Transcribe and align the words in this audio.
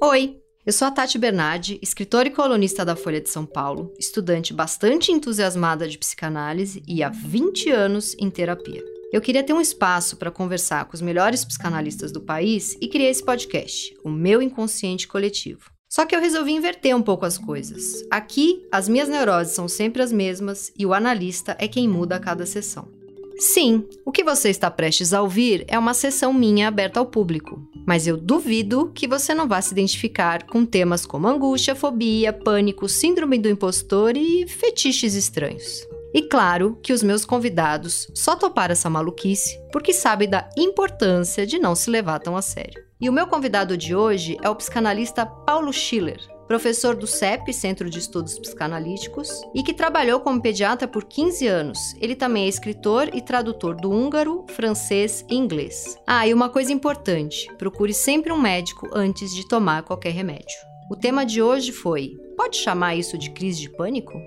Oi, 0.00 0.38
eu 0.64 0.72
sou 0.72 0.86
a 0.86 0.92
Tati 0.92 1.18
Bernardi, 1.18 1.76
escritora 1.82 2.28
e 2.28 2.30
colunista 2.30 2.84
da 2.84 2.94
Folha 2.94 3.20
de 3.20 3.28
São 3.28 3.44
Paulo, 3.44 3.92
estudante 3.98 4.54
bastante 4.54 5.10
entusiasmada 5.10 5.88
de 5.88 5.98
psicanálise 5.98 6.84
e 6.86 7.02
há 7.02 7.08
20 7.08 7.68
anos 7.70 8.14
em 8.16 8.30
terapia. 8.30 8.80
Eu 9.12 9.20
queria 9.20 9.42
ter 9.42 9.52
um 9.52 9.60
espaço 9.60 10.16
para 10.16 10.30
conversar 10.30 10.84
com 10.84 10.94
os 10.94 11.00
melhores 11.00 11.44
psicanalistas 11.44 12.12
do 12.12 12.20
país 12.20 12.76
e 12.80 12.86
criei 12.86 13.10
esse 13.10 13.24
podcast, 13.24 13.92
o 14.04 14.08
meu 14.08 14.40
inconsciente 14.40 15.08
coletivo. 15.08 15.68
Só 15.88 16.06
que 16.06 16.14
eu 16.14 16.20
resolvi 16.20 16.52
inverter 16.52 16.94
um 16.94 17.02
pouco 17.02 17.26
as 17.26 17.36
coisas. 17.36 18.04
Aqui, 18.08 18.64
as 18.70 18.88
minhas 18.88 19.08
neuroses 19.08 19.54
são 19.54 19.66
sempre 19.66 20.00
as 20.00 20.12
mesmas 20.12 20.72
e 20.78 20.86
o 20.86 20.94
analista 20.94 21.56
é 21.58 21.66
quem 21.66 21.88
muda 21.88 22.14
a 22.14 22.20
cada 22.20 22.46
sessão. 22.46 22.97
Sim, 23.38 23.86
o 24.04 24.10
que 24.10 24.24
você 24.24 24.50
está 24.50 24.68
prestes 24.68 25.12
a 25.12 25.22
ouvir 25.22 25.64
é 25.68 25.78
uma 25.78 25.94
sessão 25.94 26.32
minha 26.32 26.66
aberta 26.66 26.98
ao 26.98 27.06
público, 27.06 27.62
mas 27.86 28.04
eu 28.04 28.16
duvido 28.16 28.90
que 28.92 29.06
você 29.06 29.32
não 29.32 29.46
vá 29.46 29.62
se 29.62 29.72
identificar 29.72 30.44
com 30.44 30.66
temas 30.66 31.06
como 31.06 31.28
angústia, 31.28 31.76
fobia, 31.76 32.32
pânico, 32.32 32.88
síndrome 32.88 33.38
do 33.38 33.48
impostor 33.48 34.16
e 34.16 34.44
fetiches 34.48 35.14
estranhos. 35.14 35.86
E 36.12 36.22
claro 36.22 36.80
que 36.82 36.92
os 36.92 37.00
meus 37.00 37.24
convidados 37.24 38.08
só 38.12 38.34
toparam 38.34 38.72
essa 38.72 38.90
maluquice 38.90 39.60
porque 39.70 39.92
sabem 39.92 40.28
da 40.28 40.48
importância 40.56 41.46
de 41.46 41.60
não 41.60 41.76
se 41.76 41.90
levar 41.90 42.18
tão 42.18 42.36
a 42.36 42.42
sério. 42.42 42.82
E 43.00 43.08
o 43.08 43.12
meu 43.12 43.28
convidado 43.28 43.76
de 43.76 43.94
hoje 43.94 44.36
é 44.42 44.50
o 44.50 44.56
psicanalista 44.56 45.24
Paulo 45.24 45.72
Schiller, 45.72 46.18
professor 46.48 46.96
do 46.96 47.06
CEP, 47.06 47.52
Centro 47.52 47.90
de 47.90 47.98
Estudos 47.98 48.38
Psicanalíticos, 48.38 49.28
e 49.54 49.62
que 49.62 49.74
trabalhou 49.74 50.18
como 50.20 50.40
pediatra 50.40 50.88
por 50.88 51.04
15 51.04 51.46
anos. 51.46 51.78
Ele 52.00 52.16
também 52.16 52.46
é 52.46 52.48
escritor 52.48 53.14
e 53.14 53.20
tradutor 53.20 53.76
do 53.76 53.90
húngaro, 53.90 54.46
francês 54.48 55.24
e 55.28 55.36
inglês. 55.36 55.96
Ah, 56.06 56.26
e 56.26 56.32
uma 56.32 56.48
coisa 56.48 56.72
importante: 56.72 57.46
procure 57.56 57.92
sempre 57.92 58.32
um 58.32 58.40
médico 58.40 58.88
antes 58.94 59.34
de 59.34 59.46
tomar 59.46 59.82
qualquer 59.82 60.10
remédio. 60.10 60.56
O 60.90 60.96
tema 60.96 61.26
de 61.26 61.42
hoje 61.42 61.70
foi: 61.70 62.16
pode 62.34 62.56
chamar 62.56 62.96
isso 62.96 63.18
de 63.18 63.30
crise 63.30 63.60
de 63.60 63.68
pânico? 63.68 64.18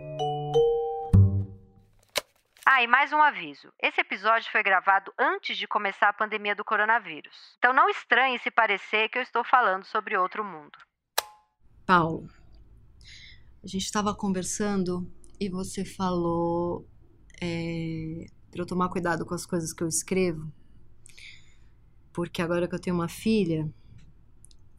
Ah, 2.63 2.83
e 2.83 2.87
mais 2.87 3.11
um 3.11 3.21
aviso. 3.21 3.73
Esse 3.81 3.99
episódio 3.99 4.49
foi 4.51 4.61
gravado 4.61 5.11
antes 5.19 5.57
de 5.57 5.67
começar 5.67 6.09
a 6.09 6.13
pandemia 6.13 6.55
do 6.55 6.63
coronavírus. 6.63 7.55
Então 7.57 7.73
não 7.73 7.89
estranhe 7.89 8.37
se 8.39 8.51
parecer 8.51 9.09
que 9.09 9.17
eu 9.17 9.23
estou 9.23 9.43
falando 9.43 9.83
sobre 9.85 10.15
outro 10.15 10.43
mundo. 10.43 10.77
Paulo, 11.93 12.25
a 13.61 13.67
gente 13.67 13.83
estava 13.83 14.15
conversando 14.15 15.05
e 15.37 15.49
você 15.49 15.83
falou 15.83 16.87
é, 17.41 18.27
para 18.49 18.61
eu 18.61 18.65
tomar 18.65 18.87
cuidado 18.87 19.25
com 19.25 19.33
as 19.33 19.45
coisas 19.45 19.73
que 19.73 19.83
eu 19.83 19.89
escrevo, 19.89 20.49
porque 22.13 22.41
agora 22.41 22.65
que 22.65 22.73
eu 22.73 22.79
tenho 22.79 22.95
uma 22.95 23.09
filha, 23.09 23.69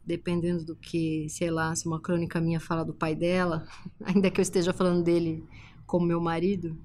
dependendo 0.03 0.65
do 0.65 0.75
que, 0.75 1.29
sei 1.29 1.51
lá, 1.51 1.75
se 1.75 1.85
uma 1.85 2.01
crônica 2.01 2.41
minha 2.41 2.59
fala 2.59 2.83
do 2.83 2.95
pai 2.95 3.13
dela, 3.13 3.67
ainda 4.03 4.31
que 4.31 4.39
eu 4.39 4.43
esteja 4.43 4.73
falando 4.73 5.03
dele 5.03 5.47
como 5.85 6.07
meu 6.07 6.19
marido, 6.19 6.75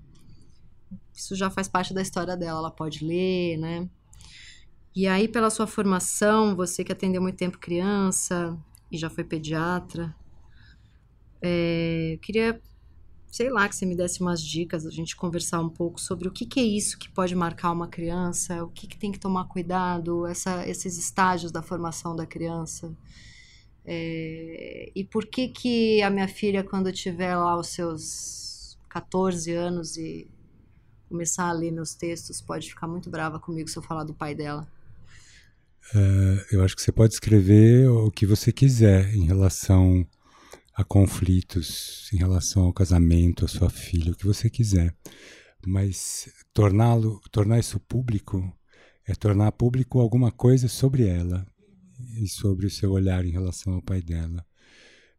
isso 1.10 1.34
já 1.34 1.48
faz 1.48 1.68
parte 1.68 1.94
da 1.94 2.02
história 2.02 2.36
dela, 2.36 2.58
ela 2.58 2.70
pode 2.70 3.02
ler, 3.02 3.56
né? 3.56 3.88
E 4.94 5.06
aí, 5.06 5.26
pela 5.26 5.48
sua 5.48 5.66
formação, 5.66 6.54
você 6.54 6.84
que 6.84 6.92
atendeu 6.92 7.22
muito 7.22 7.38
tempo 7.38 7.56
criança, 7.56 8.58
e 8.90 8.98
já 8.98 9.10
foi 9.10 9.24
pediatra. 9.24 10.14
É, 11.40 12.14
eu 12.14 12.18
queria, 12.18 12.60
sei 13.26 13.50
lá, 13.50 13.68
que 13.68 13.76
você 13.76 13.86
me 13.86 13.96
desse 13.96 14.20
umas 14.20 14.42
dicas, 14.42 14.86
a 14.86 14.90
gente 14.90 15.16
conversar 15.16 15.60
um 15.60 15.68
pouco 15.68 16.00
sobre 16.00 16.28
o 16.28 16.32
que, 16.32 16.46
que 16.46 16.60
é 16.60 16.64
isso 16.64 16.98
que 16.98 17.08
pode 17.10 17.34
marcar 17.34 17.72
uma 17.72 17.88
criança, 17.88 18.64
o 18.64 18.68
que, 18.68 18.86
que 18.86 18.98
tem 18.98 19.12
que 19.12 19.20
tomar 19.20 19.44
cuidado, 19.44 20.26
essa, 20.26 20.66
esses 20.68 20.98
estágios 20.98 21.52
da 21.52 21.62
formação 21.62 22.16
da 22.16 22.26
criança. 22.26 22.94
É, 23.84 24.90
e 24.94 25.04
por 25.04 25.26
que 25.26 25.48
que 25.48 26.02
a 26.02 26.10
minha 26.10 26.28
filha, 26.28 26.62
quando 26.62 26.92
tiver 26.92 27.34
lá 27.36 27.58
os 27.58 27.68
seus 27.68 28.78
14 28.88 29.52
anos 29.52 29.96
e 29.96 30.28
começar 31.08 31.48
a 31.48 31.52
ler 31.52 31.72
meus 31.72 31.94
textos, 31.94 32.40
pode 32.40 32.68
ficar 32.68 32.86
muito 32.86 33.08
brava 33.08 33.38
comigo 33.38 33.68
se 33.68 33.78
eu 33.78 33.82
falar 33.82 34.04
do 34.04 34.12
pai 34.12 34.34
dela? 34.34 34.66
Uh, 35.94 36.44
eu 36.52 36.62
acho 36.62 36.76
que 36.76 36.82
você 36.82 36.92
pode 36.92 37.14
escrever 37.14 37.88
o 37.88 38.10
que 38.10 38.26
você 38.26 38.52
quiser 38.52 39.14
em 39.14 39.24
relação 39.24 40.06
a 40.74 40.84
conflitos, 40.84 42.08
em 42.12 42.18
relação 42.18 42.64
ao 42.64 42.72
casamento, 42.72 43.44
a 43.44 43.48
sua 43.48 43.70
filha, 43.70 44.12
o 44.12 44.16
que 44.16 44.26
você 44.26 44.50
quiser. 44.50 44.94
Mas 45.66 46.30
torná-lo, 46.52 47.20
tornar 47.32 47.58
isso 47.58 47.80
público 47.80 48.52
é 49.04 49.14
tornar 49.14 49.50
público 49.52 49.98
alguma 49.98 50.30
coisa 50.30 50.68
sobre 50.68 51.06
ela 51.06 51.46
e 52.16 52.28
sobre 52.28 52.66
o 52.66 52.70
seu 52.70 52.92
olhar 52.92 53.24
em 53.24 53.30
relação 53.30 53.72
ao 53.72 53.82
pai 53.82 54.02
dela. 54.02 54.46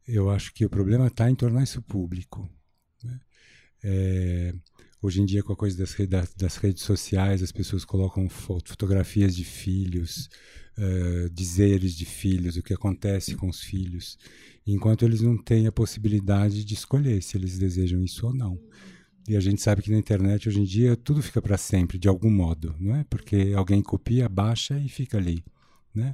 Eu 0.08 0.30
acho 0.30 0.54
que 0.54 0.66
o 0.66 0.70
problema 0.70 1.08
está 1.08 1.30
em 1.30 1.36
tornar 1.36 1.64
isso 1.64 1.82
público. 1.82 2.48
Né? 3.04 3.20
É, 3.84 4.54
Hoje 5.02 5.22
em 5.22 5.26
dia, 5.26 5.42
com 5.42 5.54
a 5.54 5.56
coisa 5.56 5.78
das, 5.78 5.94
redes, 5.94 6.34
das 6.36 6.58
redes 6.58 6.84
sociais, 6.84 7.42
as 7.42 7.54
pessoas 7.54 7.86
colocam 7.86 8.28
fotografias 8.28 9.34
de 9.34 9.46
filhos, 9.46 10.30
uh, 10.78 11.30
dizeres 11.30 11.96
de 11.96 12.04
filhos, 12.04 12.58
o 12.58 12.64
que 12.64 12.74
acontece 12.74 13.34
com 13.34 13.48
os 13.48 13.62
filhos, 13.62 14.18
enquanto 14.68 15.06
eles 15.06 15.22
não 15.22 15.38
têm 15.42 15.68
a 15.68 15.72
possibilidade 15.72 16.66
de 16.66 16.74
escolher 16.74 17.24
se 17.24 17.38
eles 17.38 17.58
desejam 17.58 18.04
isso 18.04 18.28
ou 18.28 18.34
não. 18.34 18.60
E 19.26 19.38
a 19.38 19.40
gente 19.40 19.62
sabe 19.62 19.82
que 19.82 19.92
na 19.92 19.98
internet 19.98 20.50
hoje 20.50 20.60
em 20.60 20.66
dia 20.66 20.98
tudo 20.98 21.22
fica 21.22 21.42
para 21.42 21.58
sempre, 21.58 21.98
de 21.98 22.10
algum 22.10 22.32
modo, 22.32 22.76
não 22.78 22.94
é? 22.94 23.06
Porque 23.06 23.54
alguém 23.56 23.82
copia, 23.82 24.28
baixa 24.28 24.78
e 24.80 24.90
fica 24.90 25.18
ali, 25.18 25.46
né? 25.96 26.14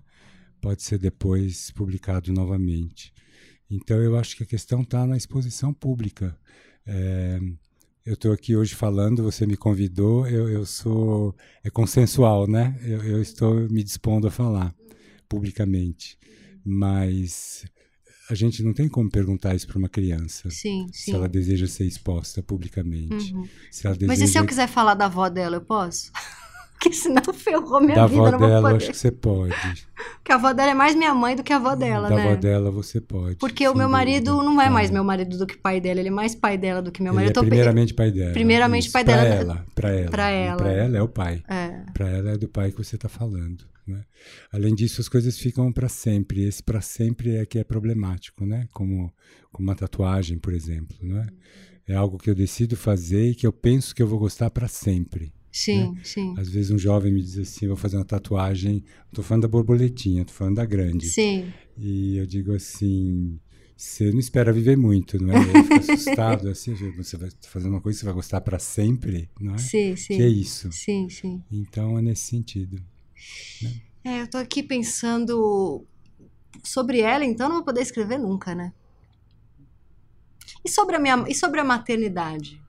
Pode 0.61 0.83
ser 0.83 0.99
depois 0.99 1.71
publicado 1.71 2.31
novamente. 2.31 3.11
Então 3.67 3.97
eu 3.97 4.15
acho 4.15 4.37
que 4.37 4.43
a 4.43 4.45
questão 4.45 4.81
está 4.81 5.07
na 5.07 5.17
exposição 5.17 5.73
pública. 5.73 6.37
É, 6.85 7.39
eu 8.05 8.13
estou 8.13 8.31
aqui 8.31 8.55
hoje 8.55 8.75
falando, 8.75 9.23
você 9.23 9.47
me 9.47 9.57
convidou, 9.57 10.27
eu, 10.27 10.47
eu 10.47 10.65
sou. 10.65 11.35
É 11.63 11.69
consensual, 11.71 12.47
né? 12.47 12.79
Eu, 12.83 13.03
eu 13.03 13.21
estou 13.21 13.55
me 13.69 13.83
dispondo 13.83 14.27
a 14.27 14.31
falar 14.31 14.75
publicamente. 15.27 16.17
Mas 16.63 17.65
a 18.29 18.35
gente 18.35 18.61
não 18.61 18.73
tem 18.73 18.87
como 18.87 19.09
perguntar 19.09 19.55
isso 19.55 19.67
para 19.67 19.79
uma 19.79 19.89
criança. 19.89 20.49
Sim, 20.51 20.87
sim. 20.91 21.11
Se 21.11 21.11
ela 21.11 21.27
deseja 21.27 21.65
ser 21.65 21.85
exposta 21.85 22.43
publicamente. 22.43 23.33
Uhum. 23.33 23.47
Deseja... 23.71 24.07
Mas 24.07 24.21
e 24.21 24.27
se 24.27 24.37
eu 24.37 24.45
quiser 24.45 24.67
falar 24.67 24.93
da 24.93 25.05
avó 25.05 25.27
dela, 25.27 25.55
eu 25.55 25.61
posso? 25.61 26.11
Porque 26.85 26.93
senão 26.93 27.21
ferrou 27.33 27.81
minha 27.81 27.95
da 27.95 28.05
vida. 28.05 28.21
Da 28.21 28.35
avó 28.35 28.47
dela, 28.47 28.75
acho 28.75 28.91
que 28.91 28.97
você 28.97 29.11
pode. 29.11 29.87
Porque 30.17 30.31
a 30.31 30.35
avó 30.35 30.53
dela 30.53 30.71
é 30.71 30.73
mais 30.75 30.95
minha 30.95 31.13
mãe 31.15 31.35
do 31.35 31.43
que 31.43 31.51
a 31.51 31.55
avó 31.55 31.75
dela, 31.75 32.07
da 32.07 32.15
né? 32.15 32.23
Da 32.23 32.29
avó 32.31 32.39
dela 32.39 32.71
você 32.71 33.01
pode. 33.01 33.37
Porque 33.37 33.67
o 33.67 33.73
meu 33.73 33.89
marido 33.89 34.31
dúvida. 34.31 34.51
não 34.51 34.61
é 34.61 34.69
mais 34.69 34.91
meu 34.91 35.03
marido 35.03 35.37
do 35.37 35.47
que 35.47 35.57
pai 35.57 35.81
dela, 35.81 35.99
ele 35.99 36.09
é 36.09 36.11
mais 36.11 36.35
pai 36.35 36.57
dela 36.57 36.81
do 36.81 36.91
que 36.91 37.01
meu 37.01 37.13
marido. 37.13 37.39
Ele 37.39 37.47
é 37.47 37.49
primeiramente 37.49 37.93
pai 37.93 38.11
dela. 38.11 38.33
Primeiramente 38.33 38.83
Isso. 38.83 38.93
pai 38.93 39.03
pra 39.03 39.15
dela. 39.15 39.35
Ela, 39.35 39.65
pra 39.73 39.89
ela. 39.89 40.11
Pra 40.11 40.29
ela. 40.29 40.57
Pra 40.57 40.71
ela 40.71 40.97
é 40.97 41.01
o 41.01 41.07
pai. 41.07 41.43
É. 41.47 41.91
Pra 41.91 42.07
ela 42.07 42.31
é 42.31 42.37
do 42.37 42.47
pai 42.47 42.71
que 42.71 42.77
você 42.77 42.95
está 42.95 43.09
falando. 43.09 43.65
Né? 43.87 44.03
Além 44.51 44.75
disso, 44.75 45.01
as 45.01 45.09
coisas 45.09 45.37
ficam 45.39 45.71
para 45.71 45.89
sempre. 45.89 46.43
Esse 46.43 46.61
para 46.61 46.81
sempre 46.81 47.37
é 47.37 47.45
que 47.45 47.57
é 47.57 47.63
problemático, 47.63 48.45
né? 48.45 48.67
Como, 48.71 49.11
como 49.51 49.69
uma 49.69 49.75
tatuagem, 49.75 50.37
por 50.37 50.53
exemplo, 50.53 50.97
né? 51.01 51.27
É 51.87 51.95
algo 51.95 52.17
que 52.17 52.29
eu 52.29 52.35
decido 52.35 52.75
fazer 52.75 53.29
e 53.29 53.35
que 53.35 53.45
eu 53.45 53.53
penso 53.53 53.93
que 53.93 54.01
eu 54.01 54.07
vou 54.07 54.19
gostar 54.19 54.49
para 54.49 54.67
sempre. 54.67 55.31
Sim, 55.55 55.93
né? 55.93 56.01
sim. 56.03 56.33
Às 56.37 56.49
vezes 56.49 56.69
um 56.69 56.77
jovem 56.77 57.13
me 57.13 57.21
diz 57.21 57.37
assim, 57.37 57.65
vou 57.65 57.77
fazer 57.77 57.95
uma 57.95 58.03
tatuagem, 58.03 58.83
estou 59.07 59.23
falando 59.23 59.43
da 59.43 59.47
borboletinha, 59.47 60.23
estou 60.23 60.35
falando 60.35 60.57
da 60.57 60.65
grande. 60.65 61.07
Sim. 61.09 61.49
E 61.77 62.17
eu 62.17 62.25
digo 62.25 62.53
assim, 62.53 63.39
você 63.77 64.11
não 64.11 64.19
espera 64.19 64.51
viver 64.51 64.75
muito, 64.75 65.17
não 65.17 65.33
é? 65.33 65.37
Eu 65.37 65.63
fico 65.63 65.93
assustado, 65.93 66.49
assim, 66.51 66.75
você 66.97 67.15
vai 67.15 67.29
fazer 67.47 67.69
uma 67.69 67.79
coisa 67.79 67.95
que 67.95 67.99
você 68.01 68.05
vai 68.05 68.13
gostar 68.13 68.41
para 68.41 68.59
sempre, 68.59 69.29
não 69.39 69.55
é? 69.55 69.57
Sim, 69.57 69.95
sim. 69.95 70.17
Que 70.17 70.23
é 70.23 70.27
isso. 70.27 70.69
Sim, 70.73 71.07
sim. 71.09 71.41
Então 71.49 71.97
é 71.97 72.01
nesse 72.01 72.23
sentido. 72.23 72.83
Né? 73.61 73.81
É, 74.03 74.21
eu 74.23 74.29
tô 74.29 74.37
aqui 74.37 74.61
pensando 74.61 75.87
sobre 76.65 76.99
ela, 76.99 77.23
então 77.23 77.47
não 77.47 77.55
vou 77.55 77.65
poder 77.65 77.81
escrever 77.81 78.17
nunca, 78.17 78.53
né? 78.53 78.73
E 80.65 80.69
sobre 80.69 80.97
a 80.97 80.99
minha 80.99 81.23
e 81.29 81.33
sobre 81.33 81.61
a 81.61 81.63
maternidade? 81.63 82.61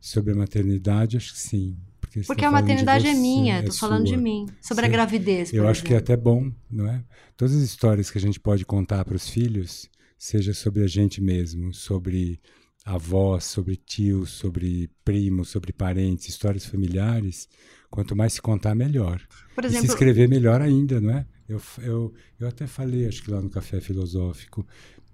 Sobre 0.00 0.32
a 0.32 0.36
maternidade, 0.36 1.18
acho 1.18 1.34
que 1.34 1.38
sim. 1.38 1.76
Porque, 2.10 2.26
porque 2.26 2.42
tá 2.42 2.48
a 2.48 2.50
maternidade 2.50 3.04
você, 3.04 3.10
é 3.10 3.14
minha, 3.14 3.56
é 3.58 3.62
tô 3.62 3.72
falando 3.72 4.04
de 4.04 4.16
mim. 4.16 4.46
Sobre 4.60 4.84
Sim. 4.84 4.88
a 4.88 4.92
gravidez. 4.92 5.52
Eu 5.52 5.68
acho 5.68 5.84
que 5.84 5.94
é 5.94 5.96
até 5.96 6.16
bom, 6.16 6.50
não 6.68 6.88
é? 6.88 7.04
Todas 7.36 7.54
as 7.54 7.62
histórias 7.62 8.10
que 8.10 8.18
a 8.18 8.20
gente 8.20 8.40
pode 8.40 8.64
contar 8.66 9.04
para 9.04 9.14
os 9.14 9.28
filhos, 9.28 9.88
seja 10.18 10.52
sobre 10.52 10.82
a 10.82 10.88
gente 10.88 11.20
mesmo, 11.22 11.72
sobre 11.72 12.40
avós, 12.84 13.44
sobre 13.44 13.76
tios, 13.76 14.30
sobre 14.30 14.90
primos, 15.04 15.50
sobre 15.50 15.72
parentes, 15.72 16.28
histórias 16.28 16.66
familiares, 16.66 17.48
quanto 17.88 18.16
mais 18.16 18.32
se 18.32 18.42
contar, 18.42 18.74
melhor. 18.74 19.20
Por 19.54 19.64
E 19.64 19.68
exemplo, 19.68 19.86
se 19.86 19.92
escrever 19.92 20.28
melhor 20.28 20.60
ainda, 20.60 21.00
não 21.00 21.10
é? 21.10 21.26
Eu, 21.48 21.60
eu, 21.78 22.14
eu 22.38 22.48
até 22.48 22.66
falei, 22.66 23.06
acho 23.06 23.22
que 23.22 23.30
lá 23.30 23.40
no 23.40 23.50
Café 23.50 23.80
Filosófico, 23.80 24.66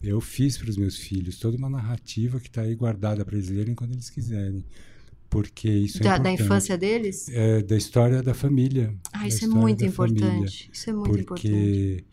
eu 0.02 0.20
fiz 0.20 0.58
para 0.58 0.70
os 0.70 0.76
meus 0.76 0.96
filhos 0.96 1.38
toda 1.38 1.56
uma 1.56 1.70
narrativa 1.70 2.38
que 2.38 2.48
está 2.48 2.62
aí 2.62 2.74
guardada 2.74 3.24
para 3.24 3.36
eles 3.36 3.48
lerem 3.48 3.74
quando 3.74 3.92
eles 3.92 4.10
quiserem. 4.10 4.64
Porque 5.28 5.68
isso 5.68 5.98
é 5.98 6.04
da, 6.04 6.10
da 6.18 6.30
importante. 6.30 6.42
infância 6.42 6.78
deles? 6.78 7.28
É, 7.28 7.62
da 7.62 7.76
história 7.76 8.22
da 8.22 8.34
família. 8.34 8.94
Ah, 9.12 9.20
da 9.20 9.28
isso 9.28 9.44
é 9.44 9.48
muito 9.48 9.84
da 9.84 9.90
família. 9.90 10.24
importante. 10.26 10.70
Isso 10.72 10.90
é 10.90 10.92
muito 10.92 11.18
importante. 11.18 11.48
Porque 11.48 12.04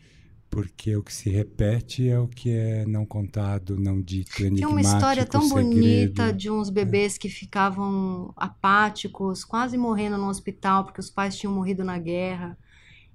porque 0.54 0.94
o 0.94 1.02
que 1.02 1.12
se 1.12 1.28
repete 1.30 2.08
é 2.08 2.16
o 2.16 2.28
que 2.28 2.48
é 2.48 2.86
não 2.86 3.04
contado, 3.04 3.76
não 3.76 4.00
dito, 4.00 4.40
enigmático, 4.40 4.56
Tem 4.56 4.66
uma 4.68 4.80
história 4.80 5.26
tão 5.26 5.42
segredo. 5.42 5.68
bonita 5.68 6.32
de 6.32 6.48
uns 6.48 6.70
bebês 6.70 7.16
é. 7.16 7.18
que 7.18 7.28
ficavam 7.28 8.32
apáticos, 8.36 9.44
quase 9.44 9.76
morrendo 9.76 10.16
no 10.16 10.28
hospital 10.28 10.84
porque 10.84 11.00
os 11.00 11.10
pais 11.10 11.36
tinham 11.36 11.52
morrido 11.52 11.82
na 11.82 11.98
guerra. 11.98 12.56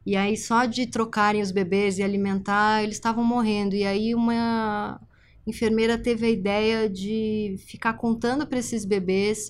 E 0.06 0.18
aí 0.18 0.36
só 0.36 0.66
de 0.66 0.86
trocarem 0.86 1.42
os 1.42 1.50
bebês 1.52 1.98
e 1.98 2.04
alimentar, 2.04 2.84
eles 2.84 2.98
estavam 2.98 3.24
morrendo. 3.24 3.74
E 3.74 3.86
aí 3.86 4.14
uma 4.14 5.00
enfermeira 5.48 5.98
teve 5.98 6.26
a 6.26 6.30
ideia 6.30 6.90
de 6.90 7.56
ficar 7.66 7.94
contando 7.94 8.46
para 8.46 8.60
esses 8.60 8.84
bebês 8.84 9.50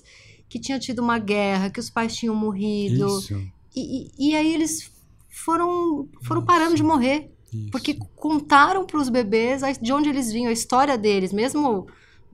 que 0.50 0.58
tinha 0.58 0.80
tido 0.80 0.98
uma 0.98 1.18
guerra, 1.18 1.70
que 1.70 1.78
os 1.78 1.88
pais 1.88 2.14
tinham 2.14 2.34
morrido. 2.34 3.06
Isso. 3.06 3.40
E, 3.74 4.10
e, 4.18 4.34
aí 4.34 4.52
eles 4.52 4.90
foram, 5.30 6.08
foram 6.24 6.44
parando 6.44 6.74
de 6.74 6.82
morrer. 6.82 7.30
Isso. 7.52 7.70
Porque 7.70 7.94
contaram 8.16 8.84
para 8.84 8.98
os 8.98 9.08
bebês 9.08 9.62
de 9.80 9.92
onde 9.92 10.08
eles 10.08 10.32
vinham, 10.32 10.50
a 10.50 10.52
história 10.52 10.98
deles. 10.98 11.32
Mesmo 11.32 11.86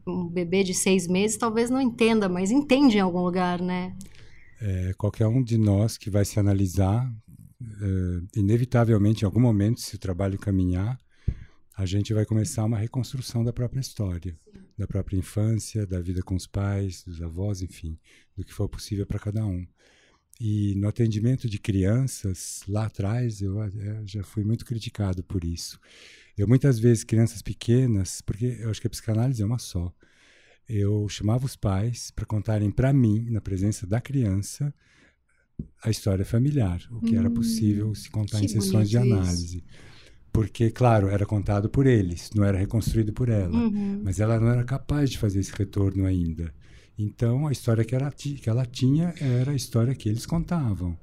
um 0.06 0.26
bebê 0.26 0.64
de 0.64 0.72
seis 0.72 1.06
meses 1.06 1.36
talvez 1.36 1.68
não 1.68 1.80
entenda, 1.80 2.26
mas 2.26 2.50
entende 2.50 2.96
em 2.96 3.00
algum 3.00 3.20
lugar, 3.20 3.60
né? 3.60 3.94
É, 4.62 4.94
qualquer 4.96 5.26
um 5.26 5.42
de 5.42 5.58
nós 5.58 5.98
que 5.98 6.08
vai 6.08 6.24
se 6.24 6.40
analisar, 6.40 7.06
é, 7.60 8.40
inevitavelmente, 8.40 9.24
em 9.24 9.26
algum 9.26 9.40
momento, 9.40 9.80
se 9.82 9.94
o 9.94 9.98
trabalho 9.98 10.38
caminhar, 10.38 10.98
a 11.76 11.84
gente 11.84 12.14
vai 12.14 12.24
começar 12.24 12.64
uma 12.64 12.78
reconstrução 12.78 13.44
da 13.44 13.52
própria 13.52 13.80
história. 13.80 14.34
Da 14.76 14.86
própria 14.86 15.16
infância, 15.16 15.86
da 15.86 16.00
vida 16.00 16.22
com 16.22 16.34
os 16.34 16.46
pais, 16.46 17.02
dos 17.04 17.22
avós, 17.22 17.62
enfim, 17.62 17.98
do 18.36 18.44
que 18.44 18.52
for 18.52 18.68
possível 18.68 19.06
para 19.06 19.18
cada 19.18 19.44
um. 19.44 19.66
E 20.38 20.74
no 20.74 20.86
atendimento 20.86 21.48
de 21.48 21.58
crianças, 21.58 22.62
lá 22.68 22.86
atrás, 22.86 23.40
eu, 23.40 23.58
eu, 23.58 24.06
já 24.06 24.22
fui 24.22 24.44
muito 24.44 24.66
criticado 24.66 25.24
por 25.24 25.44
isso. 25.44 25.80
Eu, 26.36 26.46
muitas 26.46 26.78
vezes, 26.78 27.04
crianças 27.04 27.40
pequenas, 27.40 28.20
porque 28.20 28.58
eu 28.60 28.70
acho 28.70 28.80
que 28.80 28.86
a 28.86 28.90
psicanálise 28.90 29.42
é 29.42 29.46
uma 29.46 29.58
só, 29.58 29.90
eu 30.68 31.08
chamava 31.08 31.46
os 31.46 31.56
pais 31.56 32.10
para 32.10 32.26
contarem 32.26 32.70
para 32.70 32.92
mim, 32.92 33.30
na 33.30 33.40
presença 33.40 33.86
da 33.86 34.00
criança, 34.00 34.74
a 35.82 35.90
história 35.90 36.24
familiar, 36.24 36.82
o 36.90 37.00
que 37.00 37.16
hum, 37.16 37.18
era 37.18 37.30
possível 37.30 37.94
se 37.94 38.10
contar 38.10 38.42
em 38.42 38.48
sessões 38.48 38.90
de 38.90 38.98
análise. 38.98 39.58
Isso. 39.58 39.95
Porque, 40.36 40.70
claro, 40.70 41.08
era 41.08 41.24
contado 41.24 41.68
por 41.68 41.86
eles, 41.86 42.30
não 42.34 42.44
era 42.44 42.58
reconstruído 42.58 43.12
por 43.12 43.28
ela. 43.28 43.56
Uhum. 43.56 44.02
Mas 44.04 44.20
ela 44.20 44.38
não 44.38 44.48
era 44.48 44.64
capaz 44.64 45.10
de 45.10 45.18
fazer 45.18 45.40
esse 45.40 45.52
retorno 45.52 46.04
ainda. 46.04 46.52
Então, 46.98 47.46
a 47.46 47.52
história 47.52 47.84
que 47.84 47.94
ela, 47.94 48.10
que 48.10 48.48
ela 48.48 48.66
tinha 48.66 49.14
era 49.20 49.52
a 49.52 49.56
história 49.56 49.94
que 49.94 50.08
eles 50.08 50.26
contavam. 50.26 50.96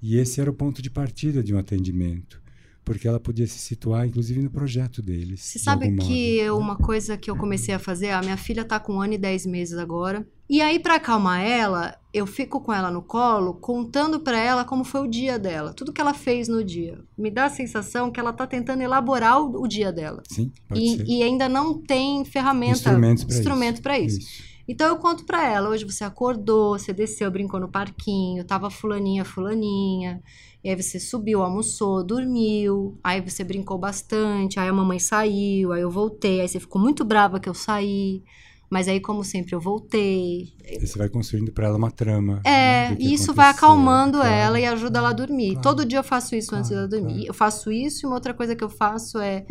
E 0.00 0.16
esse 0.16 0.40
era 0.40 0.50
o 0.50 0.54
ponto 0.54 0.80
de 0.80 0.90
partida 0.90 1.42
de 1.42 1.54
um 1.54 1.58
atendimento 1.58 2.40
porque 2.88 3.06
ela 3.06 3.20
podia 3.20 3.46
se 3.46 3.58
situar, 3.58 4.06
inclusive, 4.06 4.40
no 4.40 4.50
projeto 4.50 5.02
deles. 5.02 5.40
Você 5.42 5.58
sabe 5.58 5.94
que 5.96 6.42
modo. 6.48 6.58
uma 6.58 6.76
coisa 6.76 7.18
que 7.18 7.30
eu 7.30 7.36
comecei 7.36 7.74
a 7.74 7.78
fazer, 7.78 8.10
a 8.10 8.22
minha 8.22 8.38
filha 8.38 8.62
está 8.62 8.80
com 8.80 8.94
um 8.94 9.02
ano 9.02 9.12
e 9.12 9.18
dez 9.18 9.44
meses 9.44 9.76
agora, 9.76 10.26
e 10.48 10.62
aí 10.62 10.78
para 10.78 10.94
acalmar 10.94 11.42
ela, 11.42 11.94
eu 12.14 12.26
fico 12.26 12.62
com 12.62 12.72
ela 12.72 12.90
no 12.90 13.02
colo, 13.02 13.52
contando 13.52 14.20
para 14.20 14.40
ela 14.40 14.64
como 14.64 14.84
foi 14.84 15.02
o 15.02 15.06
dia 15.06 15.38
dela, 15.38 15.74
tudo 15.74 15.92
que 15.92 16.00
ela 16.00 16.14
fez 16.14 16.48
no 16.48 16.64
dia. 16.64 16.98
Me 17.16 17.30
dá 17.30 17.44
a 17.44 17.50
sensação 17.50 18.10
que 18.10 18.18
ela 18.18 18.30
está 18.30 18.46
tentando 18.46 18.82
elaborar 18.82 19.38
o, 19.38 19.62
o, 19.62 19.68
dia 19.68 19.92
dela. 19.92 20.22
Sim, 20.26 20.50
pode 20.66 20.80
e, 20.80 20.96
ser. 20.96 21.06
e 21.06 21.22
ainda 21.22 21.46
não 21.46 21.78
tem 21.78 22.24
ferramenta, 22.24 22.90
instrumento 23.28 23.82
para 23.82 23.98
isso. 23.98 24.18
isso. 24.18 24.30
isso. 24.30 24.57
Então 24.68 24.86
eu 24.86 24.96
conto 24.96 25.24
para 25.24 25.50
ela, 25.50 25.70
hoje 25.70 25.86
você 25.86 26.04
acordou, 26.04 26.78
você 26.78 26.92
desceu, 26.92 27.30
brincou 27.30 27.58
no 27.58 27.68
parquinho, 27.68 28.44
tava 28.44 28.68
fulaninha, 28.70 29.24
fulaninha, 29.24 30.22
e 30.62 30.68
aí 30.68 30.76
você 30.80 31.00
subiu, 31.00 31.42
almoçou, 31.42 32.04
dormiu, 32.04 32.98
aí 33.02 33.22
você 33.22 33.42
brincou 33.42 33.78
bastante, 33.78 34.60
aí 34.60 34.68
a 34.68 34.72
mamãe 34.72 34.98
saiu, 34.98 35.72
aí 35.72 35.80
eu 35.80 35.90
voltei, 35.90 36.42
aí 36.42 36.48
você 36.48 36.60
ficou 36.60 36.80
muito 36.80 37.02
brava 37.02 37.40
que 37.40 37.48
eu 37.48 37.54
saí. 37.54 38.22
Mas 38.70 38.86
aí, 38.86 39.00
como 39.00 39.24
sempre, 39.24 39.54
eu 39.54 39.60
voltei. 39.60 40.52
E 40.62 40.78
você 40.78 40.98
vai 40.98 41.08
construindo 41.08 41.50
para 41.50 41.68
ela 41.68 41.78
uma 41.78 41.90
trama. 41.90 42.42
É, 42.44 42.90
né, 42.90 42.96
e 43.00 43.14
isso 43.14 43.32
vai 43.32 43.48
acalmando 43.48 44.18
claro. 44.18 44.34
ela 44.34 44.60
e 44.60 44.66
ajuda 44.66 44.98
ela 44.98 45.08
a 45.08 45.14
dormir. 45.14 45.52
Claro. 45.52 45.62
Todo 45.62 45.86
dia 45.86 46.00
eu 46.00 46.04
faço 46.04 46.34
isso 46.34 46.50
claro, 46.50 46.60
antes 46.60 46.70
dela 46.70 46.86
dormir. 46.86 47.26
Eu 47.26 47.32
faço 47.32 47.72
isso 47.72 48.04
e 48.04 48.06
uma 48.06 48.16
outra 48.16 48.34
coisa 48.34 48.54
que 48.54 48.62
eu 48.62 48.68
faço 48.68 49.18
é 49.18 49.46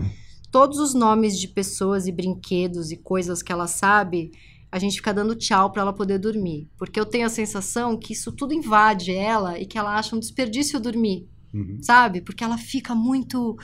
todos 0.51 0.77
os 0.77 0.93
nomes 0.93 1.39
de 1.39 1.47
pessoas 1.47 2.05
e 2.05 2.11
brinquedos 2.11 2.91
e 2.91 2.97
coisas 2.97 3.41
que 3.41 3.51
ela 3.51 3.65
sabe, 3.65 4.31
a 4.77 4.79
gente 4.79 4.97
fica 4.97 5.13
dando 5.13 5.35
tchau 5.35 5.71
para 5.71 5.81
ela 5.81 5.93
poder 5.93 6.17
dormir. 6.17 6.69
Porque 6.77 6.99
eu 6.99 7.05
tenho 7.05 7.25
a 7.25 7.29
sensação 7.29 7.97
que 7.97 8.13
isso 8.13 8.31
tudo 8.31 8.53
invade 8.53 9.11
ela 9.11 9.59
e 9.59 9.65
que 9.65 9.77
ela 9.77 9.95
acha 9.95 10.15
um 10.15 10.19
desperdício 10.19 10.79
dormir. 10.79 11.27
Uhum. 11.53 11.79
Sabe? 11.81 12.21
Porque 12.21 12.43
ela 12.43 12.57
fica 12.57 12.93
muito. 12.93 13.57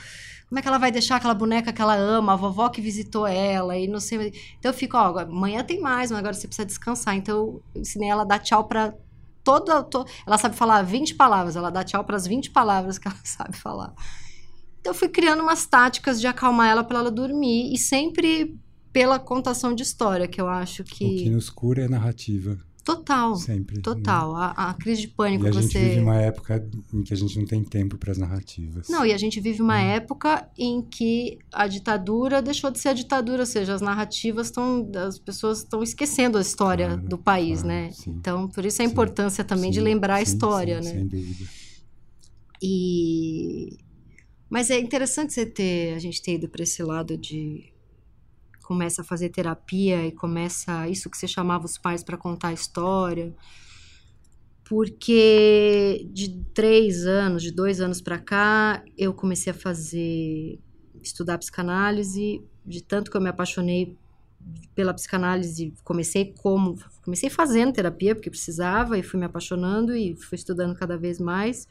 Como 0.48 0.58
é 0.58 0.62
que 0.62 0.68
ela 0.68 0.78
vai 0.78 0.90
deixar 0.90 1.16
aquela 1.16 1.34
boneca 1.34 1.72
que 1.72 1.80
ela 1.80 1.94
ama, 1.94 2.32
a 2.32 2.36
vovó 2.36 2.68
que 2.68 2.80
visitou 2.80 3.26
ela 3.26 3.76
e 3.76 3.86
não 3.86 4.00
sei. 4.00 4.32
Então 4.58 4.70
eu 4.70 4.74
fico, 4.74 4.96
ó, 4.96 5.18
amanhã 5.18 5.62
tem 5.62 5.80
mais, 5.80 6.10
mas 6.10 6.18
agora 6.18 6.34
você 6.34 6.46
precisa 6.46 6.66
descansar. 6.66 7.16
Então 7.16 7.36
eu 7.74 7.80
ensinei 7.80 8.08
ela 8.08 8.22
a 8.22 8.26
dar 8.26 8.38
tchau 8.38 8.64
para 8.64 8.94
toda. 9.42 9.82
To... 9.84 10.04
Ela 10.26 10.38
sabe 10.38 10.56
falar 10.56 10.82
20 10.82 11.14
palavras, 11.14 11.56
ela 11.56 11.70
dá 11.70 11.84
tchau 11.84 12.04
para 12.04 12.16
as 12.16 12.26
20 12.26 12.50
palavras 12.50 12.98
que 12.98 13.06
ela 13.06 13.16
sabe 13.22 13.56
falar. 13.56 13.94
Então 14.80 14.92
eu 14.92 14.94
fui 14.98 15.08
criando 15.08 15.42
umas 15.42 15.64
táticas 15.66 16.20
de 16.20 16.26
acalmar 16.26 16.70
ela 16.70 16.84
para 16.84 16.98
ela 16.98 17.10
dormir 17.10 17.72
e 17.72 17.78
sempre 17.78 18.54
pela 18.94 19.18
contação 19.18 19.74
de 19.74 19.82
história, 19.82 20.28
que 20.28 20.40
eu 20.40 20.48
acho 20.48 20.84
que. 20.84 21.04
O 21.04 21.16
que 21.16 21.28
nos 21.28 21.50
cura 21.50 21.84
é 21.84 21.88
narrativa. 21.88 22.56
Total. 22.84 23.34
Sempre. 23.34 23.80
Total. 23.80 24.34
Né? 24.34 24.40
A, 24.56 24.70
a, 24.70 24.74
crise 24.74 25.00
de 25.00 25.08
pânico. 25.08 25.46
E 25.46 25.48
a 25.48 25.52
você... 25.52 25.62
gente 25.62 25.78
vive 25.78 26.00
uma 26.00 26.16
época 26.16 26.68
em 26.92 27.02
que 27.02 27.12
a 27.12 27.16
gente 27.16 27.38
não 27.38 27.46
tem 27.46 27.64
tempo 27.64 27.96
para 27.98 28.12
as 28.12 28.18
narrativas. 28.18 28.88
Não, 28.88 29.04
e 29.04 29.12
a 29.12 29.18
gente 29.18 29.40
vive 29.40 29.62
uma 29.62 29.78
hum. 29.78 29.86
época 29.86 30.48
em 30.56 30.80
que 30.80 31.38
a 31.50 31.66
ditadura 31.66 32.40
deixou 32.40 32.70
de 32.70 32.78
ser 32.78 32.90
a 32.90 32.92
ditadura, 32.92 33.40
ou 33.42 33.46
seja, 33.46 33.74
as 33.74 33.80
narrativas 33.80 34.46
estão. 34.46 34.88
As 34.94 35.18
pessoas 35.18 35.58
estão 35.58 35.82
esquecendo 35.82 36.38
a 36.38 36.40
história 36.40 36.88
claro, 36.88 37.08
do 37.08 37.18
país, 37.18 37.62
claro, 37.62 37.68
né? 37.76 37.90
Sim. 37.90 38.10
Então, 38.10 38.46
por 38.46 38.64
isso 38.64 38.80
a 38.80 38.84
importância 38.84 39.42
sim, 39.42 39.48
também 39.48 39.72
sim, 39.72 39.78
de 39.78 39.80
lembrar 39.80 40.16
a 40.16 40.22
história, 40.22 40.80
né? 40.80 40.92
Sem 40.92 41.06
dúvida. 41.06 41.50
E. 42.62 43.76
Mas 44.48 44.70
é 44.70 44.78
interessante 44.78 45.32
você 45.32 45.44
ter, 45.44 45.94
a 45.94 45.98
gente 45.98 46.22
ter 46.22 46.34
ido 46.34 46.48
para 46.48 46.62
esse 46.62 46.80
lado 46.80 47.16
de 47.16 47.73
começa 48.64 49.02
a 49.02 49.04
fazer 49.04 49.28
terapia 49.28 50.06
e 50.06 50.12
começa 50.12 50.88
isso 50.88 51.10
que 51.10 51.18
você 51.18 51.28
chamava 51.28 51.66
os 51.66 51.76
pais 51.76 52.02
para 52.02 52.16
contar 52.16 52.48
a 52.48 52.52
história. 52.52 53.34
Porque 54.64 56.08
de 56.10 56.42
três 56.54 57.04
anos, 57.06 57.42
de 57.42 57.52
dois 57.52 57.80
anos 57.80 58.00
para 58.00 58.18
cá, 58.18 58.82
eu 58.96 59.12
comecei 59.12 59.52
a 59.52 59.54
fazer, 59.54 60.58
estudar 61.02 61.36
psicanálise, 61.36 62.42
de 62.64 62.82
tanto 62.82 63.10
que 63.10 63.16
eu 63.16 63.20
me 63.20 63.28
apaixonei 63.28 63.96
pela 64.74 64.94
psicanálise, 64.94 65.74
comecei 65.84 66.32
como, 66.38 66.78
comecei 67.02 67.28
fazendo 67.28 67.74
terapia 67.74 68.14
porque 68.14 68.30
precisava 68.30 68.98
e 68.98 69.02
fui 69.02 69.20
me 69.20 69.26
apaixonando 69.26 69.94
e 69.94 70.16
fui 70.16 70.36
estudando 70.36 70.74
cada 70.74 70.96
vez 70.96 71.20
mais. 71.20 71.68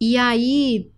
E 0.00 0.16
aí 0.16 0.90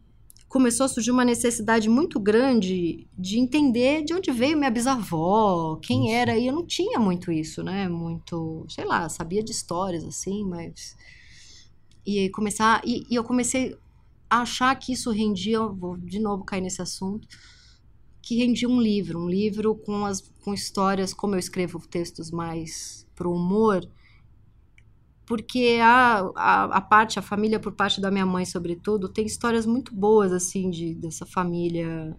começou 0.53 0.85
a 0.85 0.89
surgir 0.89 1.11
uma 1.11 1.25
necessidade 1.25 1.89
muito 1.89 2.21
grande 2.21 3.09
de 3.17 3.39
entender 3.39 4.05
de 4.05 4.13
onde 4.13 4.31
veio 4.31 4.55
minha 4.55 4.71
bisavó, 4.71 5.77
quem 5.77 6.15
era, 6.15 6.37
e 6.37 6.47
eu 6.47 6.53
não 6.53 6.67
tinha 6.67 6.99
muito 6.99 7.33
isso, 7.33 7.63
né? 7.63 7.89
Muito, 7.89 8.67
sei 8.69 8.85
lá, 8.85 9.09
sabia 9.09 9.43
de 9.43 9.51
histórias 9.51 10.05
assim, 10.05 10.45
mas 10.45 10.95
e 12.05 12.29
começar 12.29 12.83
e, 12.85 13.07
e 13.11 13.15
eu 13.15 13.25
comecei 13.25 13.79
a 14.29 14.43
achar 14.43 14.75
que 14.77 14.93
isso 14.93 15.11
rendia, 15.11 15.59
vou 15.59 15.97
de 15.97 16.19
novo 16.19 16.45
cair 16.45 16.61
nesse 16.61 16.83
assunto, 16.83 17.27
que 18.21 18.37
rendia 18.37 18.69
um 18.69 18.79
livro, 18.79 19.21
um 19.21 19.31
livro 19.31 19.75
com 19.75 20.05
as 20.05 20.21
com 20.45 20.53
histórias, 20.53 21.15
como 21.15 21.35
eu 21.35 21.39
escrevo 21.39 21.81
textos 21.89 22.31
mais 22.31 23.07
pro 23.15 23.33
humor, 23.33 23.89
porque 25.27 25.79
a, 25.81 26.21
a, 26.35 26.65
a, 26.65 26.81
parte, 26.81 27.19
a 27.19 27.23
família 27.23 27.61
por 27.61 27.73
parte 27.73 28.01
da 28.01 28.11
minha 28.11 28.27
mãe, 28.27 28.45
sobretudo, 28.45 29.09
tem 29.09 29.25
histórias 29.25 29.65
muito 29.65 29.95
boas, 29.95 30.33
assim, 30.33 30.71
de, 30.71 30.95
dessa 30.95 31.25
família 31.25 32.17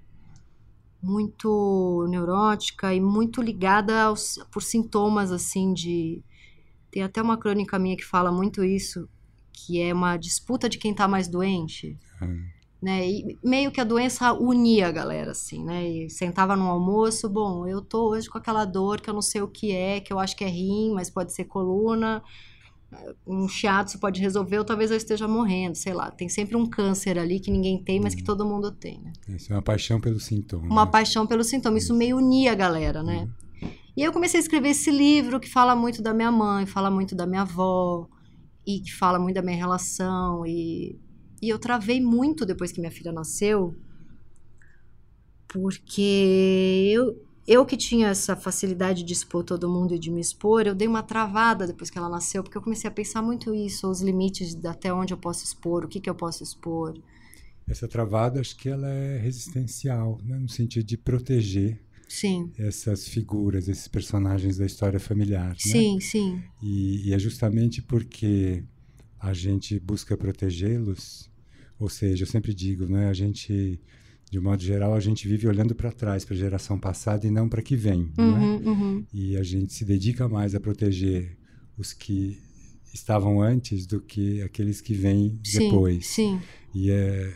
muito 1.01 2.05
neurótica 2.09 2.93
e 2.93 3.01
muito 3.01 3.41
ligada 3.41 4.03
aos, 4.03 4.39
por 4.51 4.63
sintomas, 4.63 5.31
assim, 5.31 5.73
de... 5.73 6.23
Tem 6.89 7.03
até 7.03 7.21
uma 7.21 7.37
crônica 7.37 7.77
minha 7.77 7.97
que 7.97 8.05
fala 8.05 8.31
muito 8.31 8.63
isso, 8.63 9.09
que 9.51 9.81
é 9.81 9.93
uma 9.93 10.15
disputa 10.15 10.69
de 10.69 10.77
quem 10.77 10.93
tá 10.93 11.07
mais 11.07 11.27
doente. 11.27 11.97
Uhum. 12.21 12.45
Né? 12.81 13.09
E 13.09 13.39
meio 13.43 13.71
que 13.71 13.81
a 13.81 13.85
doença 13.85 14.31
unia 14.33 14.87
a 14.87 14.91
galera, 14.91 15.31
assim, 15.31 15.63
né? 15.63 15.87
E 15.87 16.09
sentava 16.09 16.55
no 16.55 16.67
almoço, 16.67 17.29
bom, 17.29 17.67
eu 17.67 17.81
tô 17.81 18.09
hoje 18.09 18.29
com 18.29 18.37
aquela 18.37 18.63
dor 18.63 19.01
que 19.01 19.09
eu 19.09 19.13
não 19.13 19.21
sei 19.21 19.41
o 19.41 19.47
que 19.47 19.71
é, 19.71 19.99
que 19.99 20.11
eu 20.11 20.19
acho 20.19 20.35
que 20.35 20.43
é 20.43 20.49
rim, 20.49 20.93
mas 20.93 21.09
pode 21.09 21.33
ser 21.33 21.45
coluna 21.45 22.21
um 23.25 23.47
chiado 23.47 23.89
você 23.89 23.97
pode 23.97 24.21
resolver, 24.21 24.57
ou 24.57 24.65
talvez 24.65 24.91
eu 24.91 24.97
esteja 24.97 25.27
morrendo, 25.27 25.75
sei 25.75 25.93
lá. 25.93 26.11
Tem 26.11 26.29
sempre 26.29 26.55
um 26.55 26.65
câncer 26.65 27.17
ali 27.17 27.39
que 27.39 27.51
ninguém 27.51 27.81
tem, 27.83 27.99
mas 27.99 28.15
que 28.15 28.23
todo 28.23 28.45
mundo 28.45 28.71
tem, 28.71 28.99
né? 29.01 29.13
Isso 29.29 29.51
é 29.51 29.55
uma 29.55 29.61
paixão 29.61 29.99
pelo 29.99 30.19
sintoma. 30.19 30.65
Uma 30.65 30.85
né? 30.85 30.91
paixão 30.91 31.27
pelo 31.27 31.43
sintoma. 31.43 31.77
Isso 31.77 31.93
meio 31.93 32.17
unia 32.17 32.51
a 32.51 32.55
galera, 32.55 33.03
né? 33.03 33.27
Hum. 33.27 33.43
E 33.95 34.01
aí 34.01 34.07
eu 34.07 34.13
comecei 34.13 34.39
a 34.39 34.41
escrever 34.43 34.69
esse 34.69 34.89
livro 34.89 35.39
que 35.39 35.49
fala 35.49 35.75
muito 35.75 36.01
da 36.01 36.13
minha 36.13 36.31
mãe, 36.31 36.65
fala 36.65 36.89
muito 36.89 37.15
da 37.15 37.27
minha 37.27 37.41
avó, 37.41 38.07
e 38.65 38.79
que 38.79 38.93
fala 38.93 39.19
muito 39.19 39.35
da 39.35 39.41
minha 39.41 39.57
relação. 39.57 40.45
E, 40.45 40.99
e 41.41 41.49
eu 41.49 41.59
travei 41.59 42.01
muito 42.01 42.45
depois 42.45 42.71
que 42.71 42.79
minha 42.79 42.91
filha 42.91 43.11
nasceu, 43.11 43.75
Porque 45.47 46.91
eu, 46.91 47.15
eu 47.47 47.65
que 47.65 47.75
tinha 47.75 48.07
essa 48.07 48.35
facilidade 48.35 49.03
de 49.03 49.13
expor 49.13 49.43
todo 49.43 49.69
mundo 49.69 49.93
e 49.93 49.99
de 49.99 50.09
me 50.09 50.21
expor, 50.21 50.65
eu 50.65 50.73
dei 50.73 50.87
uma 50.87 51.03
travada 51.03 51.67
depois 51.67 51.89
que 51.89 51.97
ela 51.97 52.09
nasceu, 52.09 52.41
porque 52.41 52.57
eu 52.57 52.61
comecei 52.61 52.87
a 52.87 52.91
pensar 52.91 53.21
muito 53.21 53.53
isso, 53.53 53.89
os 53.89 54.01
limites 54.01 54.55
de 54.55 54.67
até 54.67 54.93
onde 54.93 55.13
eu 55.13 55.17
posso 55.17 55.43
expor, 55.43 55.83
o 55.83 55.87
que, 55.87 55.99
que 55.99 56.09
eu 56.09 56.15
posso 56.15 56.41
expor. 56.41 56.97
Essa 57.67 57.87
travada, 57.87 58.39
acho 58.39 58.55
que 58.55 58.69
ela 58.69 58.89
é 58.89 59.17
resistencial, 59.17 60.19
né? 60.23 60.37
no 60.37 60.49
sentido 60.49 60.85
de 60.85 60.97
proteger 60.97 61.79
sim. 62.07 62.51
essas 62.57 63.07
figuras, 63.07 63.67
esses 63.67 63.87
personagens 63.87 64.57
da 64.57 64.65
história 64.65 64.99
familiar. 64.99 65.49
Né? 65.49 65.55
Sim, 65.57 65.95
né? 65.95 66.01
sim. 66.01 66.43
E, 66.61 67.09
e 67.09 67.13
é 67.13 67.19
justamente 67.19 67.81
porque 67.81 68.63
a 69.19 69.33
gente 69.33 69.79
busca 69.79 70.17
protegê-los, 70.17 71.29
ou 71.79 71.89
seja, 71.89 72.23
eu 72.23 72.27
sempre 72.27 72.53
digo, 72.53 72.85
né, 72.85 73.07
a 73.07 73.13
gente 73.13 73.79
de 74.33 74.39
modo 74.39 74.63
geral, 74.63 74.95
a 74.95 74.99
gente 74.99 75.27
vive 75.27 75.47
olhando 75.47 75.75
para 75.75 75.91
trás, 75.91 76.25
para 76.25 76.33
a 76.33 76.37
geração 76.39 76.79
passada 76.79 77.27
e 77.27 77.29
não 77.29 77.47
para 77.47 77.61
que 77.61 77.75
vem. 77.75 78.11
É? 78.17 78.21
Uhum, 78.21 78.55
é? 78.55 78.67
uhum. 78.67 79.05
E 79.13 79.37
a 79.37 79.43
gente 79.43 79.71
se 79.71 79.85
dedica 79.85 80.27
mais 80.27 80.55
a 80.55 80.59
proteger 80.59 81.37
os 81.77 81.93
que 81.93 82.39
estavam 82.91 83.39
antes 83.39 83.85
do 83.85 84.01
que 84.01 84.41
aqueles 84.41 84.81
que 84.81 84.95
vêm 84.95 85.39
depois. 85.53 86.07
Sim. 86.07 86.41
E 86.73 86.89
é 86.89 87.31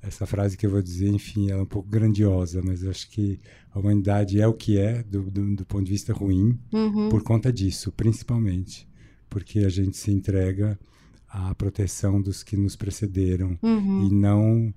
essa 0.00 0.24
frase 0.24 0.56
que 0.56 0.64
eu 0.64 0.70
vou 0.70 0.80
dizer, 0.80 1.08
enfim, 1.08 1.50
ela 1.50 1.60
é 1.60 1.62
um 1.64 1.66
pouco 1.66 1.86
grandiosa, 1.86 2.62
mas 2.64 2.82
eu 2.82 2.88
acho 2.88 3.10
que 3.10 3.38
a 3.70 3.78
humanidade 3.78 4.40
é 4.40 4.46
o 4.46 4.54
que 4.54 4.78
é 4.78 5.02
do, 5.02 5.30
do, 5.30 5.54
do 5.54 5.66
ponto 5.66 5.84
de 5.84 5.92
vista 5.92 6.14
ruim 6.14 6.58
uhum. 6.72 7.10
por 7.10 7.22
conta 7.22 7.52
disso, 7.52 7.92
principalmente, 7.92 8.88
porque 9.28 9.58
a 9.58 9.68
gente 9.68 9.98
se 9.98 10.10
entrega 10.10 10.80
à 11.28 11.54
proteção 11.54 12.22
dos 12.22 12.42
que 12.42 12.56
nos 12.56 12.74
precederam 12.74 13.58
uhum. 13.62 14.06
e 14.06 14.14
não 14.14 14.72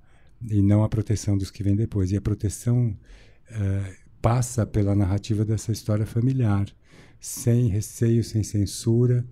e 0.49 0.61
não 0.61 0.83
a 0.83 0.89
proteção 0.89 1.37
dos 1.37 1.51
que 1.51 1.63
vêm 1.63 1.75
depois. 1.75 2.11
E 2.11 2.17
a 2.17 2.21
proteção 2.21 2.97
uh, 3.49 3.95
passa 4.21 4.65
pela 4.65 4.95
narrativa 4.95 5.43
dessa 5.43 5.71
história 5.71 6.05
familiar, 6.05 6.67
sem 7.19 7.67
receio, 7.67 8.23
sem 8.23 8.43
censura, 8.43 9.25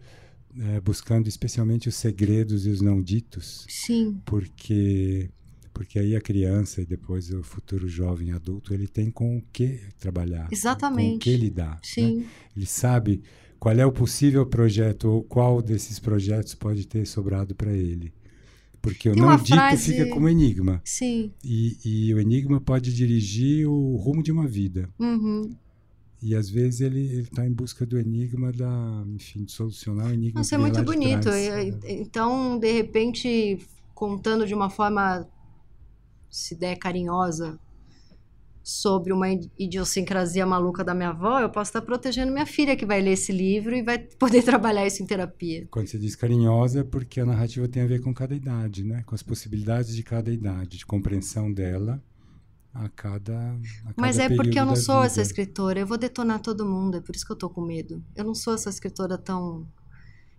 uh, 0.51 0.81
buscando 0.81 1.27
especialmente 1.27 1.89
os 1.89 1.95
segredos 1.95 2.65
e 2.65 2.69
os 2.69 2.81
não 2.81 3.01
ditos. 3.01 3.65
Sim. 3.69 4.21
Porque 4.25 5.29
porque 5.71 5.97
aí 5.97 6.13
a 6.13 6.19
criança 6.19 6.81
e 6.81 6.85
depois 6.85 7.31
o 7.31 7.41
futuro 7.41 7.87
jovem 7.87 8.33
adulto 8.33 8.73
ele 8.73 8.85
tem 8.85 9.09
com 9.09 9.37
o 9.37 9.41
que 9.53 9.79
trabalhar, 9.97 10.49
Exatamente. 10.51 11.11
com 11.11 11.15
o 11.15 11.19
que 11.19 11.37
lidar. 11.37 11.75
Né? 11.75 11.79
Sim. 11.83 12.15
Né? 12.17 12.25
Ele 12.53 12.65
sabe 12.65 13.23
qual 13.57 13.73
é 13.73 13.85
o 13.85 13.91
possível 13.91 14.45
projeto 14.45 15.05
ou 15.05 15.23
qual 15.23 15.61
desses 15.61 15.97
projetos 15.97 16.53
pode 16.53 16.85
ter 16.85 17.05
sobrado 17.05 17.55
para 17.55 17.71
ele. 17.71 18.11
Porque 18.81 19.09
o 19.09 19.15
não 19.15 19.35
dito 19.37 19.55
frase... 19.55 19.91
fica 19.91 20.09
como 20.09 20.29
enigma. 20.29 20.81
Sim. 20.85 21.31
E, 21.43 21.77
e, 21.83 22.13
o 22.13 22.19
enigma 22.19 22.61
pode 22.61 22.93
dirigir 22.93 23.67
o 23.67 23.95
rumo 23.97 24.23
de 24.23 24.31
uma 24.31 24.47
vida. 24.47 24.89
Uhum. 24.99 25.55
E 26.21 26.35
às 26.35 26.49
vezes 26.49 26.81
ele 26.81 27.21
está 27.21 27.45
em 27.45 27.51
busca 27.51 27.85
do 27.85 27.97
enigma 27.97 28.51
da, 28.51 29.03
enfim, 29.07 29.43
de 29.43 29.51
solucionar 29.51 30.07
o 30.07 30.13
enigma. 30.13 30.41
Isso 30.41 30.53
é 30.53 30.57
muito 30.57 30.83
bonito. 30.83 31.29
Então, 31.87 32.59
de 32.59 32.71
repente, 32.71 33.59
contando 33.93 34.45
de 34.45 34.53
uma 34.53 34.69
forma, 34.69 35.27
se 36.29 36.55
der 36.55 36.77
carinhosa, 36.77 37.59
sobre 38.63 39.11
uma 39.11 39.27
idiosincrasia 39.57 40.45
maluca 40.45 40.83
da 40.83 40.93
minha 40.93 41.09
avó, 41.09 41.39
eu 41.39 41.49
posso 41.49 41.69
estar 41.69 41.81
protegendo 41.81 42.31
minha 42.31 42.45
filha 42.45 42.75
que 42.75 42.85
vai 42.85 43.01
ler 43.01 43.13
esse 43.13 43.31
livro 43.31 43.75
e 43.75 43.81
vai 43.81 43.97
poder 44.19 44.43
trabalhar 44.43 44.85
isso 44.85 45.01
em 45.01 45.05
terapia. 45.05 45.67
Quando 45.71 45.87
você 45.87 45.97
diz 45.97 46.15
carinhosa, 46.15 46.81
é 46.81 46.83
porque 46.83 47.19
a 47.19 47.25
narrativa 47.25 47.67
tem 47.67 47.83
a 47.83 47.87
ver 47.87 48.01
com 48.01 48.13
cada 48.13 48.35
idade, 48.35 48.83
né? 48.83 49.03
Com 49.05 49.15
as 49.15 49.23
possibilidades 49.23 49.95
de 49.95 50.03
cada 50.03 50.31
idade, 50.31 50.77
de 50.77 50.85
compreensão 50.85 51.51
dela 51.51 52.01
a 52.73 52.87
cada. 52.89 53.35
A 53.85 53.93
Mas 53.97 54.17
cada 54.17 54.33
é 54.33 54.35
porque 54.35 54.59
eu 54.59 54.65
não 54.65 54.75
sou 54.75 54.95
vida. 54.95 55.07
essa 55.07 55.21
escritora, 55.21 55.79
eu 55.79 55.87
vou 55.87 55.97
detonar 55.97 56.39
todo 56.39 56.65
mundo, 56.65 56.97
é 56.97 57.01
por 57.01 57.15
isso 57.15 57.25
que 57.25 57.31
eu 57.31 57.37
tô 57.37 57.49
com 57.49 57.61
medo. 57.61 58.03
Eu 58.15 58.23
não 58.23 58.35
sou 58.35 58.53
essa 58.53 58.69
escritora 58.69 59.17
tão. 59.17 59.67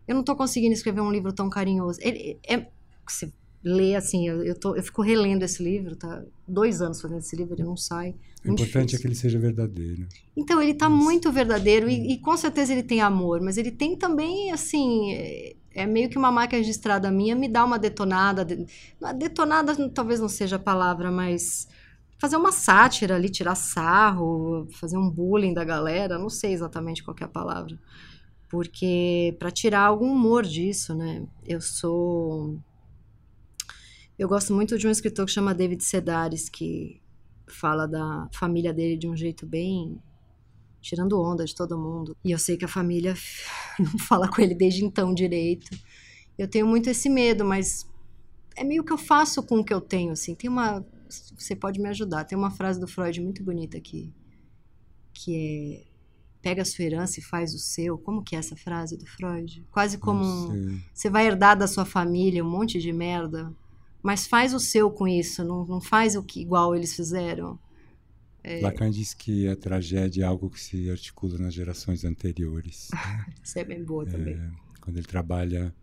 Eu 0.06 0.14
não 0.14 0.22
tô 0.22 0.34
conseguindo 0.34 0.72
escrever 0.72 1.00
um 1.00 1.10
livro 1.10 1.32
tão 1.32 1.48
carinhoso. 1.48 1.98
Ele, 2.02 2.38
é, 2.48 2.66
você 3.06 3.32
ler, 3.62 3.94
assim, 3.94 4.26
eu, 4.26 4.42
eu, 4.42 4.58
tô, 4.58 4.74
eu 4.74 4.82
fico 4.82 5.02
relendo 5.02 5.42
esse 5.42 5.62
livro, 5.62 5.94
tá? 5.94 6.22
Dois 6.48 6.80
anos 6.80 7.00
fazendo 7.00 7.18
esse 7.18 7.36
livro, 7.36 7.54
ele 7.54 7.64
não 7.64 7.76
sai. 7.76 8.14
O 8.44 8.52
importante 8.52 8.90
difícil. 8.90 8.98
é 8.98 9.00
que 9.00 9.06
ele 9.06 9.14
seja 9.14 9.38
verdadeiro. 9.38 10.08
Então, 10.36 10.62
ele 10.62 10.72
está 10.72 10.88
muito 10.88 11.30
verdadeiro 11.30 11.88
e, 11.88 12.14
e, 12.14 12.18
com 12.20 12.36
certeza 12.36 12.72
ele 12.72 12.82
tem 12.82 13.02
amor, 13.02 13.40
mas 13.42 13.58
ele 13.58 13.70
tem 13.70 13.96
também, 13.96 14.50
assim, 14.50 15.12
é, 15.12 15.56
é 15.74 15.86
meio 15.86 16.08
que 16.08 16.16
uma 16.16 16.32
marca 16.32 16.56
registrada 16.56 17.10
minha, 17.10 17.36
me 17.36 17.48
dá 17.48 17.64
uma 17.64 17.78
detonada. 17.78 18.44
De, 18.44 18.66
detonada 19.18 19.90
talvez 19.90 20.20
não 20.20 20.28
seja 20.28 20.56
a 20.56 20.60
palavra, 20.60 21.10
mas 21.10 21.68
fazer 22.18 22.36
uma 22.36 22.52
sátira 22.52 23.16
ali, 23.16 23.28
tirar 23.28 23.54
sarro, 23.54 24.66
fazer 24.72 24.96
um 24.96 25.10
bullying 25.10 25.52
da 25.52 25.64
galera, 25.64 26.18
não 26.18 26.30
sei 26.30 26.52
exatamente 26.52 27.02
qual 27.02 27.16
é 27.20 27.24
a 27.24 27.28
palavra. 27.28 27.78
Porque 28.48 29.36
para 29.38 29.50
tirar 29.50 29.82
algum 29.82 30.12
humor 30.12 30.44
disso, 30.44 30.94
né? 30.94 31.26
Eu 31.46 31.60
sou 31.60 32.58
eu 34.20 34.28
gosto 34.28 34.52
muito 34.52 34.76
de 34.76 34.86
um 34.86 34.90
escritor 34.90 35.24
que 35.24 35.32
chama 35.32 35.54
David 35.54 35.82
Sedaris, 35.82 36.50
que 36.50 37.00
fala 37.46 37.86
da 37.86 38.28
família 38.34 38.70
dele 38.70 38.94
de 38.94 39.08
um 39.08 39.16
jeito 39.16 39.46
bem 39.46 39.98
tirando 40.78 41.18
onda 41.18 41.42
de 41.42 41.54
todo 41.54 41.78
mundo. 41.78 42.14
E 42.22 42.30
eu 42.30 42.38
sei 42.38 42.58
que 42.58 42.64
a 42.66 42.68
família 42.68 43.14
não 43.80 43.98
fala 43.98 44.28
com 44.28 44.42
ele 44.42 44.54
desde 44.54 44.84
então 44.84 45.14
direito. 45.14 45.70
Eu 46.36 46.46
tenho 46.46 46.66
muito 46.66 46.90
esse 46.90 47.08
medo, 47.08 47.46
mas 47.46 47.90
é 48.54 48.62
meio 48.62 48.84
que 48.84 48.92
eu 48.92 48.98
faço 48.98 49.42
com 49.42 49.60
o 49.60 49.64
que 49.64 49.72
eu 49.72 49.80
tenho, 49.80 50.12
assim. 50.12 50.34
Tem 50.34 50.50
uma 50.50 50.84
você 51.34 51.56
pode 51.56 51.80
me 51.80 51.88
ajudar. 51.88 52.24
Tem 52.24 52.36
uma 52.36 52.50
frase 52.50 52.78
do 52.78 52.86
Freud 52.86 53.22
muito 53.22 53.42
bonita 53.42 53.78
aqui, 53.78 54.12
que 55.14 55.86
é 55.86 55.90
pega 56.42 56.60
a 56.60 56.64
sua 56.64 56.84
herança 56.84 57.20
e 57.20 57.22
faz 57.22 57.54
o 57.54 57.58
seu. 57.58 57.96
Como 57.96 58.22
que 58.22 58.36
é 58.36 58.38
essa 58.38 58.54
frase 58.54 58.98
do 58.98 59.06
Freud? 59.06 59.66
Quase 59.70 59.96
como 59.96 60.22
um, 60.22 60.78
você 60.92 61.08
vai 61.08 61.26
herdar 61.26 61.56
da 61.56 61.66
sua 61.66 61.86
família 61.86 62.44
um 62.44 62.50
monte 62.50 62.78
de 62.78 62.92
merda 62.92 63.50
mas 64.02 64.26
faz 64.26 64.54
o 64.54 64.60
seu 64.60 64.90
com 64.90 65.06
isso, 65.06 65.44
não, 65.44 65.66
não 65.66 65.80
faz 65.80 66.16
o 66.16 66.22
que 66.22 66.40
igual 66.40 66.74
eles 66.74 66.94
fizeram. 66.94 67.58
É... 68.42 68.60
Lacan 68.60 68.90
diz 68.90 69.12
que 69.12 69.48
a 69.48 69.56
tragédia 69.56 70.24
é 70.24 70.26
algo 70.26 70.48
que 70.48 70.60
se 70.60 70.90
articula 70.90 71.38
nas 71.38 71.52
gerações 71.52 72.04
anteriores. 72.04 72.88
isso 73.42 73.58
é 73.58 73.64
bem 73.64 73.84
boa 73.84 74.06
também. 74.06 74.34
É, 74.34 74.50
quando 74.80 74.96
ele 74.96 75.06
trabalha 75.06 75.74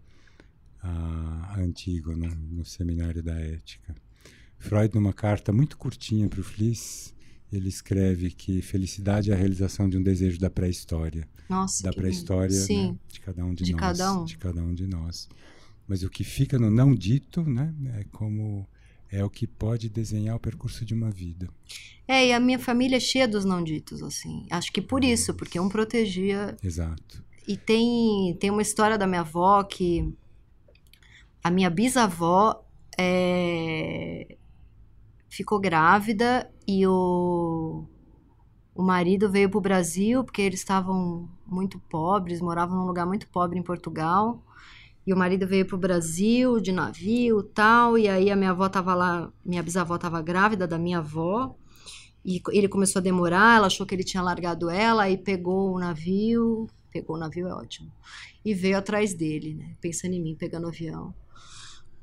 a, 0.82 1.56
a 1.56 1.60
Antígona 1.60 2.28
no 2.50 2.66
Seminário 2.66 3.22
da 3.22 3.40
Ética. 3.40 3.96
Freud, 4.58 4.96
numa 4.96 5.14
carta 5.14 5.54
muito 5.54 5.78
curtinha 5.78 6.28
para 6.28 6.40
o 6.40 6.44
Fliss, 6.44 7.14
ele 7.52 7.70
escreve 7.70 8.32
que 8.32 8.62
felicidade 8.62 9.32
é 9.32 9.34
a 9.34 9.38
realização 9.38 9.88
de 9.88 9.98
um 9.98 10.04
desejo 10.04 10.40
da 10.40 10.50
pré-história. 10.50 11.28
Nossa, 11.48 11.84
da 11.84 11.94
pré-história 11.94 12.60
né, 12.70 12.96
de 13.08 13.20
cada 13.22 13.46
um 13.46 13.54
de, 13.54 13.64
de 13.64 13.74
nós. 13.74 14.00
Um. 14.00 14.26
De 14.26 14.38
cada 14.38 14.62
um 14.62 14.74
de 14.74 14.88
nós. 14.88 15.30
Mas 15.88 16.04
o 16.04 16.10
que 16.10 16.24
fica 16.24 16.60
no 16.60 16.70
não 16.70 16.94
dito, 16.94 17.44
né, 17.44 17.74
é 18.00 18.04
como 18.12 18.68
é 19.10 19.24
o 19.24 19.30
que 19.30 19.48
pode 19.48 19.90
desenhar 19.90 20.36
o 20.36 20.40
percurso 20.40 20.84
de 20.84 20.94
uma 20.94 21.10
vida. 21.10 21.48
É, 22.08 22.28
e 22.28 22.34
a 22.34 22.40
minha 22.40 22.60
família 22.60 22.98
é 22.98 23.00
cheia 23.00 23.28
dos 23.28 23.46
não 23.46 23.64
ditos, 23.64 24.04
assim. 24.04 24.46
Acho 24.50 24.72
que 24.72 24.82
por 24.82 25.04
isso, 25.04 25.34
porque 25.34 25.60
um 25.60 25.70
protegia. 25.70 26.58
Exato. 26.62 27.24
E 27.48 27.56
tem, 27.56 28.36
tem 28.40 28.50
uma 28.50 28.62
história 28.62 28.98
da 28.98 29.08
minha 29.08 29.22
avó 29.22 29.64
que 29.64 30.14
a 31.42 31.50
minha 31.50 31.70
bisavó 31.70 32.66
é, 32.98 34.36
ficou 35.30 35.60
grávida 35.60 36.52
e 36.68 36.86
o, 36.86 37.86
o 38.76 38.84
marido 38.84 39.32
veio 39.32 39.50
para 39.50 39.58
o 39.58 39.62
Brasil 39.62 40.24
porque 40.24 40.42
eles 40.42 40.60
estavam 40.60 41.30
muito 41.46 41.80
pobres, 41.80 42.42
moravam 42.42 42.78
num 42.78 42.86
lugar 42.86 43.06
muito 43.06 43.28
pobre 43.30 43.58
em 43.58 43.64
Portugal. 43.64 44.44
E 45.08 45.14
o 45.14 45.18
marido 45.18 45.48
veio 45.48 45.66
pro 45.66 45.78
Brasil 45.78 46.60
de 46.60 46.74
navio 46.74 47.42
tal. 47.42 47.98
E 47.98 48.10
aí 48.10 48.30
a 48.30 48.36
minha 48.36 48.52
avó 48.52 48.68
tava 48.68 48.94
lá, 48.94 49.32
minha 49.46 49.64
bisavó 49.64 49.98
tava 49.98 50.22
grávida 50.22 50.68
da 50.68 50.78
minha 50.78 50.98
avó. 50.98 51.56
E 52.26 52.42
ele 52.52 52.68
começou 52.68 53.00
a 53.00 53.04
demorar, 53.04 53.56
ela 53.56 53.68
achou 53.68 53.86
que 53.86 53.96
ele 53.96 54.04
tinha 54.04 54.22
largado 54.22 54.70
ela, 54.70 55.04
aí 55.04 55.18
pegou 55.18 55.74
o 55.74 55.80
navio. 55.80 56.68
Pegou 56.92 57.16
o 57.16 57.20
navio, 57.20 57.48
é 57.48 57.54
ótimo. 57.54 57.90
E 58.44 58.54
veio 58.54 58.78
atrás 58.78 59.14
dele, 59.14 59.56
né? 59.56 59.76
Pensando 59.80 60.14
em 60.14 60.22
mim, 60.22 60.36
pegando 60.36 60.66
o 60.66 60.68
avião. 60.68 61.14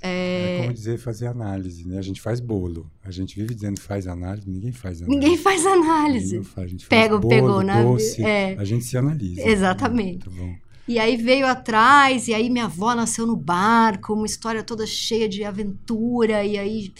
É... 0.00 0.60
é... 0.60 0.62
como 0.62 0.72
dizer 0.72 0.98
fazer 0.98 1.26
análise, 1.26 1.86
né? 1.86 1.98
A 1.98 2.02
gente 2.02 2.22
faz 2.22 2.40
bolo. 2.40 2.90
A 3.02 3.10
gente 3.10 3.38
vive 3.38 3.54
dizendo 3.54 3.78
faz 3.80 4.06
análise, 4.06 4.48
ninguém 4.48 4.72
faz 4.72 5.02
análise. 5.02 5.20
Ninguém 5.20 5.36
faz 5.36 5.66
análise. 5.66 6.36
Ninguém 6.36 6.42
faz. 6.42 6.66
A 6.66 6.70
gente 6.70 6.88
Pega, 6.88 7.20
faz 7.20 7.20
bolo, 7.20 7.28
pegou 7.28 7.92
doce, 7.92 8.24
É. 8.24 8.56
A 8.58 8.64
gente 8.64 8.86
se 8.86 8.96
analisa. 8.96 9.46
Exatamente. 9.46 10.24
Tá 10.24 10.30
bom. 10.30 10.63
E 10.86 10.98
aí 10.98 11.16
veio 11.16 11.46
atrás, 11.46 12.28
e 12.28 12.34
aí 12.34 12.50
minha 12.50 12.66
avó 12.66 12.94
nasceu 12.94 13.26
no 13.26 13.36
barco, 13.36 14.12
uma 14.12 14.26
história 14.26 14.62
toda 14.62 14.86
cheia 14.86 15.28
de 15.28 15.44
aventura, 15.44 16.44
e 16.44 16.58
aí. 16.58 16.92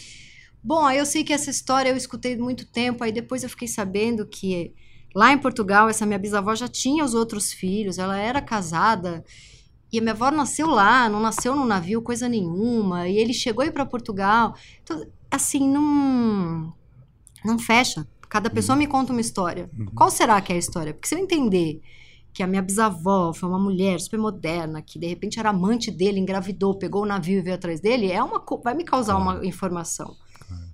Bom, 0.63 0.83
aí 0.85 0.97
eu 0.97 1.05
sei 1.05 1.23
que 1.23 1.31
essa 1.31 1.51
história 1.51 1.89
eu 1.89 1.97
escutei 1.97 2.35
muito 2.35 2.65
tempo, 2.65 3.03
aí 3.03 3.11
depois 3.11 3.43
eu 3.43 3.49
fiquei 3.49 3.67
sabendo 3.67 4.25
que 4.25 4.73
lá 5.13 5.31
em 5.31 5.37
Portugal, 5.37 5.87
essa 5.87 6.05
minha 6.05 6.17
bisavó 6.17 6.55
já 6.55 6.67
tinha 6.67 7.05
os 7.05 7.13
outros 7.13 7.53
filhos, 7.53 7.99
ela 7.99 8.17
era 8.17 8.41
casada, 8.41 9.23
e 9.93 9.99
a 9.99 10.01
minha 10.01 10.13
avó 10.13 10.31
nasceu 10.31 10.67
lá, 10.67 11.07
não 11.07 11.19
nasceu 11.19 11.55
no 11.55 11.65
navio, 11.65 12.01
coisa 12.01 12.27
nenhuma, 12.27 13.07
e 13.07 13.17
ele 13.17 13.33
chegou 13.33 13.63
aí 13.63 13.71
para 13.71 13.85
Portugal. 13.85 14.55
Então, 14.83 15.05
assim, 15.29 15.69
não. 15.69 16.73
Não 17.43 17.59
fecha 17.59 18.07
Cada 18.35 18.49
pessoa 18.49 18.75
uhum. 18.75 18.79
me 18.79 18.87
conta 18.87 19.13
uma 19.13 19.21
história. 19.21 19.69
Uhum. 19.77 19.85
Qual 19.95 20.09
será 20.09 20.41
que 20.41 20.51
é 20.51 20.55
a 20.55 20.59
história? 20.59 20.93
Porque 20.93 21.07
se 21.07 21.15
eu 21.15 21.19
entender 21.19 21.81
que 22.35 22.43
a 22.43 22.47
minha 22.47 22.61
bisavó 22.61 23.33
foi 23.33 23.47
uma 23.47 23.57
mulher 23.57 23.97
super 23.97 24.19
moderna, 24.19 24.81
que 24.81 24.99
de 24.99 25.07
repente 25.07 25.39
era 25.39 25.51
amante 25.51 25.89
dele, 25.89 26.19
engravidou, 26.19 26.77
pegou 26.77 27.03
o 27.03 27.05
navio 27.05 27.39
e 27.39 27.41
veio 27.41 27.55
atrás 27.55 27.79
dele, 27.79 28.11
é 28.11 28.21
uma 28.21 28.43
vai 28.61 28.75
me 28.75 28.83
causar 28.83 29.15
uma 29.15 29.45
informação. 29.45 30.13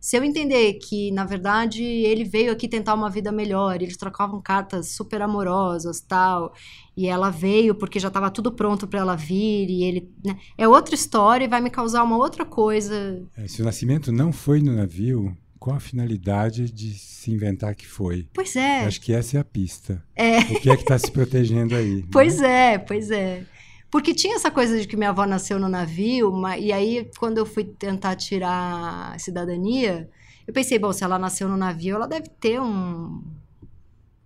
Se 0.02 0.18
eu 0.18 0.24
entender 0.24 0.74
que, 0.74 1.12
na 1.12 1.24
verdade, 1.24 1.84
ele 1.84 2.24
veio 2.24 2.52
aqui 2.52 2.68
tentar 2.68 2.96
uma 2.96 3.08
vida 3.08 3.32
melhor, 3.32 3.80
eles 3.80 3.96
trocavam 3.96 4.42
cartas 4.42 4.96
super 4.96 5.22
amorosas, 5.22 6.02
tal, 6.02 6.54
e 6.98 7.08
ela 7.08 7.30
veio 7.30 7.76
porque 7.76 8.00
já 8.00 8.08
estava 8.08 8.32
tudo 8.32 8.52
pronto 8.52 8.88
para 8.88 9.00
ela 9.00 9.16
vir, 9.16 9.70
e 9.70 9.84
ele. 9.84 10.12
Né, 10.26 10.40
é 10.58 10.68
outra 10.68 10.96
história 10.96 11.46
e 11.46 11.48
vai 11.48 11.62
me 11.62 11.70
causar 11.70 12.02
uma 12.04 12.18
outra 12.18 12.44
coisa. 12.44 13.24
É, 13.38 13.48
se 13.48 13.62
o 13.62 13.66
nascimento 13.66 14.12
não 14.12 14.34
foi 14.34 14.60
no 14.60 14.76
navio, 14.76 15.38
qual 15.62 15.76
a 15.76 15.80
finalidade 15.80 16.72
de 16.72 16.96
se 16.96 17.30
inventar 17.30 17.76
que 17.76 17.88
foi? 17.88 18.28
Pois 18.34 18.56
é. 18.56 18.80
Acho 18.80 19.00
que 19.00 19.14
essa 19.14 19.38
é 19.38 19.40
a 19.40 19.44
pista. 19.44 20.04
É. 20.16 20.40
O 20.40 20.60
que 20.60 20.72
é 20.72 20.76
que 20.76 20.82
está 20.82 20.98
se 20.98 21.12
protegendo 21.12 21.76
aí? 21.76 22.04
Pois 22.12 22.40
né? 22.40 22.74
é, 22.74 22.78
pois 22.80 23.12
é. 23.12 23.46
Porque 23.92 24.12
tinha 24.12 24.38
essa 24.38 24.50
coisa 24.50 24.82
de 24.82 24.88
que 24.88 24.98
minha 24.98 25.12
avó 25.12 25.24
nasceu 25.24 25.60
no 25.60 25.70
navio, 25.70 26.34
e 26.58 26.74
aí 26.74 27.08
quando 27.20 27.38
eu 27.38 27.46
fui 27.46 27.64
tentar 27.64 28.16
tirar 28.16 29.14
a 29.14 29.20
cidadania, 29.20 30.10
eu 30.48 30.54
pensei, 30.54 30.80
bom, 30.80 30.92
se 30.92 31.04
ela 31.04 31.20
nasceu 31.20 31.48
no 31.48 31.56
navio, 31.56 31.96
ela 31.96 32.08
deve 32.08 32.28
ter 32.28 32.60
um. 32.60 33.24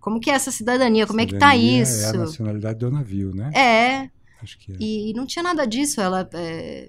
Como 0.00 0.18
que 0.18 0.30
é 0.30 0.34
essa 0.34 0.50
cidadania? 0.50 1.06
Como 1.06 1.20
cidadania 1.20 1.36
é 1.36 1.38
que 1.38 1.38
tá 1.38 1.54
isso? 1.54 2.02
É 2.02 2.08
a 2.08 2.12
nacionalidade 2.14 2.78
do 2.78 2.90
navio, 2.90 3.34
né? 3.34 3.50
É. 3.54 4.10
Acho 4.42 4.56
que 4.58 4.72
é. 4.72 4.76
E 4.80 5.12
não 5.14 5.26
tinha 5.26 5.42
nada 5.42 5.66
disso. 5.66 6.00
Ela. 6.00 6.26
É... 6.32 6.88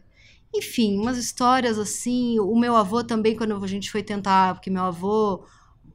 Enfim, 0.53 0.97
umas 0.97 1.17
histórias 1.17 1.77
assim. 1.77 2.39
O 2.39 2.57
meu 2.57 2.75
avô 2.75 3.03
também, 3.03 3.35
quando 3.35 3.63
a 3.63 3.67
gente 3.67 3.91
foi 3.91 4.01
tentar, 4.01 4.55
porque 4.55 4.69
meu 4.69 4.83
avô, 4.83 5.43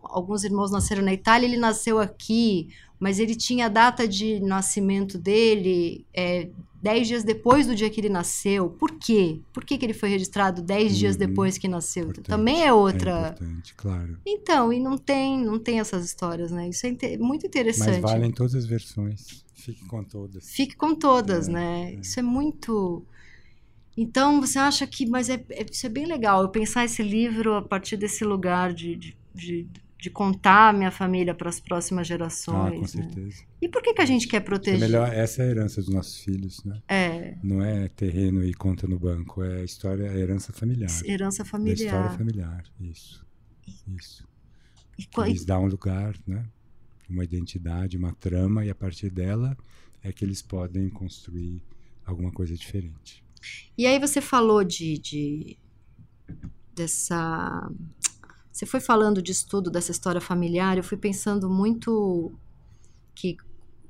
alguns 0.02 0.44
irmãos 0.44 0.70
nasceram 0.70 1.02
na 1.02 1.12
Itália, 1.12 1.46
ele 1.46 1.56
nasceu 1.56 1.98
aqui, 1.98 2.68
mas 2.98 3.18
ele 3.18 3.34
tinha 3.34 3.66
a 3.66 3.68
data 3.68 4.06
de 4.06 4.40
nascimento 4.40 5.18
dele 5.18 6.06
é, 6.14 6.48
dez 6.82 7.06
dias 7.06 7.22
depois 7.22 7.66
do 7.66 7.74
dia 7.74 7.88
que 7.88 8.00
ele 8.00 8.08
nasceu. 8.08 8.68
Por 8.70 8.90
quê? 8.98 9.40
Por 9.52 9.64
que, 9.64 9.78
que 9.78 9.86
ele 9.86 9.94
foi 9.94 10.08
registrado 10.08 10.60
dez 10.60 10.92
uhum. 10.92 10.98
dias 10.98 11.16
depois 11.16 11.56
que 11.56 11.68
nasceu? 11.68 12.04
Importante. 12.04 12.28
Também 12.28 12.64
é 12.64 12.72
outra. 12.72 13.10
É 13.10 13.20
importante, 13.20 13.74
claro. 13.74 14.18
Então, 14.26 14.72
e 14.72 14.80
não 14.80 14.98
tem, 14.98 15.44
não 15.44 15.58
tem 15.58 15.78
essas 15.78 16.04
histórias, 16.04 16.50
né? 16.50 16.68
Isso 16.68 16.84
é 16.86 17.16
muito 17.16 17.46
interessante. 17.46 18.00
Mas 18.00 18.12
valem 18.12 18.32
todas 18.32 18.54
as 18.56 18.66
versões. 18.66 19.44
Fique 19.54 19.84
com 19.86 20.02
todas. 20.02 20.50
Fique 20.50 20.76
com 20.76 20.92
todas, 20.92 21.48
é, 21.48 21.52
né? 21.52 21.92
É. 21.92 22.00
Isso 22.00 22.18
é 22.18 22.22
muito 22.22 23.04
então, 23.96 24.40
você 24.40 24.58
acha 24.58 24.86
que. 24.86 25.06
Mas 25.06 25.28
é, 25.28 25.44
é, 25.50 25.66
isso 25.70 25.86
é 25.86 25.88
bem 25.88 26.06
legal, 26.06 26.42
eu 26.42 26.48
pensar 26.48 26.84
esse 26.84 27.02
livro 27.02 27.54
a 27.54 27.62
partir 27.62 27.96
desse 27.96 28.24
lugar 28.24 28.72
de, 28.72 28.96
de, 28.96 29.16
de, 29.34 29.68
de 29.98 30.10
contar 30.10 30.70
a 30.70 30.72
minha 30.72 30.90
família 30.90 31.34
para 31.34 31.48
as 31.48 31.60
próximas 31.60 32.06
gerações. 32.06 32.72
Ah, 32.72 32.74
com 32.74 32.80
né? 32.80 32.86
certeza. 32.86 33.44
E 33.60 33.68
por 33.68 33.82
que, 33.82 33.92
que 33.92 34.00
a 34.00 34.06
gente 34.06 34.26
quer 34.26 34.40
proteger? 34.40 34.82
É 34.82 34.86
melhor, 34.86 35.12
essa 35.12 35.42
é 35.42 35.46
a 35.46 35.50
herança 35.50 35.80
dos 35.80 35.92
nossos 35.92 36.18
filhos, 36.18 36.64
né? 36.64 36.80
É. 36.88 37.36
Não 37.42 37.62
é 37.62 37.88
terreno 37.88 38.42
e 38.42 38.54
conta 38.54 38.86
no 38.86 38.98
banco, 38.98 39.42
é 39.42 39.60
a 39.60 39.64
história, 39.64 40.06
herança 40.06 40.52
familiar. 40.52 40.90
Herança 41.04 41.44
familiar. 41.44 41.76
Da 41.76 41.84
história 41.84 42.10
familiar, 42.18 42.64
isso. 42.80 43.24
Isso. 43.86 44.26
E 44.98 45.06
qual... 45.06 45.26
Eles 45.26 45.44
dão 45.44 45.64
um 45.64 45.68
lugar, 45.68 46.14
né? 46.26 46.44
Uma 47.08 47.24
identidade, 47.24 47.96
uma 47.98 48.12
trama, 48.14 48.64
e 48.64 48.70
a 48.70 48.74
partir 48.74 49.10
dela 49.10 49.56
é 50.02 50.12
que 50.12 50.24
eles 50.24 50.40
podem 50.40 50.88
construir 50.88 51.62
alguma 52.06 52.32
coisa 52.32 52.56
diferente. 52.56 53.22
E 53.76 53.86
aí 53.86 53.98
você 53.98 54.20
falou 54.20 54.64
de, 54.64 54.98
de 54.98 55.58
dessa 56.74 57.70
você 58.52 58.66
foi 58.66 58.80
falando 58.80 59.22
de 59.22 59.32
estudo 59.32 59.70
dessa 59.70 59.90
história 59.90 60.20
familiar, 60.20 60.76
eu 60.76 60.84
fui 60.84 60.98
pensando 60.98 61.48
muito 61.48 62.32
que 63.14 63.36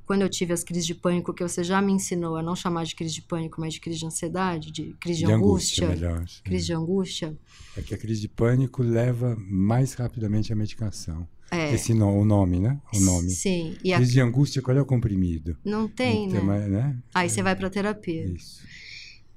quando 0.07 0.23
eu 0.23 0.29
tive 0.29 0.53
as 0.53 0.63
crises 0.63 0.87
de 0.87 0.95
pânico, 0.95 1.33
que 1.33 1.43
você 1.43 1.65
já 1.65 1.81
me 1.81 1.93
ensinou 1.93 2.37
a 2.37 2.43
não 2.43 2.55
chamar 2.55 2.85
de 2.85 2.95
crise 2.95 3.15
de 3.15 3.23
pânico, 3.23 3.61
mas 3.61 3.75
de 3.75 3.81
crise 3.81 4.01
de 4.01 4.07
ansiedade, 4.07 4.71
de 4.71 4.95
crise 5.01 5.21
de, 5.21 5.27
de 5.27 5.33
angústia. 5.33 5.87
angústia 5.87 6.09
melhor, 6.09 6.27
crise 6.45 6.67
de 6.67 6.73
angústia. 6.75 7.39
É 7.77 7.83
que 7.83 7.95
a 7.95 7.99
crise 7.99 8.21
de 8.21 8.29
pânico 8.29 8.83
leva 8.83 9.37
mais 9.39 9.95
rapidamente 9.95 10.53
à 10.53 10.57
medicação. 10.57 11.27
É. 11.51 11.75
Esse 11.75 11.93
no, 11.93 12.09
o 12.09 12.25
nome, 12.25 12.59
né? 12.61 12.81
O 12.95 13.01
nome. 13.01 13.31
Sim. 13.31 13.77
E 13.85 13.95
crise 13.95 14.13
a... 14.13 14.15
de 14.15 14.21
angústia, 14.21 14.63
qual 14.63 14.77
é 14.77 14.81
o 14.81 14.87
comprimido? 14.87 15.57
Não 15.65 15.87
tem, 15.89 16.29
Não 16.29 16.47
né? 16.47 16.69
né? 16.69 16.99
Aí 17.15 17.27
é. 17.27 17.29
você 17.29 17.43
vai 17.43 17.55
para 17.55 17.69
terapia. 17.69 18.25
Isso. 18.25 18.63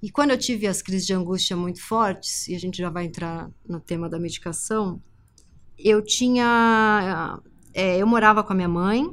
E 0.01 0.10
quando 0.10 0.31
eu 0.31 0.38
tive 0.38 0.67
as 0.67 0.81
crises 0.81 1.05
de 1.05 1.13
angústia 1.13 1.55
muito 1.55 1.81
fortes, 1.81 2.47
e 2.47 2.55
a 2.55 2.60
gente 2.60 2.77
já 2.77 2.89
vai 2.89 3.05
entrar 3.05 3.49
no 3.67 3.79
tema 3.79 4.10
da 4.10 4.19
medicação, 4.19 5.01
eu 5.77 6.01
tinha. 6.03 7.41
É, 7.73 7.97
eu 7.97 8.08
morava 8.08 8.43
com 8.43 8.53
a 8.53 8.55
minha 8.55 8.69
mãe, 8.69 9.03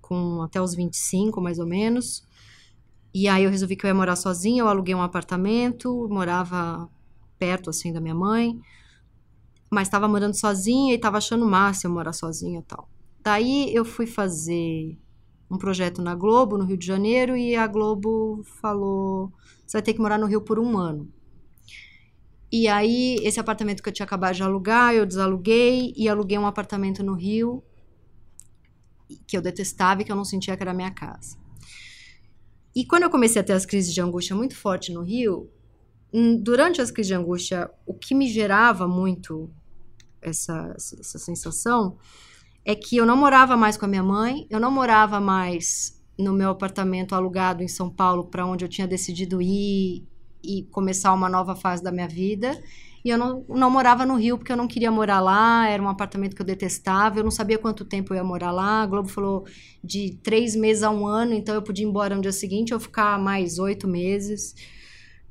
com 0.00 0.42
até 0.42 0.60
os 0.60 0.74
25 0.74 1.40
mais 1.40 1.58
ou 1.58 1.66
menos. 1.66 2.26
E 3.14 3.26
aí 3.26 3.44
eu 3.44 3.50
resolvi 3.50 3.76
que 3.76 3.86
eu 3.86 3.88
ia 3.88 3.94
morar 3.94 4.16
sozinha, 4.16 4.62
eu 4.62 4.68
aluguei 4.68 4.94
um 4.94 5.02
apartamento, 5.02 6.08
morava 6.10 6.88
perto 7.38 7.70
assim 7.70 7.92
da 7.92 8.00
minha 8.00 8.14
mãe, 8.14 8.58
mas 9.70 9.88
estava 9.88 10.06
morando 10.08 10.34
sozinha 10.34 10.92
e 10.92 10.96
estava 10.96 11.18
achando 11.18 11.46
massa 11.46 11.86
eu 11.86 11.90
morar 11.90 12.12
sozinha 12.12 12.60
e 12.60 12.62
tal. 12.62 12.88
Daí 13.22 13.74
eu 13.74 13.84
fui 13.84 14.06
fazer 14.06 14.98
um 15.50 15.56
projeto 15.56 16.02
na 16.02 16.14
Globo, 16.14 16.58
no 16.58 16.64
Rio 16.64 16.76
de 16.76 16.86
Janeiro, 16.86 17.36
e 17.36 17.56
a 17.56 17.66
Globo 17.66 18.42
falou: 18.60 19.32
você 19.68 19.76
vai 19.76 19.82
ter 19.82 19.92
que 19.92 20.00
morar 20.00 20.18
no 20.18 20.26
Rio 20.26 20.40
por 20.40 20.58
um 20.58 20.78
ano. 20.78 21.12
E 22.50 22.66
aí, 22.66 23.16
esse 23.22 23.38
apartamento 23.38 23.82
que 23.82 23.88
eu 23.90 23.92
tinha 23.92 24.06
acabado 24.06 24.34
de 24.34 24.42
alugar, 24.42 24.94
eu 24.94 25.04
desaluguei 25.04 25.92
e 25.94 26.08
aluguei 26.08 26.38
um 26.38 26.46
apartamento 26.46 27.04
no 27.04 27.12
Rio 27.12 27.62
que 29.26 29.36
eu 29.36 29.42
detestava 29.42 30.00
e 30.00 30.04
que 30.06 30.10
eu 30.10 30.16
não 30.16 30.24
sentia 30.24 30.56
que 30.56 30.62
era 30.62 30.72
minha 30.72 30.90
casa. 30.90 31.36
E 32.74 32.86
quando 32.86 33.02
eu 33.02 33.10
comecei 33.10 33.40
a 33.40 33.44
ter 33.44 33.52
as 33.52 33.66
crises 33.66 33.92
de 33.92 34.00
angústia 34.00 34.34
muito 34.34 34.56
forte 34.56 34.90
no 34.90 35.02
Rio, 35.02 35.50
hum, 36.12 36.40
durante 36.42 36.80
as 36.80 36.90
crises 36.90 37.08
de 37.08 37.14
angústia, 37.14 37.70
o 37.84 37.92
que 37.92 38.14
me 38.14 38.26
gerava 38.26 38.88
muito 38.88 39.50
essa, 40.22 40.74
essa 40.76 41.18
sensação 41.18 41.98
é 42.64 42.74
que 42.74 42.96
eu 42.96 43.04
não 43.04 43.16
morava 43.16 43.56
mais 43.56 43.76
com 43.76 43.84
a 43.84 43.88
minha 43.88 44.02
mãe, 44.02 44.46
eu 44.48 44.58
não 44.58 44.70
morava 44.70 45.20
mais 45.20 45.97
no 46.18 46.32
meu 46.32 46.50
apartamento 46.50 47.14
alugado 47.14 47.62
em 47.62 47.68
São 47.68 47.88
Paulo, 47.88 48.24
para 48.24 48.44
onde 48.44 48.64
eu 48.64 48.68
tinha 48.68 48.86
decidido 48.86 49.40
ir 49.40 50.04
e 50.42 50.64
começar 50.70 51.12
uma 51.12 51.28
nova 51.28 51.54
fase 51.54 51.82
da 51.82 51.92
minha 51.92 52.08
vida. 52.08 52.60
E 53.04 53.10
eu 53.10 53.16
não, 53.16 53.44
não 53.48 53.70
morava 53.70 54.04
no 54.04 54.16
Rio 54.16 54.36
porque 54.36 54.50
eu 54.50 54.56
não 54.56 54.66
queria 54.66 54.90
morar 54.90 55.20
lá, 55.20 55.68
era 55.68 55.80
um 55.82 55.88
apartamento 55.88 56.34
que 56.34 56.42
eu 56.42 56.46
detestava, 56.46 57.18
eu 57.18 57.24
não 57.24 57.30
sabia 57.30 57.56
quanto 57.56 57.84
tempo 57.84 58.12
eu 58.12 58.16
ia 58.16 58.24
morar 58.24 58.50
lá. 58.50 58.82
A 58.82 58.86
Globo 58.86 59.08
falou 59.08 59.46
de 59.82 60.18
três 60.22 60.56
meses 60.56 60.82
a 60.82 60.90
um 60.90 61.06
ano, 61.06 61.32
então 61.32 61.54
eu 61.54 61.62
podia 61.62 61.86
ir 61.86 61.88
embora 61.88 62.16
no 62.16 62.22
dia 62.22 62.32
seguinte 62.32 62.74
ou 62.74 62.80
ficar 62.80 63.18
mais 63.18 63.58
oito 63.58 63.86
meses, 63.86 64.54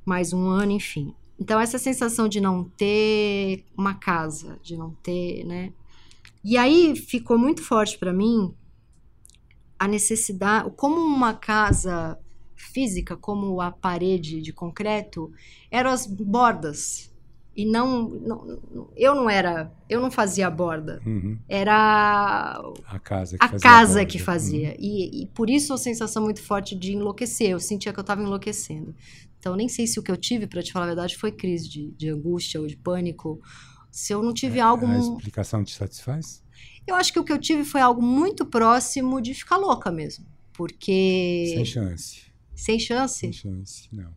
mais 0.06 0.32
um 0.32 0.48
ano, 0.48 0.72
enfim. 0.72 1.14
Então, 1.40 1.60
essa 1.60 1.78
sensação 1.78 2.28
de 2.28 2.40
não 2.42 2.64
ter 2.64 3.64
uma 3.78 3.94
casa, 3.94 4.58
de 4.64 4.76
não 4.76 4.92
ter, 5.04 5.44
né? 5.44 5.72
E 6.44 6.58
aí 6.58 6.96
ficou 6.96 7.38
muito 7.38 7.62
forte 7.62 7.98
para 7.98 8.14
mim 8.14 8.56
a 9.80 9.88
necessidade, 9.88 10.72
como 10.76 11.00
uma 11.02 11.34
casa 11.34 12.18
física, 12.56 13.16
como 13.16 13.62
a 13.62 13.72
parede 13.72 14.42
de 14.42 14.52
concreto, 14.52 15.32
eram 15.72 15.92
as 15.92 16.08
bordas. 16.08 17.12
E 17.56 17.66
não, 17.66 18.10
não 18.10 18.90
eu 18.96 19.16
não 19.16 19.28
era, 19.28 19.72
eu 19.90 20.00
não 20.00 20.12
fazia 20.12 20.46
a 20.46 20.52
borda. 20.52 21.02
Uhum. 21.04 21.40
Era 21.50 22.62
a 22.86 23.00
casa 23.00 23.36
que 23.38 23.44
a 23.44 23.50
fazia. 23.50 23.70
Casa 23.70 24.02
a 24.02 24.06
que 24.06 24.20
fazia. 24.20 24.70
Uhum. 24.70 24.76
E, 24.80 25.24
e 25.24 25.26
por 25.28 25.50
isso 25.50 25.74
a 25.74 25.78
sensação 25.78 26.24
muito 26.24 26.42
forte 26.42 26.76
de 26.76 26.94
enlouquecer. 26.94 27.50
Eu 27.50 27.60
sentia 27.60 27.92
que 27.92 28.00
eu 28.00 28.02
estava 28.02 28.22
enlouquecendo. 28.22 28.94
Então, 29.40 29.56
nem 29.56 29.68
sei 29.70 29.88
se 29.88 30.00
o 30.00 30.04
que 30.04 30.12
eu 30.12 30.18
tive, 30.18 30.46
para 30.46 30.62
te 30.62 30.72
falar 30.72 30.86
a 30.86 30.90
verdade, 30.90 31.18
foi 31.18 31.32
crise 31.32 31.70
de, 31.70 31.92
de 31.92 32.10
angústia 32.10 32.60
ou 32.60 32.68
de 32.68 32.76
pânico. 32.76 33.40
Se 33.90 34.14
eu 34.14 34.22
não 34.22 34.34
tive 34.34 34.60
é, 34.60 34.62
algo. 34.62 34.86
A 34.86 34.98
explicação 34.98 35.64
te 35.64 35.74
satisfaz? 35.74 36.44
Eu 36.88 36.96
acho 36.96 37.12
que 37.12 37.20
o 37.20 37.24
que 37.24 37.34
eu 37.34 37.38
tive 37.38 37.66
foi 37.66 37.82
algo 37.82 38.02
muito 38.02 38.46
próximo 38.46 39.22
de 39.22 39.34
ficar 39.34 39.58
louca 39.58 39.92
mesmo. 39.92 40.26
Porque. 40.54 41.52
Sem 41.54 41.66
chance. 41.66 42.22
Sem 42.56 42.80
chance? 42.80 43.20
Sem 43.20 43.32
chance, 43.32 43.90
não. 43.92 44.12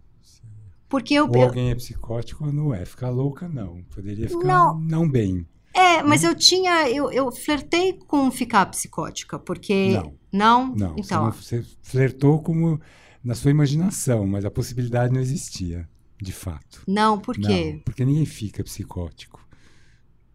Porque 0.88 1.14
eu. 1.14 1.28
Ou 1.28 1.42
alguém 1.42 1.70
é 1.70 1.74
psicótico 1.74 2.46
ou 2.46 2.52
não 2.52 2.72
é. 2.72 2.84
Ficar 2.84 3.10
louca, 3.10 3.48
não. 3.48 3.82
Poderia 3.94 4.28
ficar 4.28 4.46
não, 4.46 4.80
não 4.80 5.08
bem. 5.08 5.46
É, 5.74 6.02
mas 6.02 6.24
eu 6.24 6.34
tinha. 6.34 6.88
Eu, 6.88 7.10
eu 7.12 7.30
flertei 7.30 7.92
com 7.92 8.30
ficar 8.30 8.66
psicótica, 8.66 9.38
porque. 9.38 9.90
Não. 9.90 10.14
Não? 10.32 10.74
Não. 10.74 10.94
Então. 10.96 11.32
Você, 11.32 11.56
não, 11.58 11.62
você 11.64 11.76
flertou 11.82 12.40
como 12.40 12.80
na 13.22 13.34
sua 13.34 13.50
imaginação, 13.50 14.26
mas 14.26 14.44
a 14.44 14.50
possibilidade 14.50 15.12
não 15.12 15.20
existia, 15.20 15.88
de 16.20 16.32
fato. 16.32 16.82
Não, 16.88 17.18
por 17.18 17.36
quê? 17.36 17.72
Não, 17.74 17.80
porque 17.80 18.04
ninguém 18.04 18.24
fica 18.24 18.64
psicótico 18.64 19.49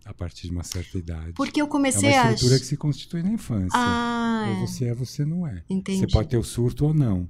a 0.06 0.14
partir 0.14 0.48
de 0.48 0.54
uma 0.54 0.64
certa 0.64 0.98
idade. 0.98 1.34
Porque 1.34 1.60
eu 1.60 1.68
comecei 1.68 2.14
a... 2.14 2.18
É 2.18 2.22
uma 2.22 2.34
estrutura 2.34 2.56
a... 2.56 2.60
que 2.60 2.66
se 2.66 2.78
constitui 2.78 3.24
na 3.24 3.32
infância. 3.32 3.72
Ah, 3.74 4.46
ou 4.50 4.68
você 4.68 4.86
é, 4.86 4.94
você 4.94 5.26
não 5.26 5.48
é. 5.48 5.64
Entendi. 5.68 6.00
Você 6.00 6.08
pode 6.08 6.30
ter 6.30 6.38
o 6.38 6.44
surto 6.44 6.86
ou 6.86 6.94
não, 6.94 7.28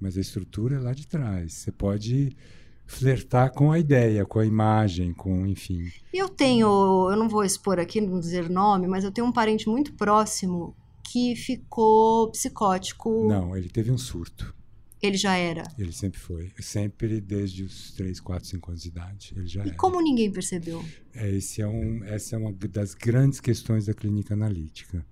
mas 0.00 0.18
a 0.18 0.20
estrutura 0.20 0.76
é 0.76 0.80
lá 0.80 0.92
de 0.92 1.06
trás. 1.06 1.54
Você 1.54 1.70
pode 1.70 2.36
flertar 2.84 3.52
com 3.52 3.70
a 3.70 3.78
ideia, 3.78 4.26
com 4.26 4.40
a 4.40 4.44
imagem, 4.44 5.12
com, 5.12 5.46
enfim. 5.46 5.90
Eu 6.12 6.28
tenho, 6.28 6.66
eu 7.10 7.16
não 7.16 7.28
vou 7.28 7.44
expor 7.44 7.78
aqui, 7.78 8.00
não 8.00 8.18
dizer 8.18 8.50
nome, 8.50 8.86
mas 8.86 9.04
eu 9.04 9.12
tenho 9.12 9.26
um 9.26 9.32
parente 9.32 9.68
muito 9.68 9.92
próximo 9.94 10.76
que 11.04 11.36
ficou 11.36 12.30
psicótico. 12.32 13.28
Não, 13.28 13.56
ele 13.56 13.68
teve 13.68 13.90
um 13.92 13.98
surto. 13.98 14.54
Ele 15.02 15.16
já 15.16 15.36
era. 15.36 15.62
Ele 15.78 15.92
sempre 15.92 16.18
foi. 16.18 16.52
Sempre 16.58 17.20
desde 17.20 17.64
os 17.64 17.92
3, 17.92 18.18
4, 18.20 18.48
5 18.48 18.70
anos 18.70 18.82
de 18.82 18.88
idade. 18.88 19.34
Ele 19.36 19.46
já 19.46 19.64
e 19.64 19.68
era. 19.68 19.76
como 19.76 20.00
ninguém 20.00 20.30
percebeu? 20.30 20.84
É, 21.14 21.30
esse 21.30 21.60
é 21.60 21.66
um, 21.66 22.02
essa 22.04 22.36
é 22.36 22.38
uma 22.38 22.52
das 22.52 22.94
grandes 22.94 23.40
questões 23.40 23.86
da 23.86 23.94
clínica 23.94 24.34
analítica. 24.34 25.04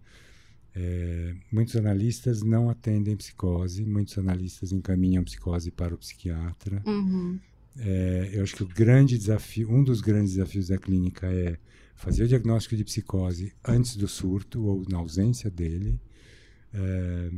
É, 0.75 1.35
muitos 1.53 1.77
analistas 1.77 2.43
não 2.43 2.69
atendem 2.69 3.17
psicose, 3.17 3.85
muitos 3.85 4.19
analistas 4.19 4.73
encaminham 4.73 5.23
psicose 5.23 5.71
para 5.71 5.95
o 5.95 5.99
psiquiatra. 5.99 6.83
Uhum. 6.85 7.39
É, 7.77 8.31
eu 8.33 8.43
acho 8.43 8.57
que 8.57 8.63
o 8.63 8.69
grande 8.69 9.17
desafio, 9.17 9.71
um 9.71 9.85
dos 9.85 10.01
grandes 10.01 10.35
desafios 10.35 10.69
da 10.69 10.79
clínica 10.79 11.27
é 11.27 11.59
fazer 11.95 12.25
o 12.25 12.29
diagnóstico 12.29 12.77
de 12.77 12.85
psicose 12.85 13.53
antes 13.65 13.97
do 13.97 14.09
surto 14.09 14.65
ou 14.65 14.85
na 14.89 14.99
ausência 14.99 15.51
dele. 15.51 16.01
É, 16.73 17.31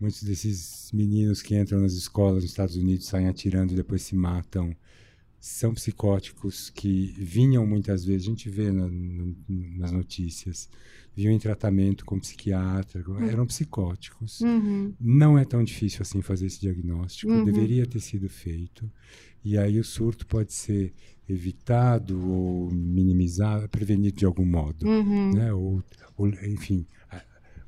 muitos 0.00 0.22
desses 0.22 0.90
meninos 0.92 1.42
que 1.42 1.56
entram 1.56 1.80
nas 1.80 1.92
escolas 1.92 2.42
nos 2.42 2.50
Estados 2.50 2.76
Unidos 2.76 3.06
saem 3.06 3.28
atirando 3.28 3.72
e 3.72 3.76
depois 3.76 4.02
se 4.02 4.14
matam 4.14 4.74
são 5.40 5.72
psicóticos 5.72 6.68
que 6.70 7.14
vinham 7.16 7.64
muitas 7.66 8.04
vezes, 8.04 8.26
a 8.26 8.30
gente 8.30 8.50
vê 8.50 8.72
na, 8.72 8.88
no, 8.88 9.36
nas 9.48 9.92
notícias, 9.92 10.68
vinham 11.14 11.32
em 11.32 11.38
tratamento 11.38 12.04
com 12.04 12.18
psiquiatra, 12.18 13.04
eram 13.28 13.46
psicóticos. 13.46 14.40
Uhum. 14.40 14.92
Não 15.00 15.38
é 15.38 15.44
tão 15.44 15.62
difícil 15.62 16.02
assim 16.02 16.20
fazer 16.22 16.46
esse 16.46 16.60
diagnóstico, 16.60 17.32
Uhum. 17.32 17.44
deveria 17.44 17.86
ter 17.86 18.00
sido 18.00 18.28
feito. 18.28 18.90
E 19.44 19.56
aí 19.56 19.78
o 19.78 19.84
surto 19.84 20.26
pode 20.26 20.52
ser 20.52 20.92
evitado 21.28 22.20
ou 22.28 22.70
minimizado, 22.72 23.68
prevenido 23.68 24.16
de 24.16 24.24
algum 24.24 24.44
modo. 24.44 24.86
Uhum. 24.88 25.32
Né? 25.32 25.52
Ou, 25.52 25.82
ou, 26.16 26.28
enfim, 26.28 26.84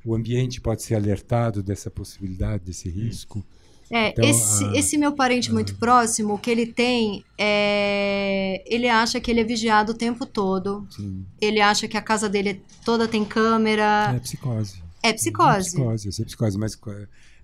o 0.05 0.15
ambiente 0.15 0.59
pode 0.61 0.81
ser 0.83 0.95
alertado 0.95 1.61
dessa 1.63 1.89
possibilidade, 1.91 2.63
desse 2.65 2.89
risco. 2.89 3.43
É, 3.89 4.09
Então, 4.09 4.23
esse, 4.23 4.63
a- 4.63 4.73
esse 4.73 4.97
meu 4.97 5.11
parente 5.13 5.51
muito 5.51 5.75
próximo, 5.75 6.35
o 6.35 6.37
que 6.37 6.49
ele 6.49 6.65
tem 6.65 7.25
é. 7.37 8.63
Ele 8.65 8.87
acha 8.87 9.19
que 9.19 9.29
ele 9.29 9.39
é 9.41 9.43
vigiado 9.43 9.91
o 9.91 9.95
tempo 9.95 10.25
todo. 10.25 10.87
Sim. 10.89 11.25
Ele 11.39 11.59
acha 11.59 11.87
que 11.87 11.97
a 11.97 12.01
casa 12.01 12.29
dele 12.29 12.61
toda 12.85 13.07
tem 13.07 13.23
câmera. 13.25 14.13
É 14.15 14.19
psicose. 14.19 14.81
É 15.03 15.13
psicose. 15.13 15.67
É 15.69 15.71
psicose, 15.71 16.05
eu 16.07 16.11
sei 16.11 16.25
psicose, 16.25 16.57
mas 16.57 16.75
co- 16.75 16.91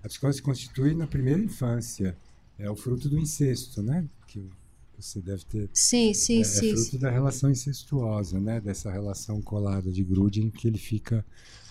a 0.02 0.08
psicose 0.08 0.36
se 0.38 0.42
constitui 0.42 0.94
na 0.94 1.06
primeira 1.06 1.40
infância. 1.40 2.16
É 2.58 2.70
o 2.70 2.74
fruto 2.76 3.08
do 3.08 3.18
incesto, 3.18 3.82
né? 3.82 4.04
Que 4.26 4.42
você 4.98 5.20
deve 5.20 5.44
ter. 5.44 5.68
Sim, 5.72 6.12
sim, 6.14 6.40
é, 6.40 6.44
sim. 6.44 6.72
é 6.72 6.76
fruto 6.76 6.98
da 6.98 7.10
relação 7.10 7.50
incestuosa, 7.50 8.40
né? 8.40 8.60
Dessa 8.60 8.90
relação 8.90 9.40
colada 9.42 9.90
de 9.92 10.02
Grudem 10.02 10.50
que 10.50 10.66
ele 10.66 10.78
fica 10.78 11.24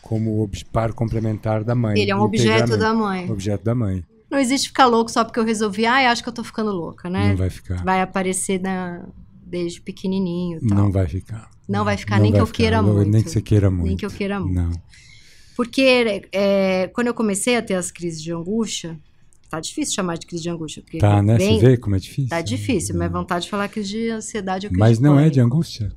como 0.07 0.49
par 0.71 0.93
complementar 0.93 1.63
da 1.63 1.75
mãe. 1.75 1.99
Ele 1.99 2.11
é 2.11 2.15
um 2.15 2.21
objeto 2.21 2.77
da 2.77 2.93
mãe. 2.93 3.29
Objeto 3.29 3.63
da 3.63 3.75
mãe. 3.75 4.03
Não 4.31 4.39
existe 4.39 4.69
ficar 4.69 4.85
louco 4.85 5.11
só 5.11 5.23
porque 5.23 5.39
eu 5.39 5.43
resolvi, 5.43 5.85
ah, 5.85 6.11
acho 6.11 6.23
que 6.23 6.29
eu 6.29 6.33
tô 6.33 6.43
ficando 6.43 6.71
louca, 6.71 7.09
né? 7.09 7.29
Não 7.29 7.35
vai 7.37 7.49
ficar. 7.49 7.83
Vai 7.83 8.01
aparecer 8.01 8.59
na... 8.61 9.05
desde 9.45 9.81
pequenininho 9.81 10.59
tal. 10.67 10.77
Não 10.77 10.91
vai 10.91 11.07
ficar. 11.07 11.49
Não 11.67 11.83
vai 11.83 11.97
ficar, 11.97 12.19
nem 12.19 12.31
que 12.31 12.39
eu 12.39 12.47
queira 12.47 12.81
muito. 12.81 13.09
Nem 13.11 13.21
que 13.23 13.29
você 13.29 13.41
queira 13.41 13.69
muito. 13.69 13.87
Nem 13.87 13.97
que 13.97 14.05
eu 14.05 14.09
queira 14.09 14.39
muito. 14.39 14.55
Não. 14.55 14.71
Porque 15.55 16.21
é, 16.31 16.87
quando 16.93 17.07
eu 17.07 17.13
comecei 17.13 17.57
a 17.57 17.61
ter 17.61 17.73
as 17.73 17.91
crises 17.91 18.21
de 18.21 18.31
angústia, 18.31 18.97
tá 19.49 19.59
difícil 19.59 19.95
chamar 19.95 20.17
de 20.17 20.25
crise 20.27 20.43
de 20.43 20.49
angústia. 20.49 20.81
Porque 20.83 20.99
Tá, 20.99 21.21
né? 21.21 21.37
vem- 21.37 21.59
Você 21.59 21.67
vê 21.69 21.77
como 21.77 21.95
é 21.95 21.99
difícil? 21.99 22.29
Tá 22.29 22.41
difícil, 22.41 22.95
mas 22.97 23.11
Não. 23.11 23.19
vontade 23.21 23.45
de 23.45 23.51
falar 23.51 23.67
crise 23.67 23.89
de 23.89 24.09
ansiedade 24.09 24.67
ou 24.67 24.69
crise 24.69 24.79
Mas 24.79 24.99
não 24.99 25.19
é 25.19 25.29
de 25.29 25.41
angústia? 25.41 25.91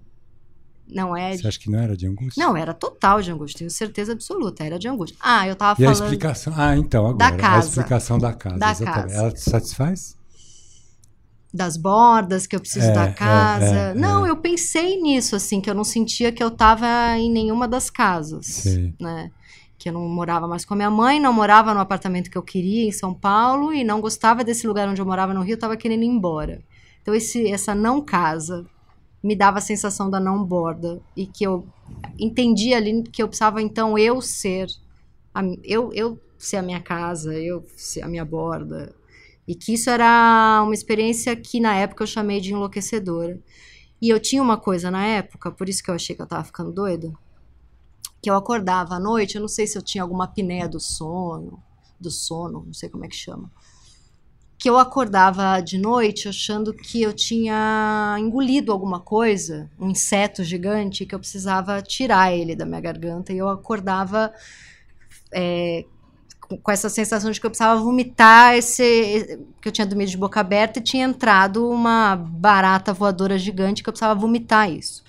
Não 0.94 1.16
é 1.16 1.36
Você 1.36 1.46
acha 1.48 1.58
que 1.58 1.70
não 1.70 1.78
era 1.78 1.96
de 1.96 2.06
angústia? 2.06 2.44
Não, 2.44 2.56
era 2.56 2.72
total 2.74 3.20
de 3.22 3.30
angústia, 3.30 3.58
tenho 3.58 3.70
certeza 3.70 4.12
absoluta, 4.12 4.64
era 4.64 4.78
de 4.78 4.88
angústia. 4.88 5.16
Ah, 5.20 5.46
eu 5.46 5.54
tava 5.56 5.80
E 5.80 5.84
a 5.84 5.88
falando... 5.92 6.04
explicação. 6.04 6.52
Ah, 6.56 6.76
então, 6.76 7.06
agora. 7.06 7.36
casa. 7.36 7.56
A 7.56 7.68
explicação 7.68 8.18
da 8.18 8.32
casa. 8.32 8.58
Da 8.58 8.70
exatamente. 8.70 9.02
casa. 9.02 9.14
Ela 9.14 9.32
te 9.32 9.40
satisfaz? 9.40 10.20
das 11.52 11.76
bordas, 11.76 12.46
que 12.46 12.54
eu 12.54 12.60
preciso 12.60 12.86
É, 12.86 12.92
da 12.92 13.04
é, 13.06 13.12
casa. 13.12 13.64
é, 13.64 13.94
não, 13.94 14.24
é. 14.24 14.30
eu 14.30 14.36
pensei 14.36 15.00
nisso, 15.02 15.34
assim, 15.34 15.60
que 15.60 15.68
eu 15.68 15.74
não 15.74 15.82
sentia 15.82 16.30
que 16.30 16.42
eu 16.42 16.48
tava 16.50 16.86
em 17.18 17.28
nenhuma 17.28 17.66
das 17.66 17.90
casas, 17.90 18.46
Sei. 18.46 18.94
né? 19.00 19.32
Que 19.76 19.88
eu 19.88 19.92
não 19.92 20.08
morava 20.08 20.46
mais 20.46 20.64
com 20.64 20.74
a 20.74 20.76
minha 20.76 20.90
mãe, 20.90 21.18
não 21.18 21.32
morava 21.32 21.74
no 21.74 21.80
apartamento 21.80 22.30
que 22.30 22.38
eu 22.38 22.42
queria 22.42 22.86
em 22.86 22.92
São 22.92 23.12
Paulo 23.12 23.72
e 23.72 23.82
não 23.82 24.00
gostava 24.00 24.44
desse 24.44 24.64
lugar 24.64 24.88
onde 24.88 25.00
eu 25.00 25.06
morava 25.06 25.34
no 25.34 25.42
Rio, 25.42 25.54
eu 25.54 25.58
tava 25.58 25.76
querendo 25.76 26.04
ir 26.04 26.06
embora. 26.06 26.62
Então 27.02 27.12
esse, 27.14 27.50
essa 27.50 27.74
não 27.74 28.00
casa 28.00 28.64
me 29.22 29.36
dava 29.36 29.58
a 29.58 29.62
sensação 29.62 30.08
da 30.08 30.18
não 30.18 30.44
borda 30.44 31.00
e 31.16 31.26
que 31.26 31.44
eu 31.44 31.66
entendi 32.18 32.72
ali 32.72 33.02
que 33.02 33.22
eu 33.22 33.28
precisava 33.28 33.60
então 33.60 33.98
eu 33.98 34.20
ser 34.22 34.68
a, 35.34 35.42
eu, 35.62 35.92
eu 35.92 36.18
ser 36.38 36.56
a 36.56 36.62
minha 36.62 36.80
casa, 36.80 37.34
eu 37.34 37.64
ser 37.76 38.02
a 38.02 38.08
minha 38.08 38.24
borda. 38.24 38.94
E 39.46 39.54
que 39.54 39.74
isso 39.74 39.90
era 39.90 40.62
uma 40.62 40.74
experiência 40.74 41.34
que 41.36 41.60
na 41.60 41.74
época 41.74 42.02
eu 42.02 42.06
chamei 42.06 42.40
de 42.40 42.52
enlouquecedora. 42.52 43.38
E 44.00 44.08
eu 44.08 44.18
tinha 44.18 44.42
uma 44.42 44.56
coisa 44.56 44.90
na 44.90 45.04
época, 45.04 45.50
por 45.50 45.68
isso 45.68 45.82
que 45.82 45.90
eu 45.90 45.94
achei 45.94 46.16
que 46.16 46.22
eu 46.22 46.26
tava 46.26 46.44
ficando 46.44 46.72
doida, 46.72 47.12
que 48.22 48.30
eu 48.30 48.34
acordava 48.34 48.94
à 48.94 49.00
noite, 49.00 49.34
eu 49.36 49.40
não 49.40 49.48
sei 49.48 49.66
se 49.66 49.76
eu 49.76 49.82
tinha 49.82 50.02
alguma 50.02 50.24
apneia 50.24 50.68
do 50.68 50.80
sono, 50.80 51.62
do 51.98 52.10
sono, 52.10 52.64
não 52.64 52.72
sei 52.72 52.88
como 52.88 53.04
é 53.04 53.08
que 53.08 53.16
chama. 53.16 53.50
Que 54.60 54.68
eu 54.68 54.76
acordava 54.76 55.58
de 55.60 55.78
noite 55.78 56.28
achando 56.28 56.74
que 56.74 57.00
eu 57.00 57.14
tinha 57.14 58.14
engolido 58.20 58.70
alguma 58.70 59.00
coisa, 59.00 59.70
um 59.78 59.88
inseto 59.88 60.44
gigante, 60.44 61.06
que 61.06 61.14
eu 61.14 61.18
precisava 61.18 61.80
tirar 61.80 62.32
ele 62.32 62.54
da 62.54 62.66
minha 62.66 62.80
garganta. 62.80 63.32
E 63.32 63.38
eu 63.38 63.48
acordava 63.48 64.30
é, 65.32 65.86
com, 66.58 66.70
essa 66.70 66.88
sensação 66.88 67.30
de 67.30 67.40
que 67.40 67.46
eu 67.46 67.50
precisava 67.50 67.80
vomitar 67.80 68.54
esse. 68.54 69.38
que 69.60 69.68
eu 69.68 69.72
tinha 69.72 69.86
dormido 69.86 70.10
de 70.10 70.16
boca 70.16 70.40
aberta 70.40 70.78
e 70.78 70.82
tinha 70.82 71.04
entrado 71.04 71.68
uma 71.68 72.16
barata 72.16 72.92
voadora 72.92 73.38
gigante 73.38 73.82
que 73.82 73.88
eu 73.88 73.92
precisava 73.92 74.18
vomitar 74.18 74.70
isso. 74.70 75.02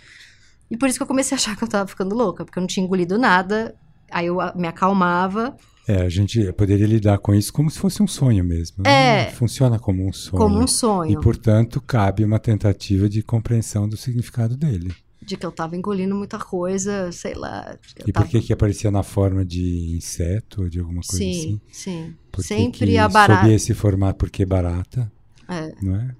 E 0.70 0.78
por 0.78 0.88
isso 0.88 0.98
que 0.98 1.04
eu 1.04 1.08
comecei 1.08 1.36
a 1.36 1.40
achar 1.40 1.58
que 1.58 1.64
eu 1.64 1.68
tava 1.68 1.88
ficando 1.88 2.16
louca, 2.16 2.46
porque 2.46 2.58
eu 2.58 2.62
não 2.62 2.68
tinha 2.68 2.86
engolido 2.86 3.18
nada. 3.18 3.76
Aí 4.10 4.28
eu 4.28 4.38
me 4.56 4.68
acalmava, 4.68 5.56
É, 5.88 6.02
a 6.04 6.10
gente 6.10 6.52
poderia 6.54 6.86
lidar 6.86 7.18
com 7.18 7.34
isso 7.34 7.52
como 7.52 7.70
se 7.70 7.80
fosse 7.80 8.02
um 8.04 8.08
sonho 8.08 8.44
mesmo. 8.44 8.84
né? 8.84 9.28
É. 9.28 9.32
Funciona 9.32 9.80
como 9.80 10.08
um 10.08 10.14
sonho. 10.14 10.38
como 10.42 10.60
um 10.60 10.68
sonho, 10.68 11.12
E, 11.20 11.22
portanto, 11.22 11.82
cabe 11.82 12.24
uma 12.24 12.40
tentativa 12.40 13.10
de 13.10 13.22
compreensão 13.24 13.90
do 13.90 13.98
significado 13.98 14.56
dele. 14.56 14.94
de 15.24 15.38
que 15.38 15.46
eu 15.46 15.52
tava 15.52 15.76
engolindo 15.78 16.16
muita 16.16 16.40
coisa, 16.40 17.12
sei 17.12 17.34
lá. 17.36 17.78
E 18.08 18.12
por 18.12 18.28
que 18.28 18.42
que 18.42 18.52
aparecia 18.54 18.90
na 18.92 19.04
forma 19.04 19.46
de 19.46 19.96
inseto 19.96 20.64
ou 20.64 20.70
de 20.70 20.80
alguma 20.80 21.02
coisa 21.02 21.18
Sim, 21.24 21.40
assim? 21.40 21.62
sim. 21.72 22.16
Que 22.32 22.42
Sempre 22.44 22.98
a 22.98 23.08
barata. 23.08 23.42
Sob 23.44 23.54
esse 23.54 23.74
formato, 23.76 24.18
porque 24.18 24.46
barata, 24.46 25.12
É. 25.48 25.74
não 25.82 25.96
é? 25.96 26.16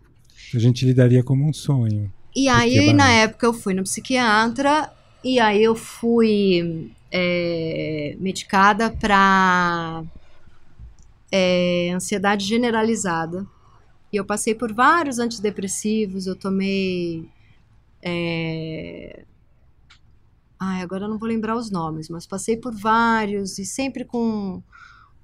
A 0.54 0.60
gente 0.60 0.86
lidaria 0.86 1.24
como 1.24 1.48
um 1.48 1.54
sonho. 1.54 2.12
E 2.36 2.48
aí, 2.48 2.94
na 2.94 3.10
época, 3.12 3.46
eu 3.48 3.54
fui 3.54 3.74
no 3.74 3.84
psiquiatra 3.84 4.92
e 5.24 5.40
aí 5.40 5.64
eu 5.64 5.76
fui 5.76 6.92
é, 7.12 8.16
medicada 8.20 8.90
para 8.90 10.04
ansiedade 11.94 12.46
generalizada. 12.46 13.46
E 14.12 14.18
eu 14.18 14.26
passei 14.26 14.54
por 14.54 14.74
vários 14.74 15.20
antidepressivos, 15.20 16.28
eu 16.28 16.36
tomei. 16.36 17.30
É... 18.02 19.24
Ai, 20.60 20.82
agora 20.82 21.06
eu 21.06 21.10
não 21.10 21.18
vou 21.18 21.28
lembrar 21.28 21.56
os 21.56 21.72
nomes, 21.72 22.10
mas 22.10 22.28
passei 22.28 22.58
por 22.58 22.76
vários 22.76 23.58
e 23.58 23.66
sempre 23.66 24.06
com 24.06 24.62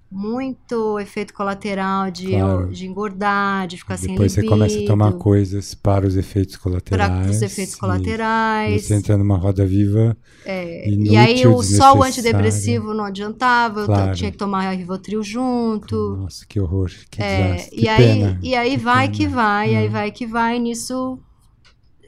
muito 0.10 0.98
efeito 1.00 1.34
colateral 1.34 2.10
de, 2.10 2.30
Claro. 2.32 2.70
de 2.72 2.88
engordar, 2.88 3.68
de 3.68 3.78
ficar 3.78 3.98
sem 3.98 4.12
Depois 4.12 4.32
você 4.32 4.42
começa 4.44 4.80
a 4.80 4.86
tomar 4.86 5.12
coisas 5.14 5.74
para 5.76 6.08
os 6.08 6.16
efeitos 6.16 6.56
colaterais. 6.56 7.12
para 7.24 7.30
os 7.30 7.42
efeitos 7.42 7.76
colaterais. 7.76 8.86
Você 8.86 8.94
entra 8.96 9.18
numa 9.18 9.38
roda 9.38 9.66
viva. 9.66 10.16
É, 10.46 10.90
inútil, 10.90 11.12
e 11.14 11.18
aí 11.18 11.46
o, 11.46 11.62
só 11.62 11.94
o 11.94 12.04
antidepressivo 12.04 12.94
não 12.94 13.04
adiantava, 13.04 13.82
eu 13.82 13.86
Claro. 13.86 14.16
tinha 14.16 14.32
que 14.32 14.38
tomar 14.38 14.72
Rivotril 14.72 15.22
junto. 15.22 16.16
Nossa, 16.22 16.46
que 16.46 16.60
horror, 16.60 16.90
que 17.12 17.22
É, 17.22 17.52
desastre. 17.56 17.82
e 17.82 17.90
aí, 17.90 17.98
pena. 18.20 18.40
e 18.42 18.56
aí 18.56 18.72
que 18.72 18.78
vai 18.78 19.06
pena. 19.08 19.18
que 19.18 19.28
vai, 19.28 19.74
É. 19.74 19.78
aí 19.78 19.88
vai 19.90 20.12
que 20.12 20.26
vai, 20.26 20.58
nisso 20.60 21.20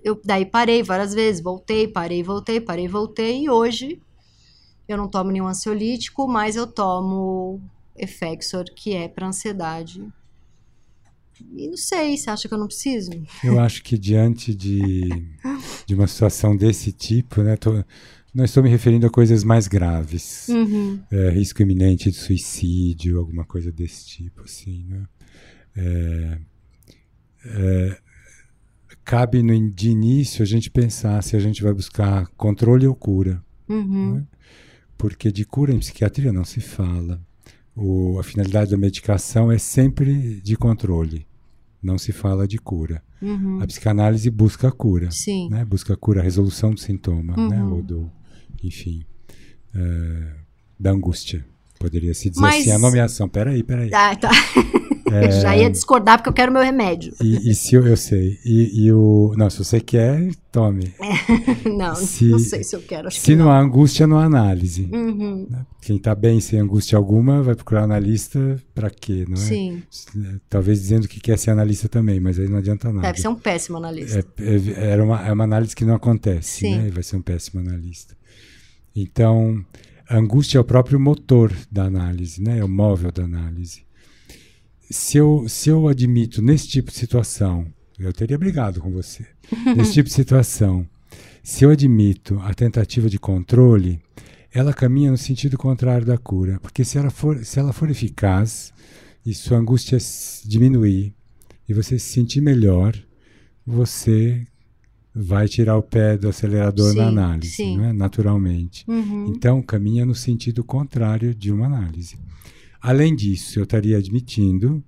eu 0.02 0.18
daí 0.24 0.46
parei 0.46 0.82
várias 0.82 1.14
vezes, 1.14 1.42
voltei, 1.44 1.86
parei, 1.86 2.24
voltei, 2.24 2.62
parei, 2.62 2.88
voltei, 2.88 3.44
e 3.44 3.50
hoje 3.50 4.00
eu 4.88 4.96
não 4.98 5.10
tomo 5.10 5.30
nenhum 5.32 5.48
ansiolítico, 5.48 6.26
mas 6.28 6.56
eu 6.56 6.66
tomo 6.66 7.60
Effexor, 8.00 8.66
que 8.76 8.94
é 8.96 9.08
para 9.08 9.28
ansiedade. 9.28 10.02
E 11.56 11.68
não 11.70 11.78
sei, 11.78 12.18
você 12.18 12.30
acha 12.30 12.48
que 12.48 12.54
eu 12.54 12.58
não 12.58 12.68
preciso? 12.68 13.12
Eu 13.44 13.60
acho 13.60 13.82
que 13.82 13.98
diante 13.98 14.54
de, 14.54 15.08
de 15.86 15.96
uma 15.96 16.08
situação 16.08 16.56
desse 16.56 16.92
tipo, 16.92 17.42
né, 17.42 17.56
tô, 17.56 17.84
não 18.34 18.44
estou 18.44 18.62
me 18.62 18.70
referindo 18.70 19.08
a 19.08 19.10
coisas 19.10 19.44
mais 19.44 19.68
graves, 19.68 20.50
Uhum. 20.50 21.00
é, 21.12 21.30
risco 21.30 21.62
iminente 21.62 22.12
de 22.12 22.18
suicídio, 22.18 23.18
alguma 23.20 23.46
coisa 23.46 23.72
desse 23.72 24.06
tipo, 24.06 24.42
assim, 24.42 24.86
né? 24.90 25.04
É, 25.78 26.38
é, 27.46 27.98
cabe 29.06 29.42
no, 29.42 29.72
de 29.72 29.90
início 29.90 30.44
a 30.44 30.46
gente 30.46 30.70
pensar 30.70 31.24
se 31.24 31.36
a 31.38 31.40
gente 31.40 31.64
vai 31.64 31.74
buscar 31.74 32.28
controle 32.36 32.86
ou 32.86 32.94
cura. 32.96 33.42
Uhum. 33.68 34.16
Né? 34.16 34.28
Porque 34.98 35.32
de 35.32 35.46
cura 35.46 35.72
em 35.74 35.80
psiquiatria 35.80 36.34
não 36.34 36.44
se 36.44 36.60
fala. 36.60 37.22
O, 37.82 38.20
a 38.20 38.24
finalidade 38.24 38.72
da 38.72 38.78
medicação 38.78 39.52
é 39.52 39.58
sempre 39.58 40.42
de 40.42 40.56
controle. 40.56 41.26
Não 41.82 41.98
se 41.98 42.12
fala 42.12 42.48
de 42.48 42.58
cura. 42.58 43.02
Uhum. 43.22 43.62
A 43.62 43.68
psicanálise 43.68 44.30
busca 44.30 44.68
a 44.68 44.72
cura. 44.72 45.10
Sim. 45.12 45.50
Né? 45.50 45.64
Busca 45.64 45.94
a 45.94 45.98
cura, 45.98 46.20
a 46.20 46.24
resolução 46.24 46.72
do 46.72 46.80
sintoma, 46.80 47.36
né? 47.36 47.64
Uhum. 47.64 47.76
Ou 47.76 47.82
do, 47.84 48.12
enfim, 48.64 49.06
eh, 49.74 50.34
da 50.80 50.92
angústia. 50.92 51.46
Poderia 51.80 52.14
se 52.14 52.30
dizer 52.30 52.42
Mas- 52.42 52.62
assim, 52.62 52.72
a 52.72 52.78
nomeação. 52.78 53.30
Peraí, 53.30 53.64
peraí. 53.64 53.90
Ah, 53.94 54.14
tá. 54.16 54.30
É. 55.12 55.32
Já 55.42 55.56
ia 55.58 55.70
discordar 55.70 56.18
porque 56.18 56.28
eu 56.30 56.34
quero 56.34 56.52
meu 56.52 56.62
remédio. 56.62 57.14
E, 57.22 57.50
e 57.50 57.56
se 57.56 57.74
eu, 57.74 57.88
eu 57.88 57.96
sei. 57.98 58.38
E, 58.46 58.86
e 58.86 58.92
o. 58.92 59.34
Não, 59.38 59.50
se 59.50 59.58
você 59.60 59.80
quer, 59.80 60.30
tome. 60.52 60.94
Não, 61.66 61.96
Se- 61.96 62.26
não 62.26 62.38
sei 62.40 62.64
se 62.64 62.76
eu 62.76 62.82
quero. 62.82 63.10
Se 63.10 63.22
que 63.22 63.36
não 63.36 63.50
há 63.50 63.60
angústia, 63.60 64.06
não 64.06 64.18
há 64.20 64.26
análise. 64.26 64.90
Uhum. 64.92 65.48
né? 65.50 65.66
Quem 65.82 65.96
está 65.96 66.14
bem 66.14 66.40
sem 66.42 66.60
angústia 66.60 66.98
alguma 66.98 67.42
vai 67.42 67.56
procurar 67.56 67.84
analista 67.84 68.62
para 68.76 68.90
quê, 68.90 69.24
não 69.28 69.36
é? 69.36 69.38
Sim. 69.38 69.82
Talvez 70.50 70.82
dizendo 70.82 71.08
que 71.08 71.20
quer 71.20 71.38
ser 71.38 71.52
analista 71.52 71.88
também, 71.88 72.20
mas 72.20 72.38
aí 72.38 72.48
não 72.50 72.58
adianta 72.58 72.92
nada. 72.92 73.08
Deve 73.08 73.22
ser 73.22 73.28
um 73.30 73.36
péssimo 73.36 73.78
analista. 73.78 74.20
É, 74.38 74.44
é, 74.44 74.92
era 74.92 75.04
uma, 75.04 75.26
é 75.28 75.32
uma 75.32 75.44
análise 75.46 75.76
que 75.76 75.86
não 75.86 75.96
acontece, 75.96 76.60
Sim. 76.60 76.76
né? 76.78 76.90
Vai 76.92 77.04
ser 77.04 77.16
um 77.16 77.22
péssimo 77.22 77.62
analista. 77.62 78.16
Então, 78.96 79.64
a 80.10 80.18
angústia 80.18 80.58
é 80.58 80.62
o 80.62 80.66
próprio 80.66 81.00
motor 81.00 81.56
da 81.72 81.84
análise, 81.84 82.42
né? 82.42 82.58
É 82.58 82.64
o 82.64 82.68
móvel 82.68 83.12
da 83.12 83.24
análise. 83.24 83.84
Se 84.90 85.18
eu, 85.18 85.46
se 85.48 85.70
eu 85.70 85.88
admito 85.88 86.42
nesse 86.42 86.68
tipo 86.68 86.90
de 86.90 86.98
situação, 86.98 87.72
eu 88.00 88.12
teria 88.12 88.38
brigado 88.38 88.82
com 88.82 88.92
você. 88.92 89.24
nesse 89.78 89.94
tipo 89.94 90.10
de 90.10 90.16
situação, 90.16 90.88
se 91.44 91.64
eu 91.64 91.70
admito 91.70 92.40
a 92.40 92.56
tentativa 92.56 93.08
de 93.08 93.20
controle, 93.20 94.02
ela 94.52 94.74
caminha 94.74 95.12
no 95.12 95.18
sentido 95.18 95.60
contrário 95.60 96.08
da 96.08 96.18
cura. 96.18 96.60
Porque 96.60 96.84
se 96.84 96.98
ela 96.98 97.12
for, 97.12 97.46
se 97.46 97.60
ela 97.60 97.72
for 97.72 97.88
eficaz 97.88 98.74
e 99.24 99.32
sua 99.32 99.60
angústia 99.60 100.00
diminuir 100.44 101.14
e 101.68 101.74
você 101.74 102.00
se 102.00 102.12
sentir 102.14 102.42
melhor, 102.42 102.98
você 103.64 104.44
vai 105.14 105.48
tirar 105.48 105.76
o 105.78 105.82
pé 105.84 106.18
do 106.18 106.30
acelerador 106.30 106.92
Sim, 106.92 106.98
na 106.98 107.08
análise, 107.08 107.54
sim. 107.56 107.78
não 107.78 107.86
é? 107.86 107.94
naturalmente. 107.94 108.86
Uhum. 108.88 109.28
Então, 109.36 109.62
caminha 109.62 110.06
no 110.06 110.16
sentido 110.16 110.64
contrário 110.64 111.34
de 111.34 111.52
uma 111.52 111.66
análise. 111.66 112.18
Além 112.82 113.16
disso, 113.16 113.60
eu 113.60 113.64
estaria 113.64 113.98
admitindo 113.98 114.84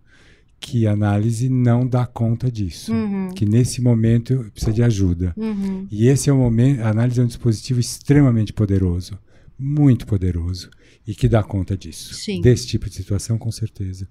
que 0.60 0.86
a 0.86 0.92
análise 0.92 1.50
não 1.50 1.88
dá 1.88 2.06
conta 2.06 2.52
disso, 2.52 2.94
Uhum. 2.94 3.32
que 3.36 3.46
nesse 3.46 3.82
momento 3.82 4.46
precisa 4.54 4.72
de 4.72 4.84
ajuda. 4.84 5.34
Uhum. 5.36 5.88
E 5.92 6.08
esse 6.08 6.30
é 6.30 6.34
o 6.34 6.38
momento, 6.38 6.82
a 6.82 6.90
análise 6.90 7.20
é 7.20 7.24
um 7.24 7.28
dispositivo 7.28 7.80
extremamente 7.80 8.54
poderoso, 8.54 9.18
muito 9.58 10.06
poderoso, 10.06 10.70
e 11.06 11.16
que 11.16 11.28
dá 11.28 11.42
conta 11.42 11.76
disso. 11.76 12.14
Sim. 12.14 12.42
Desse 12.42 12.68
tipo 12.68 12.88
de 12.88 12.96
situação, 12.96 13.40
com 13.40 13.52
certeza. 13.52 14.08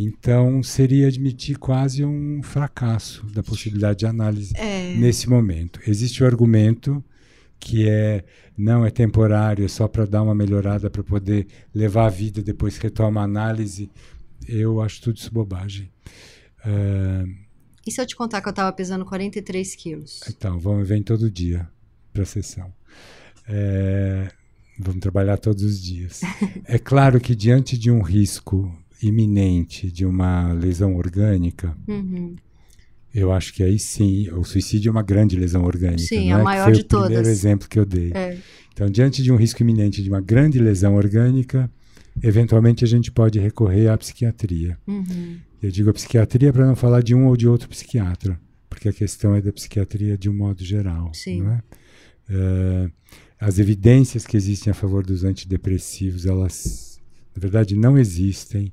Então, 0.00 0.62
seria 0.62 1.08
admitir 1.08 1.58
quase 1.58 2.04
um 2.04 2.42
fracasso 2.42 3.26
da 3.26 3.42
possibilidade 3.42 4.00
de 4.00 4.06
análise 4.06 4.52
É. 4.56 4.94
nesse 4.96 5.28
momento. 5.28 5.80
Existe 5.86 6.22
o 6.22 6.26
argumento 6.26 7.02
que 7.60 7.88
é 7.88 8.24
não 8.56 8.84
é 8.86 8.90
temporário, 8.90 9.64
é 9.64 9.68
só 9.68 9.88
para 9.88 10.04
dar 10.06 10.22
uma 10.22 10.34
melhorada 10.34 10.88
para 10.88 11.02
poder 11.02 11.46
levar 11.74 12.06
a 12.06 12.10
vida 12.10 12.40
depois 12.42 12.76
que 12.78 12.84
retoma 12.84 13.20
a 13.20 13.24
análise. 13.24 13.90
Eu 14.46 14.80
acho 14.80 15.00
tudo 15.02 15.16
isso 15.16 15.32
bobagem. 15.32 15.90
Ah, 16.64 17.24
E 17.86 17.90
se 17.90 18.00
eu 18.00 18.06
te 18.06 18.14
contar 18.14 18.40
que 18.40 18.48
eu 18.48 18.52
tava 18.52 18.72
pesando 18.72 19.04
43 19.04 19.74
quilos? 19.74 20.20
então, 20.28 20.58
vamos 20.60 20.86
vem 20.88 21.02
todo 21.02 21.28
dia 21.30 21.68
para 22.12 22.22
a 22.22 22.26
sessão. 22.26 22.72
É, 23.48 24.30
vamos 24.78 25.00
trabalhar 25.00 25.38
todos 25.38 25.62
os 25.64 25.82
dias. 25.82 26.20
É 26.64 26.78
claro 26.78 27.18
que 27.20 27.34
diante 27.34 27.76
de 27.78 27.90
um 27.90 28.02
risco 28.02 28.70
iminente 29.02 29.90
de 29.90 30.04
uma 30.04 30.52
lesão 30.52 30.96
orgânica, 30.96 31.76
Uhum. 31.86 32.34
eu 33.14 33.32
acho 33.32 33.52
que 33.54 33.62
aí 33.62 33.78
sim, 33.78 34.28
o 34.32 34.44
suicídio 34.44 34.88
é 34.90 34.92
uma 34.92 35.02
grande 35.02 35.36
lesão 35.36 35.64
orgânica. 35.64 36.02
Sim, 36.02 36.32
a 36.32 36.38
é? 36.38 36.42
Maior 36.42 36.64
foi 36.64 36.72
de 36.74 36.80
o 36.80 36.84
primeiro 36.84 37.14
todas. 37.14 37.28
exemplo 37.28 37.68
que 37.68 37.78
eu 37.78 37.84
dei. 37.86 38.10
É. 38.14 38.38
Então, 38.72 38.88
diante 38.90 39.22
de 39.22 39.32
um 39.32 39.36
risco 39.36 39.62
iminente 39.62 40.02
de 40.02 40.08
uma 40.08 40.20
grande 40.20 40.58
lesão 40.58 40.94
orgânica, 40.94 41.70
eventualmente 42.22 42.84
a 42.84 42.88
gente 42.88 43.10
pode 43.10 43.38
recorrer 43.38 43.88
à 43.88 43.96
psiquiatria. 43.98 44.78
Uhum. 44.86 45.36
Eu 45.60 45.70
digo 45.70 45.90
a 45.90 45.92
psiquiatria 45.92 46.52
para 46.52 46.64
não 46.66 46.76
falar 46.76 47.02
de 47.02 47.14
um 47.14 47.26
ou 47.26 47.36
de 47.36 47.48
outro 47.48 47.68
psiquiatra, 47.68 48.38
porque 48.70 48.88
a 48.88 48.92
questão 48.92 49.34
é 49.34 49.40
da 49.42 49.52
psiquiatria 49.52 50.16
de 50.16 50.28
um 50.30 50.34
modo 50.34 50.64
geral. 50.64 51.12
Sim. 51.14 51.42
Não 51.42 51.52
é? 51.52 51.62
Eh, 52.30 52.90
as 53.40 53.58
evidências 53.58 54.24
que 54.26 54.36
existem 54.36 54.70
a 54.70 54.74
favor 54.74 55.04
dos 55.04 55.24
antidepressivos, 55.24 56.26
elas, 56.26 57.00
na 57.34 57.40
verdade, 57.40 57.74
não 57.74 57.96
existem. 57.98 58.72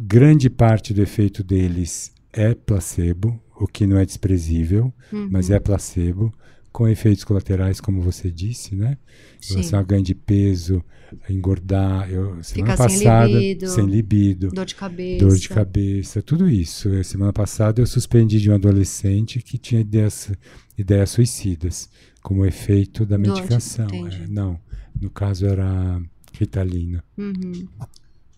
Grande 0.00 0.50
parte 0.50 0.92
do 0.92 1.02
efeito 1.02 1.42
deles 1.42 2.12
é 2.32 2.54
placebo, 2.54 3.40
o 3.58 3.66
que 3.66 3.86
não 3.86 3.96
é 3.98 4.04
desprezível, 4.04 4.92
Uhum. 5.12 5.28
mas 5.30 5.50
é 5.50 5.58
placebo, 5.58 6.32
com 6.70 6.86
efeitos 6.86 7.24
colaterais, 7.24 7.80
como 7.80 8.02
você 8.02 8.30
disse, 8.30 8.74
né? 8.76 8.98
Em 9.42 9.54
relação 9.54 9.78
a 9.78 9.82
ganho 9.82 10.02
de 10.02 10.14
peso, 10.14 10.84
engordar. 11.30 12.10
Eu, 12.10 12.42
semana 12.42 12.72
Ficar 12.72 12.88
sem 12.90 12.98
passada, 13.04 13.26
libido. 13.28 13.68
sem 13.68 13.86
libido, 13.86 14.48
Dor 14.48 14.66
de 14.66 14.74
cabeça. 14.74 15.24
dor 15.24 15.36
de 15.38 15.48
cabeça, 15.48 16.22
tudo 16.22 16.46
isso. 16.50 16.90
Eh, 16.90 17.02
Semana 17.02 17.32
passada 17.32 17.80
eu 17.80 17.86
suspendi 17.86 18.38
de 18.40 18.50
um 18.50 18.54
adolescente 18.54 19.40
que 19.40 19.56
tinha 19.56 19.80
ideias, 19.80 20.30
ideias 20.76 21.08
suicidas, 21.08 21.88
como 22.22 22.44
efeito 22.44 23.06
da 23.06 23.16
medicação. 23.16 23.86
entendi. 23.86 24.24
É, 24.24 24.26
não, 24.28 24.60
no 25.00 25.08
caso 25.08 25.46
era 25.46 25.98
Ritalina, 26.34 27.02
Uhum. 27.16 27.66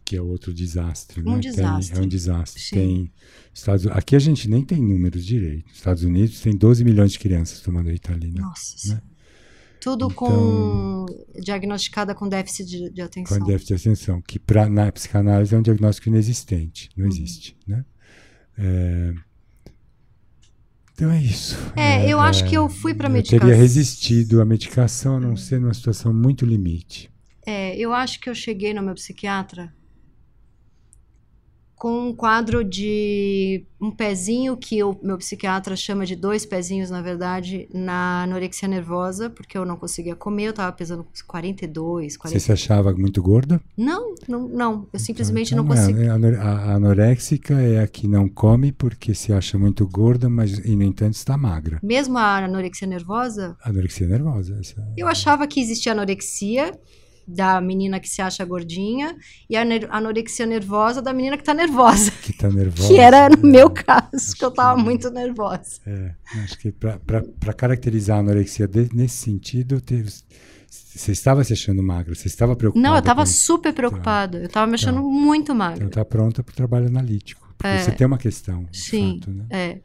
Que 0.09 0.17
é 0.17 0.23
outro 0.23 0.55
desastre. 0.55 1.21
Um 1.21 1.25
né? 1.25 1.33
Tem- 1.33 1.51
desastre. 1.51 1.99
é 1.99 2.03
um 2.03 2.09
desastre. 2.09 2.63
Sim. 2.63 2.77
Tem 2.77 3.13
Estados, 3.53 3.87
aqui 3.89 4.17
a 4.17 4.19
gente 4.19 4.49
nem 4.49 4.65
tem 4.65 4.81
números 4.81 5.23
direito. 5.27 5.67
Nos 5.67 5.77
Estados 5.77 6.03
Unidos 6.03 6.41
tem 6.41 6.57
12 6.57 6.83
milhões 6.83 7.13
de 7.13 7.19
crianças 7.19 7.61
tomando 7.61 7.91
Ritalina. 7.91 8.41
Nossa 8.41 8.79
Senhora. 8.79 9.03
Tudo 9.83 10.07
Então- 10.07 10.17
com. 10.17 11.07
diagnosticada 11.43 12.15
com 12.15 12.27
déficit 12.29 12.67
de, 12.67 12.91
de 12.91 13.03
atenção. 13.03 13.39
com 13.39 13.45
déficit 13.47 13.75
de 13.77 13.81
atenção, 13.89 14.23
que 14.23 14.39
pra, 14.39 14.69
na 14.69 14.91
psicanálise 14.91 15.55
é 15.55 15.59
um 15.59 15.63
diagnóstico 15.63 16.09
inexistente, 16.09 16.89
Uhum. 16.97 17.03
não 17.05 17.11
existe, 17.11 17.57
né? 17.67 17.85
É, 18.57 19.13
Então 20.95 21.11
é 21.13 21.23
isso. 21.23 21.55
É, 21.77 22.09
eu 22.13 22.19
acho 22.19 22.45
que 22.49 22.57
eu 22.57 22.69
fui 22.69 22.93
pra 22.95 23.09
medicação. 23.09 23.37
Eu 23.37 23.41
teria 23.43 23.57
resistido 23.57 24.41
à 24.41 24.45
medicação 24.45 25.17
a 25.17 25.21
não 25.21 25.37
ser 25.37 25.61
numa 25.61 25.73
situação 25.75 26.13
muito 26.13 26.45
limite. 26.47 27.09
É, 27.47 27.77
eu 27.79 27.93
acho 27.93 28.19
que 28.21 28.29
eu 28.29 28.35
cheguei 28.35 28.75
no 28.75 28.83
meu 28.83 28.95
psiquiatra 28.95 29.73
com 31.79 32.09
um 32.09 32.13
quadro 32.15 32.65
de 32.65 33.65
um 33.81 33.91
pezinho 33.93 34.57
que 34.57 34.83
o 34.83 34.97
meu 35.03 35.17
psiquiatra 35.19 35.77
chama 35.77 36.05
de 36.05 36.17
dois 36.17 36.45
pezinhos, 36.45 36.91
na 36.91 37.01
verdade, 37.01 37.69
na 37.73 38.25
anorexia 38.25 38.67
nervosa, 38.67 39.31
porque 39.31 39.57
eu 39.57 39.65
não 39.65 39.77
conseguia 39.77 40.17
comer, 40.17 40.45
eu 40.47 40.53
tava 40.53 40.73
pesando 40.73 41.07
42, 41.27 42.13
Você 42.15 42.19
40. 42.19 42.41
se 42.41 42.53
achava 42.53 42.93
muito 42.93 43.23
gorda? 43.23 43.61
Não, 43.77 44.15
não, 44.29 44.49
não, 44.49 44.89
eu 44.93 44.99
simplesmente 44.99 45.55
Então, 45.55 45.65
não 45.65 45.73
é, 45.73 45.77
conseguia. 45.77 46.13
a 46.13 46.15
anore- 46.17 46.37
A, 46.37 46.49
a 46.51 46.75
anoréxica 46.75 47.55
é 47.61 47.81
a 47.83 47.87
que 47.87 48.09
não 48.09 48.29
come 48.29 48.73
porque 48.73 49.15
se 49.15 49.33
acha 49.33 49.57
muito 49.59 49.87
gorda, 49.87 50.29
mas 50.29 50.59
e, 50.59 50.75
no 50.75 50.83
entanto 50.83 51.15
está 51.15 51.37
magra. 51.37 51.79
Mesmo 51.83 52.19
a 52.19 52.39
anorexia 52.45 52.87
nervosa, 52.89 53.57
Anorexia 53.63 54.07
nervosa. 54.09 54.57
Essa, 54.61 54.87
eu 54.97 55.07
achava 55.07 55.47
que 55.47 55.61
existia 55.61 55.93
anorexia 55.93 56.73
da 57.29 57.61
menina 57.61 58.01
que 58.01 58.09
se 58.09 58.23
acha 58.23 58.45
gordinha 58.45 59.15
e 59.51 59.57
a 59.57 59.63
anorexia 59.91 60.47
nervosa 60.47 61.03
da 61.03 61.13
menina 61.13 61.37
que 61.37 61.45
tá 61.45 61.53
nervosa. 61.53 62.11
que 62.23 62.31
está 62.33 62.49
nervosa. 62.49 62.89
Que 62.89 62.99
era 62.99 63.29
no 63.29 63.37
né? 63.37 63.43
meu 63.53 63.69
caso, 63.71 64.35
que 64.37 64.45
eu 64.45 64.51
tava 64.51 64.77
que- 64.79 64.85
muito 64.85 65.11
nervosa. 65.11 65.81
É, 65.87 66.13
acho 66.43 66.59
que 66.59 66.73
para 66.73 67.53
caracterizar 67.55 68.17
a 68.17 68.21
anorexia 68.21 68.67
de- 68.67 68.89
nesse 68.95 69.17
sentido, 69.17 69.81
teve- 69.81 70.11
você 70.71 71.13
estava 71.13 71.45
se 71.45 71.53
achando 71.53 71.83
magra, 71.83 72.15
você 72.15 72.27
estava 72.29 72.57
preocupada. 72.57 72.89
Não, 72.89 72.97
eu 72.97 73.03
tava 73.03 73.23
com 73.23 73.29
isso. 73.31 73.43
super 73.47 73.73
preocupada. 73.73 74.39
Eu 74.39 74.49
tava 74.49 74.67
me 74.67 74.75
achando 74.75 74.97
Tá. 74.97 75.03
muito 75.03 75.43
Então 75.45 75.57
magra. 75.57 75.85
está 75.87 76.05
pronta 76.05 76.43
para 76.43 76.53
o 76.53 76.57
trabalho 76.57 76.87
analítico. 76.87 77.47
Porque 77.59 77.67
É. 77.75 77.79
você 77.83 77.91
tem 77.93 78.07
uma 78.07 78.19
questão, 78.19 78.67
Sim. 78.73 79.19
fato, 79.21 79.31
né? 79.33 79.45
É. 79.51 79.79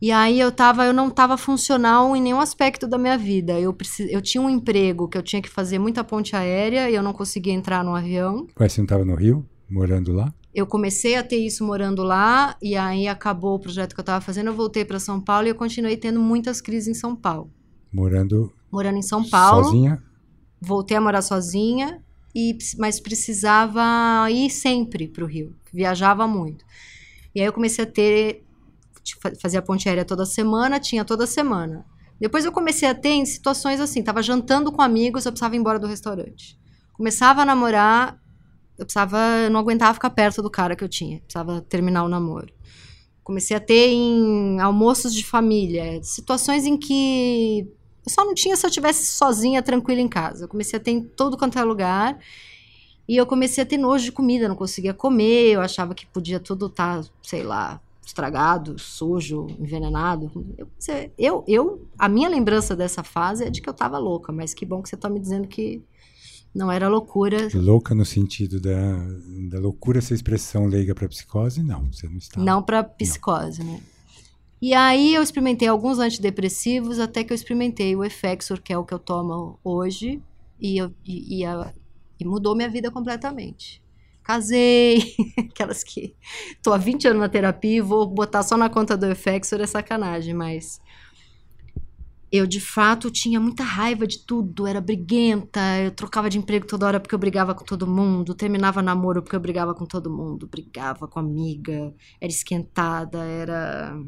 E 0.00 0.10
aí 0.10 0.40
eu 0.40 0.50
tava, 0.50 0.86
eu 0.86 0.94
não 0.94 1.10
tava 1.10 1.36
funcional 1.36 2.16
em 2.16 2.22
nenhum 2.22 2.40
aspecto 2.40 2.86
da 2.86 2.96
minha 2.96 3.18
vida. 3.18 3.60
Eu, 3.60 3.72
precis, 3.72 4.10
eu 4.10 4.22
tinha 4.22 4.40
um 4.40 4.48
emprego 4.48 5.06
que 5.06 5.18
eu 5.18 5.22
tinha 5.22 5.42
que 5.42 5.48
fazer 5.48 5.78
muita 5.78 6.02
ponte 6.02 6.34
aérea 6.34 6.88
e 6.88 6.94
eu 6.94 7.02
não 7.02 7.12
conseguia 7.12 7.52
entrar 7.52 7.84
no 7.84 7.94
avião. 7.94 8.46
Ué, 8.58 8.68
você 8.68 8.80
não 8.80 8.86
estava 8.86 9.04
no 9.04 9.14
Rio, 9.14 9.46
morando 9.68 10.12
lá? 10.12 10.32
Eu 10.54 10.66
comecei 10.66 11.16
a 11.16 11.22
ter 11.22 11.36
isso 11.36 11.64
morando 11.64 12.02
lá 12.02 12.56
e 12.62 12.76
aí 12.76 13.06
acabou 13.06 13.56
o 13.56 13.58
projeto 13.58 13.94
que 13.94 14.00
eu 14.00 14.04
tava 14.04 14.20
fazendo, 14.24 14.48
eu 14.48 14.54
voltei 14.54 14.84
para 14.84 14.98
São 14.98 15.20
Paulo 15.20 15.46
e 15.46 15.50
eu 15.50 15.54
continuei 15.54 15.96
tendo 15.96 16.20
muitas 16.20 16.60
crises 16.60 16.88
em 16.88 16.94
São 16.94 17.14
Paulo. 17.14 17.50
Morando 17.92 18.52
Morando 18.70 18.98
em 18.98 19.02
São 19.02 19.28
Paulo, 19.28 19.64
sozinha? 19.64 20.02
voltei 20.60 20.96
a 20.96 21.00
morar 21.00 21.22
sozinha, 21.22 22.02
e, 22.34 22.56
mas 22.78 23.00
precisava 23.00 24.30
ir 24.30 24.50
sempre 24.50 25.08
para 25.08 25.24
o 25.24 25.26
Rio. 25.26 25.54
Viajava 25.72 26.26
muito. 26.26 26.64
E 27.34 27.40
aí 27.40 27.46
eu 27.46 27.52
comecei 27.52 27.84
a 27.84 27.86
ter 27.86 28.44
fazia 29.40 29.62
ponte 29.62 29.88
aérea 29.88 30.04
toda 30.04 30.24
semana, 30.24 30.80
tinha 30.80 31.04
toda 31.04 31.26
semana. 31.26 31.84
Depois 32.20 32.44
eu 32.44 32.52
comecei 32.52 32.88
a 32.88 32.94
ter 32.94 33.10
em 33.10 33.24
situações 33.24 33.80
assim, 33.80 34.02
tava 34.02 34.22
jantando 34.22 34.70
com 34.70 34.82
amigos, 34.82 35.24
eu 35.24 35.32
precisava 35.32 35.56
ir 35.56 35.58
embora 35.58 35.78
do 35.78 35.86
restaurante. 35.86 36.58
Começava 36.92 37.42
a 37.42 37.44
namorar, 37.46 38.20
eu 38.78 38.84
precisava, 38.84 39.18
eu 39.44 39.50
não 39.50 39.60
aguentava 39.60 39.94
ficar 39.94 40.10
perto 40.10 40.42
do 40.42 40.50
cara 40.50 40.76
que 40.76 40.84
eu 40.84 40.88
tinha, 40.88 41.20
precisava 41.20 41.62
terminar 41.62 42.04
o 42.04 42.08
namoro. 42.08 42.52
Comecei 43.24 43.56
a 43.56 43.60
ter 43.60 43.88
em 43.88 44.60
almoços 44.60 45.14
de 45.14 45.24
família, 45.24 46.02
situações 46.02 46.66
em 46.66 46.76
que 46.76 47.66
eu 48.04 48.10
só 48.10 48.24
não 48.24 48.34
tinha 48.34 48.56
se 48.56 48.66
eu 48.66 48.70
tivesse 48.70 49.06
sozinha, 49.06 49.62
tranquila 49.62 50.00
em 50.00 50.08
casa. 50.08 50.44
Eu 50.44 50.48
comecei 50.48 50.78
a 50.78 50.82
ter 50.82 50.90
em 50.90 51.02
todo 51.02 51.36
quanto 51.36 51.58
é 51.58 51.62
lugar. 51.62 52.18
E 53.08 53.16
eu 53.16 53.26
comecei 53.26 53.62
a 53.62 53.66
ter 53.66 53.76
nojo 53.76 54.04
de 54.04 54.12
comida, 54.12 54.48
não 54.48 54.54
conseguia 54.54 54.94
comer, 54.94 55.52
eu 55.52 55.60
achava 55.60 55.94
que 55.94 56.06
podia 56.06 56.38
tudo 56.38 56.66
estar, 56.66 57.02
tá, 57.02 57.08
sei 57.22 57.42
lá, 57.42 57.80
estragado, 58.04 58.78
sujo, 58.78 59.46
envenenado. 59.58 60.30
Eu, 61.16 61.44
eu, 61.46 61.88
a 61.98 62.08
minha 62.08 62.28
lembrança 62.28 62.74
dessa 62.74 63.02
fase 63.02 63.44
é 63.44 63.50
de 63.50 63.60
que 63.60 63.68
eu 63.68 63.74
tava 63.74 63.98
louca, 63.98 64.32
mas 64.32 64.54
que 64.54 64.66
bom 64.66 64.82
que 64.82 64.88
você 64.88 64.96
tá 64.96 65.08
me 65.08 65.20
dizendo 65.20 65.46
que 65.46 65.82
não 66.54 66.70
era 66.70 66.88
loucura. 66.88 67.48
Louca 67.54 67.94
no 67.94 68.04
sentido 68.04 68.60
da, 68.60 68.96
da 69.48 69.60
loucura, 69.60 69.98
essa 69.98 70.14
expressão 70.14 70.66
leiga 70.66 70.94
para 70.94 71.08
psicose? 71.08 71.62
Não, 71.62 71.92
você 71.92 72.08
não 72.08 72.16
está. 72.16 72.40
Não 72.40 72.62
para 72.62 72.82
psicose, 72.82 73.62
não. 73.62 73.74
né? 73.74 73.80
E 74.60 74.74
aí 74.74 75.14
eu 75.14 75.22
experimentei 75.22 75.68
alguns 75.68 75.98
antidepressivos, 75.98 76.98
até 76.98 77.24
que 77.24 77.32
eu 77.32 77.34
experimentei 77.34 77.96
o 77.96 78.04
Effexor, 78.04 78.60
que 78.60 78.72
é 78.72 78.76
o 78.76 78.84
que 78.84 78.92
eu 78.92 78.98
tomo 78.98 79.58
hoje, 79.64 80.22
e, 80.60 80.76
eu, 80.76 80.92
e, 81.02 81.38
e, 81.38 81.44
a, 81.46 81.72
e 82.18 82.26
mudou 82.26 82.54
minha 82.54 82.68
vida 82.68 82.90
completamente. 82.90 83.82
Casei, 84.30 85.02
aquelas 85.50 85.82
que 85.82 86.14
tô 86.62 86.72
há 86.72 86.78
20 86.78 87.08
anos 87.08 87.20
na 87.20 87.28
terapia 87.28 87.78
e 87.78 87.80
vou 87.80 88.06
botar 88.06 88.44
só 88.44 88.56
na 88.56 88.68
conta 88.68 88.96
do 88.96 89.06
Effexor 89.06 89.60
é 89.60 89.66
sacanagem, 89.66 90.32
mas 90.32 90.80
eu 92.30 92.46
de 92.46 92.60
fato 92.60 93.10
tinha 93.10 93.40
muita 93.40 93.64
raiva 93.64 94.06
de 94.06 94.24
tudo, 94.24 94.68
era 94.68 94.80
briguenta, 94.80 95.60
eu 95.82 95.90
trocava 95.90 96.30
de 96.30 96.38
emprego 96.38 96.64
toda 96.64 96.86
hora 96.86 97.00
porque 97.00 97.12
eu 97.12 97.18
brigava 97.18 97.56
com 97.56 97.64
todo 97.64 97.88
mundo, 97.88 98.32
terminava 98.32 98.80
namoro 98.80 99.20
porque 99.20 99.34
eu 99.34 99.40
brigava 99.40 99.74
com 99.74 99.84
todo 99.84 100.08
mundo, 100.08 100.46
brigava 100.46 101.08
com 101.08 101.18
amiga, 101.18 101.92
era 102.20 102.30
esquentada, 102.30 103.18
era 103.24 104.00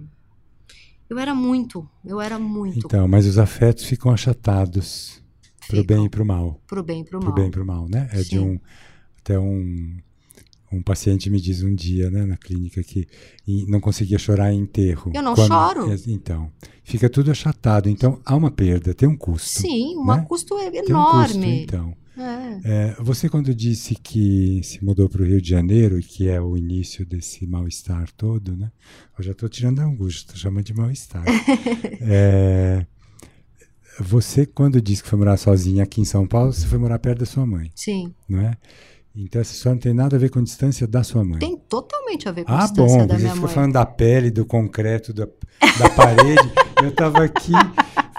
eu 1.11 1.19
era 1.19 1.35
muito, 1.35 1.89
eu 2.05 2.21
era 2.21 2.39
muito. 2.39 2.87
Então, 2.87 3.09
mas 3.09 3.27
os 3.27 3.39
afetos 3.39 3.83
ficam 3.83 4.13
achatados 4.13 5.21
ficam. 5.63 5.85
pro 5.85 5.97
bem 5.97 6.07
e 6.07 6.09
pro 6.09 6.25
mal. 6.25 6.63
Pro 6.69 6.83
bem 6.85 7.01
e 7.01 7.05
pro 7.05 7.19
mal. 7.19 7.33
Pro 7.33 7.43
bem 7.43 7.49
e 7.49 7.51
pro 7.51 7.67
mal, 7.67 7.89
né? 7.89 8.09
É 8.13 8.23
Sim. 8.23 8.29
de 8.29 8.39
um 8.39 8.61
até 9.23 9.39
um 9.39 9.99
um 10.73 10.83
paciente 10.83 11.29
me 11.29 11.41
diz 11.41 11.63
um 11.63 11.75
dia, 11.75 12.11
né, 12.11 12.25
na 12.25 12.37
clínica, 12.37 12.83
que 12.83 13.07
não 13.69 13.81
conseguia 13.81 14.19
chorar 14.19 14.53
em 14.53 14.61
enterro. 14.61 15.13
Eu 15.15 15.23
não 15.23 15.35
Quando, 15.35 15.49
choro. 15.49 16.01
Então, 16.07 16.51
fica 16.83 17.09
tudo 17.09 17.31
achatado. 17.31 17.89
Então, 17.89 18.21
há 18.25 18.35
uma 18.35 18.51
perda, 18.51 18.95
tem 18.95 19.09
um 19.09 19.17
custo. 19.17 19.61
Sim, 19.61 19.97
um 19.97 20.07
né? 20.07 20.25
custo 20.27 20.59
enorme. 20.59 20.83
Tem 20.83 20.97
um 20.97 21.05
custo, 21.05 21.45
então. 21.45 22.03
É. 22.17 22.61
É, 22.65 22.97
você, 23.01 23.29
quando 23.29 23.55
disse 23.55 23.95
que 23.95 24.61
se 24.63 24.85
mudou 24.85 25.09
para 25.09 25.23
o 25.23 25.25
Rio 25.25 25.41
de 25.41 25.49
Janeiro, 25.49 25.99
e 25.99 26.03
que 26.03 26.29
é 26.29 26.41
o 26.41 26.57
início 26.57 27.07
desse 27.07 27.47
mal-estar 27.47 28.11
todo, 28.17 28.57
né? 28.57 28.71
Eu 29.19 29.25
já 29.25 29.33
estou 29.33 29.49
tirando 29.49 29.81
a 29.81 29.85
angústia, 29.85 30.27
estou 30.27 30.37
chamando 30.37 30.65
de 30.65 30.75
mal-estar. 30.75 31.25
é, 32.03 32.87
você, 33.99 34.47
quando 34.47 34.81
disse 34.81 35.03
que 35.03 35.09
foi 35.09 35.19
morar 35.19 35.37
sozinha 35.37 35.83
aqui 35.85 36.01
em 36.01 36.05
São 36.05 36.27
Paulo, 36.27 36.53
você 36.53 36.67
foi 36.67 36.79
morar 36.79 36.99
perto 36.99 37.21
da 37.21 37.27
sua 37.27 37.47
mãe. 37.47 37.71
Sim. 37.75 38.15
Não 38.29 38.41
é? 38.41 38.57
Então 39.15 39.41
essa 39.43 39.53
história 39.53 39.75
não 39.75 39.81
tem 39.81 39.93
nada 39.93 40.17
a 40.17 40.19
ver 40.19 40.31
com 40.31 40.39
a 40.39 40.43
distância 40.43 40.87
da 40.87 41.05
sua 41.05 41.23
mãe. 41.23 41.39
Tem 41.39 41.57
totalmente 41.69 42.29
a 42.29 42.33
ver 42.33 42.45
com 42.45 42.53
a 42.53 42.57
ah, 42.57 42.63
distância 42.63 42.99
bom, 43.01 43.07
da 43.07 43.15
minha 43.19 43.29
mãe. 43.29 43.39
Ah, 43.39 43.41
bom, 43.41 43.47
você 43.47 43.55
falando 43.55 43.73
da 43.75 43.85
pele, 43.85 44.31
do 44.31 44.47
concreto, 44.47 45.13
da, 45.13 45.27
da 45.79 45.91
parede. 45.91 46.51
eu 46.83 46.89
estava 46.89 47.25
aqui... 47.25 47.53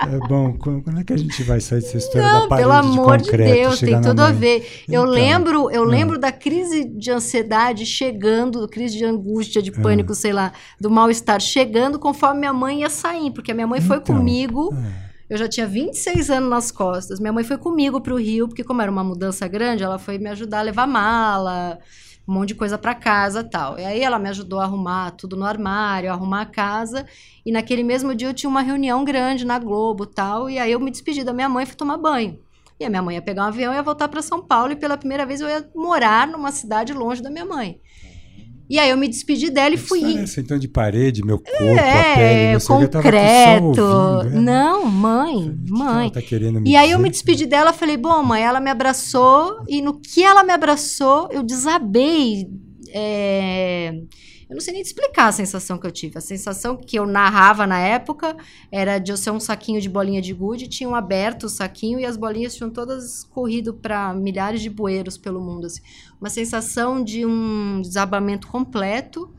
É, 0.06 0.28
bom, 0.28 0.58
quando 0.58 1.00
é 1.00 1.04
que 1.04 1.14
a 1.14 1.18
gente 1.18 1.44
vai 1.44 1.62
sair 1.62 1.80
dessa 1.80 1.98
história 1.98 2.28
não, 2.28 2.42
da 2.42 2.48
parede 2.48 2.68
pelo 2.68 2.78
amor 2.78 3.18
de, 3.18 3.24
concreto, 3.26 3.54
de 3.54 3.62
Deus, 3.62 3.80
tem 3.80 4.02
tudo 4.02 4.20
a 4.20 4.32
ver. 4.32 4.84
Eu 4.88 5.02
então, 5.02 5.06
lembro, 5.06 5.72
eu 5.72 5.84
lembro 5.84 6.20
da 6.20 6.32
crise 6.32 6.84
de 6.84 7.10
ansiedade 7.10 7.86
chegando, 7.86 8.68
crise 8.68 8.98
de 8.98 9.06
angústia, 9.06 9.62
de 9.62 9.72
pânico, 9.72 10.12
é. 10.12 10.16
sei 10.16 10.34
lá, 10.34 10.52
do 10.80 10.90
mal-estar 10.90 11.40
chegando 11.40 11.98
conforme 11.98 12.40
minha 12.42 12.54
mãe 12.54 12.82
ia 12.82 12.90
sair, 12.90 13.32
porque 13.32 13.52
a 13.52 13.56
minha 13.56 13.68
mãe 13.68 13.80
foi 13.80 13.98
então, 13.98 14.18
comigo. 14.18 14.76
Eu 15.34 15.38
já 15.40 15.48
tinha 15.48 15.66
26 15.66 16.30
anos 16.30 16.48
nas 16.48 16.72
costas. 16.72 17.20
Minha 17.20 17.34
mãe 17.34 17.44
foi 17.44 17.58
comigo 17.58 18.00
para 18.00 18.14
o 18.14 18.20
Rio, 18.20 18.48
porque 18.48 18.64
como 18.64 18.84
era 18.84 18.92
uma 18.92 19.04
mudança 19.04 19.48
grande, 19.48 19.84
ela 19.84 19.98
foi 19.98 20.20
me 20.20 20.30
ajudar 20.30 20.60
a 20.60 20.62
levar 20.62 20.86
mala, 20.86 21.80
um 22.28 22.34
monte 22.36 22.50
de 22.50 22.56
coisa 22.56 22.78
para 22.78 22.94
casa 22.94 23.44
tal. 23.44 23.80
E 23.80 23.84
aí 23.84 24.02
ela 24.02 24.20
me 24.20 24.30
ajudou 24.30 24.60
a 24.60 24.66
arrumar 24.66 25.10
tudo 25.10 25.36
no 25.36 25.44
armário, 25.44 26.12
arrumar 26.12 26.42
a 26.42 26.46
casa. 26.46 27.08
E 27.44 27.52
naquele 27.52 27.82
mesmo 27.82 28.14
dia 28.14 28.28
eu 28.28 28.34
tinha 28.36 28.48
uma 28.48 28.62
reunião 28.62 29.04
grande 29.04 29.44
na 29.44 29.58
Globo 29.58 30.06
tal. 30.06 30.52
E 30.52 30.60
aí 30.60 30.72
eu 30.72 30.80
me 30.80 30.92
despedi 30.92 31.24
da 31.24 31.34
minha 31.34 31.50
mãe 31.50 31.64
e 31.64 31.66
fui 31.66 31.76
tomar 31.76 31.98
banho. 31.98 32.40
E 32.80 32.86
a 32.86 32.90
minha 32.92 33.02
mãe 33.02 33.16
ia 33.16 33.22
pegar 33.24 33.46
um 33.46 33.48
avião 33.48 33.74
e 33.74 33.76
ia 33.76 33.82
voltar 33.82 34.10
para 34.10 34.22
São 34.22 34.40
Paulo. 34.40 34.74
E 34.74 34.76
pela 34.76 34.98
primeira 34.98 35.26
vez 35.26 35.42
eu 35.42 35.50
ia 35.50 35.68
morar 35.74 36.28
numa 36.28 36.52
cidade 36.52 36.94
longe 36.94 37.24
da 37.24 37.32
minha 37.32 37.46
mãe. 37.46 37.82
E 38.70 38.80
aí 38.80 38.90
eu 38.90 38.98
me 38.98 39.08
despedi 39.08 39.50
dela 39.50 39.76
e 39.76 39.78
fui. 39.78 40.18
Essa, 40.18 40.40
então 40.40 40.58
de 40.58 40.68
parede, 40.68 41.24
meu 41.24 41.38
corpo, 41.38 41.64
é, 41.64 42.12
a 42.12 42.16
pele, 42.16 42.54
não 42.54 42.60
concreto. 42.60 43.82
Ouvindo, 43.82 44.38
é. 44.38 44.42
Não, 44.42 44.86
mãe, 44.86 45.56
mãe. 45.68 46.10
Tá 46.10 46.22
querendo 46.22 46.62
me 46.62 46.70
e 46.70 46.76
aí 46.76 46.92
eu 46.92 47.00
me 47.00 47.10
despedi 47.10 47.46
dela, 47.46 47.74
falei, 47.74 47.98
bom, 47.98 48.24
mãe, 48.24 48.42
ela 48.42 48.60
me 48.60 48.70
abraçou 48.70 49.64
e 49.68 49.82
no 49.82 50.00
que 50.00 50.24
ela 50.24 50.44
me 50.44 50.54
abraçou, 50.54 51.30
eu 51.32 51.44
desabei. 51.44 52.48
É 52.96 53.94
eu 54.50 54.56
não 54.56 54.62
sei 54.62 54.74
nem 54.74 54.84
te 54.84 54.88
explicar 54.88 55.28
a 55.28 55.32
sensação 55.32 55.78
que 55.78 55.88
eu 55.88 55.92
tive. 55.92 56.18
A 56.18 56.22
sensação 56.22 56.76
que 56.76 56.98
eu 56.98 57.06
narrava 57.06 57.66
na 57.66 57.80
época 57.80 58.36
era 58.72 59.00
de 59.00 59.12
eu 59.12 59.18
ser 59.18 59.32
um 59.32 59.40
saquinho 59.40 59.82
de 59.82 59.90
bolinha 59.90 60.22
de 60.22 60.34
gude, 60.34 60.68
tinham 60.68 60.96
aberto 60.96 61.44
o 61.44 61.50
saquinho 61.50 62.00
e 62.00 62.06
as 62.06 62.18
bolinhas 62.18 62.56
tinham 62.56 62.70
todas 62.70 63.24
corrido 63.24 63.74
para 63.74 64.14
milhares 64.14 64.62
de 64.62 64.70
bueiros 64.70 65.18
pelo 65.18 65.42
mundo. 65.42 65.68
Assim. 65.68 65.82
Uma 66.20 66.30
sensação 66.30 67.04
de 67.04 67.26
um 67.26 67.82
desabamento 67.82 68.48
completo. 68.48 69.34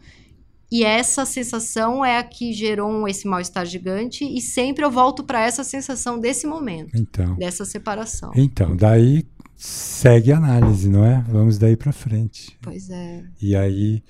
E 0.72 0.82
essa 0.82 1.24
sensação 1.24 2.04
é 2.04 2.18
a 2.18 2.22
que 2.24 2.52
gerou 2.52 3.06
esse 3.06 3.28
mal-estar 3.28 3.64
gigante. 3.64 4.24
E 4.24 4.40
sempre 4.40 4.84
eu 4.84 4.90
volto 4.90 5.22
para 5.22 5.40
essa 5.40 5.62
sensação 5.62 6.18
desse 6.18 6.46
momento, 6.48 6.96
então, 6.96 7.36
dessa 7.36 7.64
separação. 7.64 8.32
Então, 8.34 8.74
daí 8.74 9.24
segue 9.56 10.32
a 10.32 10.36
análise, 10.36 10.88
não 10.88 11.04
é? 11.04 11.24
Vamos 11.28 11.58
daí 11.58 11.76
para 11.76 11.92
frente. 11.92 12.56
Pois 12.60 12.90
é. 12.90 13.24
E 13.40 13.54
aí 13.54 14.02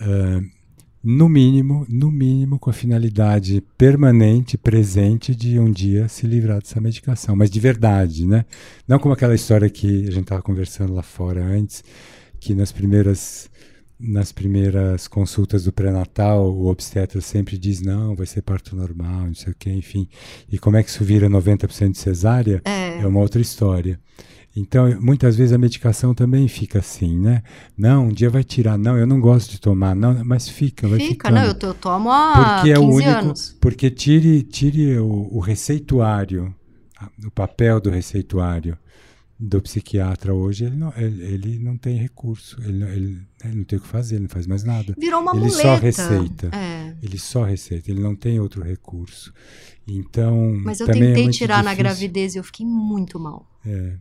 uh, 0.00 0.58
no 1.02 1.28
mínimo, 1.28 1.86
no 1.88 2.10
mínimo 2.10 2.58
com 2.58 2.70
a 2.70 2.72
finalidade 2.72 3.62
permanente, 3.76 4.58
presente 4.58 5.34
de 5.34 5.58
um 5.58 5.70
dia 5.70 6.08
se 6.08 6.26
livrar 6.26 6.60
dessa 6.60 6.80
medicação, 6.80 7.36
mas 7.36 7.50
de 7.50 7.60
verdade, 7.60 8.26
né? 8.26 8.44
Não 8.86 8.98
como 8.98 9.14
aquela 9.14 9.34
história 9.34 9.70
que 9.70 10.08
a 10.08 10.10
gente 10.10 10.22
estava 10.22 10.42
conversando 10.42 10.92
lá 10.92 11.02
fora 11.02 11.42
antes, 11.44 11.84
que 12.40 12.54
nas 12.54 12.72
primeiras 12.72 13.48
nas 13.98 14.30
primeiras 14.30 15.08
consultas 15.08 15.64
do 15.64 15.72
pré-natal, 15.72 16.52
o 16.52 16.68
obstetra 16.68 17.20
sempre 17.20 17.58
diz: 17.58 17.80
não, 17.80 18.14
vai 18.14 18.26
ser 18.26 18.42
parto 18.42 18.76
normal, 18.76 19.26
não 19.26 19.34
sei 19.34 19.52
o 19.52 19.56
quê, 19.58 19.70
enfim. 19.70 20.08
E 20.50 20.58
como 20.58 20.76
é 20.76 20.82
que 20.82 20.90
isso 20.90 21.04
vira 21.04 21.28
90% 21.28 21.92
de 21.92 21.98
cesárea? 21.98 22.62
É. 22.64 23.00
é 23.00 23.06
uma 23.06 23.20
outra 23.20 23.40
história. 23.40 23.98
Então, 24.58 25.00
muitas 25.00 25.36
vezes 25.36 25.52
a 25.52 25.58
medicação 25.58 26.12
também 26.12 26.48
fica 26.48 26.80
assim, 26.80 27.16
né? 27.18 27.42
Não, 27.76 28.06
um 28.06 28.12
dia 28.12 28.28
vai 28.28 28.42
tirar. 28.42 28.76
Não, 28.76 28.98
eu 28.98 29.06
não 29.06 29.20
gosto 29.20 29.52
de 29.52 29.60
tomar. 29.60 29.94
Não, 29.94 30.24
mas 30.24 30.48
fica, 30.48 30.88
vai 30.88 30.98
fica, 30.98 31.12
ficando. 31.12 31.34
não, 31.34 31.44
eu, 31.44 31.56
eu 31.60 31.74
tomo 31.74 32.10
há 32.10 32.56
porque 32.56 32.70
15 32.70 32.72
é 32.72 32.78
o 32.78 32.90
único, 32.90 33.10
anos. 33.10 33.56
Porque 33.60 33.90
tire, 33.90 34.42
tire 34.42 34.98
o, 34.98 35.28
o 35.30 35.38
receituário, 35.38 36.52
o 37.24 37.30
papel 37.30 37.80
do 37.80 37.88
receituário 37.88 38.76
do 39.38 39.62
psiquiatra 39.62 40.34
hoje, 40.34 40.64
ele 40.64 40.76
não, 40.76 40.92
ele, 40.96 41.22
ele 41.22 41.58
não 41.60 41.76
tem 41.76 41.96
recurso, 41.96 42.60
ele, 42.60 42.82
ele, 42.82 43.22
ele, 43.44 43.54
não 43.54 43.64
tem 43.64 43.78
o 43.78 43.82
que 43.82 43.86
fazer, 43.86 44.16
ele 44.16 44.22
não 44.24 44.28
faz 44.28 44.48
mais 44.48 44.64
nada. 44.64 44.94
Virou 44.98 45.20
uma 45.20 45.30
ele 45.30 45.40
muleta. 45.42 45.62
só 45.62 45.76
receita. 45.76 46.50
É. 46.52 46.96
Ele 47.00 47.18
só 47.18 47.44
receita, 47.44 47.90
ele 47.92 48.00
não 48.00 48.16
tem 48.16 48.40
outro 48.40 48.64
recurso. 48.64 49.32
Então, 49.86 50.60
Mas 50.64 50.80
eu 50.80 50.88
é 50.88 50.92
tentei 50.92 51.28
é 51.28 51.30
tirar 51.30 51.62
difícil. 51.62 51.64
na 51.64 51.74
gravidez 51.74 52.34
e 52.34 52.38
eu 52.38 52.44
fiquei 52.44 52.66
muito 52.66 53.20
mal. 53.20 53.48
É. 53.64 53.96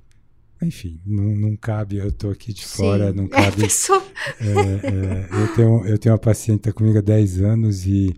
Enfim, 0.61 0.99
não, 1.05 1.23
não 1.23 1.55
cabe, 1.55 1.97
eu 1.97 2.07
estou 2.07 2.31
aqui 2.31 2.51
de 2.51 2.65
fora, 2.65 3.13
não 3.13 3.27
cabe. 3.27 3.57
É, 3.57 3.67
pessoa... 3.67 4.03
é, 4.41 4.45
é, 4.47 5.29
eu, 5.31 5.55
tenho, 5.55 5.85
eu 5.85 5.97
tenho 5.97 6.13
uma 6.13 6.19
paciente 6.19 6.61
que 6.61 6.69
está 6.69 6.77
comigo 6.77 6.97
há 6.97 7.01
10 7.01 7.41
anos 7.41 7.85
e 7.85 8.15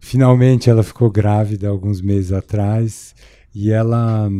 finalmente 0.00 0.70
ela 0.70 0.82
ficou 0.82 1.10
grávida 1.10 1.68
alguns 1.68 2.00
meses 2.00 2.32
atrás 2.32 3.14
e 3.54 3.70
ela, 3.70 4.30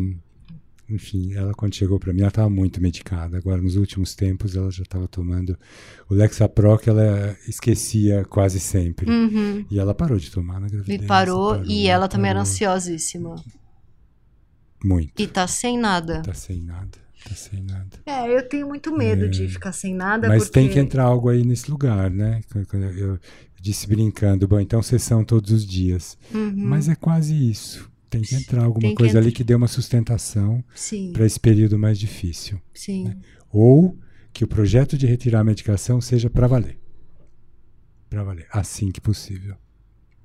enfim, 0.88 1.34
ela 1.34 1.52
quando 1.54 1.74
chegou 1.74 1.98
para 1.98 2.12
mim, 2.12 2.20
ela 2.20 2.28
estava 2.28 2.48
muito 2.48 2.80
medicada. 2.80 3.36
Agora, 3.36 3.60
nos 3.60 3.76
últimos 3.76 4.14
tempos, 4.14 4.54
ela 4.54 4.70
já 4.70 4.84
estava 4.84 5.08
tomando 5.08 5.58
o 6.08 6.14
Lexapro, 6.14 6.78
que 6.78 6.88
ela 6.88 7.36
esquecia 7.48 8.24
quase 8.24 8.60
sempre. 8.60 9.10
Uhum. 9.10 9.66
E 9.68 9.78
ela 9.78 9.94
parou 9.94 10.18
de 10.18 10.30
tomar 10.30 10.60
na 10.60 10.68
gravidez. 10.68 11.02
E 11.02 11.06
parou, 11.06 11.50
parou 11.50 11.66
e 11.66 11.88
ela 11.88 12.06
também 12.06 12.30
era 12.30 12.38
parou. 12.38 12.50
ansiosíssima. 12.50 13.34
Muito. 14.84 15.20
E 15.20 15.26
tá 15.26 15.46
sem 15.46 15.76
nada. 15.76 16.22
Tá 16.22 16.34
sem 16.34 16.62
nada. 16.62 17.07
Tá 17.28 17.34
sem 17.34 17.62
nada. 17.62 17.98
É, 18.06 18.36
eu 18.36 18.48
tenho 18.48 18.66
muito 18.68 18.96
medo 18.96 19.26
É. 19.26 19.28
de 19.28 19.48
ficar 19.48 19.72
sem 19.72 19.94
nada. 19.94 20.28
Mas 20.28 20.44
porque... 20.44 20.60
tem 20.60 20.68
que 20.68 20.78
entrar 20.78 21.04
algo 21.04 21.28
aí 21.28 21.44
nesse 21.44 21.70
lugar, 21.70 22.10
né? 22.10 22.40
Eu, 22.96 23.18
disse 23.60 23.86
brincando, 23.88 24.46
bom, 24.46 24.60
então 24.60 24.80
sessão 24.82 25.24
todos 25.24 25.50
os 25.50 25.66
dias. 25.66 26.16
Uhum. 26.32 26.52
Mas 26.56 26.88
é 26.88 26.94
quase 26.94 27.34
isso. 27.50 27.90
Tem 28.08 28.22
que 28.22 28.34
entrar 28.34 28.64
alguma 28.64 28.88
que 28.88 28.94
coisa 28.94 29.18
ali 29.18 29.30
que 29.32 29.44
dê 29.44 29.54
uma 29.54 29.68
sustentação 29.68 30.64
para 31.12 31.26
esse 31.26 31.38
período 31.38 31.78
mais 31.78 31.98
difícil. 31.98 32.60
sim. 32.74 33.14
Ou 33.50 33.96
que 34.32 34.44
o 34.44 34.48
projeto 34.48 34.96
de 34.96 35.06
retirar 35.06 35.40
a 35.40 35.44
medicação 35.44 36.00
seja 36.00 36.30
para 36.30 36.46
valer. 36.46 36.78
Para 38.08 38.22
valer, 38.22 38.46
assim 38.50 38.90
que 38.92 39.00
possível, 39.00 39.56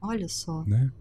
Olha 0.02 0.28
só. 0.30 0.64
né? 0.66 0.92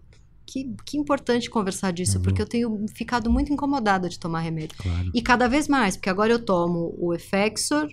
Que, 0.45 0.75
que 0.85 0.97
importante 0.97 1.49
conversar 1.49 1.91
disso, 1.91 2.17
Uhum. 2.17 2.23
porque 2.23 2.41
eu 2.41 2.45
tenho 2.45 2.85
ficado 2.93 3.29
muito 3.31 3.51
incomodada 3.53 4.09
de 4.09 4.19
tomar 4.19 4.41
remédio. 4.41 4.77
Claro. 4.77 5.09
E 5.13 5.21
cada 5.21 5.47
vez 5.47 5.67
mais, 5.67 5.95
porque 5.95 6.09
agora 6.09 6.33
eu 6.33 6.39
tomo 6.43 6.93
o 6.97 7.13
Effexor 7.13 7.87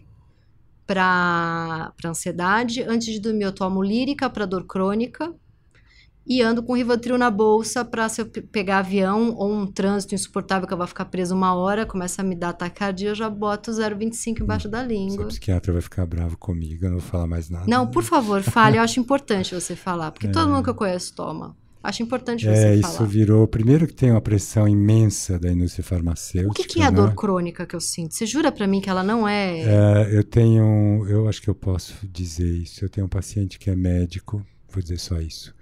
para 0.86 1.92
ansiedade, 2.04 2.82
antes 2.82 3.12
de 3.12 3.20
dormir 3.20 3.44
eu 3.44 3.52
tomo 3.52 3.82
lírica 3.82 4.28
para 4.28 4.44
dor 4.46 4.64
crônica 4.66 5.32
e 6.26 6.42
ando 6.42 6.62
com 6.62 6.74
Rivotril 6.74 7.16
na 7.16 7.30
bolsa 7.30 7.84
para 7.84 8.08
se 8.08 8.20
eu 8.20 8.26
pe- 8.26 8.42
pegar 8.42 8.78
avião 8.78 9.34
ou 9.36 9.52
um 9.52 9.66
trânsito 9.66 10.14
insuportável 10.14 10.66
que 10.66 10.74
eu 10.74 10.78
vou 10.78 10.86
ficar 10.86 11.04
preso 11.06 11.34
uma 11.34 11.54
hora, 11.54 11.86
começa 11.86 12.22
a 12.22 12.24
me 12.24 12.34
dar 12.36 12.52
taquicardia, 12.52 13.10
eu 13.10 13.14
já 13.14 13.30
boto 13.30 13.70
0,25 13.72 14.42
embaixo 14.42 14.68
da 14.68 14.80
Seu 14.80 14.88
língua. 14.88 15.26
psiquiatra 15.26 15.72
vai 15.72 15.82
ficar 15.82 16.04
bravo 16.06 16.36
comigo, 16.36 16.84
eu 16.84 16.90
não 16.90 16.98
vou 16.98 17.08
falar 17.08 17.26
mais 17.26 17.48
nada. 17.48 17.66
Não, 17.68 17.86
por 17.86 18.02
favor, 18.02 18.42
fale, 18.42 18.76
eu 18.76 18.82
acho 18.82 18.98
importante 19.00 19.54
você 19.58 19.74
falar, 19.76 20.10
porque 20.12 20.28
todo 20.28 20.48
mundo 20.50 20.64
que 20.64 20.70
eu 20.70 20.74
conheço 20.74 21.14
toma. 21.14 21.56
Acho 21.82 22.02
importante 22.02 22.44
você 22.44 22.50
É, 22.50 22.80
falar. 22.80 22.94
isso 22.94 23.06
virou. 23.06 23.46
Primeiro 23.48 23.86
que 23.86 23.94
tem 23.94 24.10
uma 24.10 24.20
pressão 24.20 24.68
imensa 24.68 25.38
da 25.38 25.50
indústria 25.50 25.82
farmacêutica. 25.82 26.50
O 26.50 26.54
que, 26.54 26.64
que 26.64 26.80
é 26.82 26.84
a 26.84 26.90
né? 26.90 26.96
dor 26.96 27.14
crônica 27.14 27.64
que 27.66 27.74
eu 27.74 27.80
sinto? 27.80 28.14
Você 28.14 28.26
jura 28.26 28.52
pra 28.52 28.66
mim 28.66 28.80
que 28.80 28.90
ela 28.90 29.02
não 29.02 29.26
é. 29.26 29.60
É, 29.60 30.08
eu 30.12 30.22
tenho. 30.22 31.06
Eu 31.08 31.26
acho 31.28 31.40
que 31.40 31.48
eu 31.48 31.54
posso 31.54 31.94
dizer 32.06 32.46
isso. 32.52 32.84
Eu 32.84 32.88
tenho 32.90 33.06
um 33.06 33.10
paciente 33.10 33.58
que 33.58 33.70
é 33.70 33.76
médico, 33.76 34.44
vou 34.70 34.82
dizer 34.82 34.98
só 34.98 35.18
isso, 35.20 35.54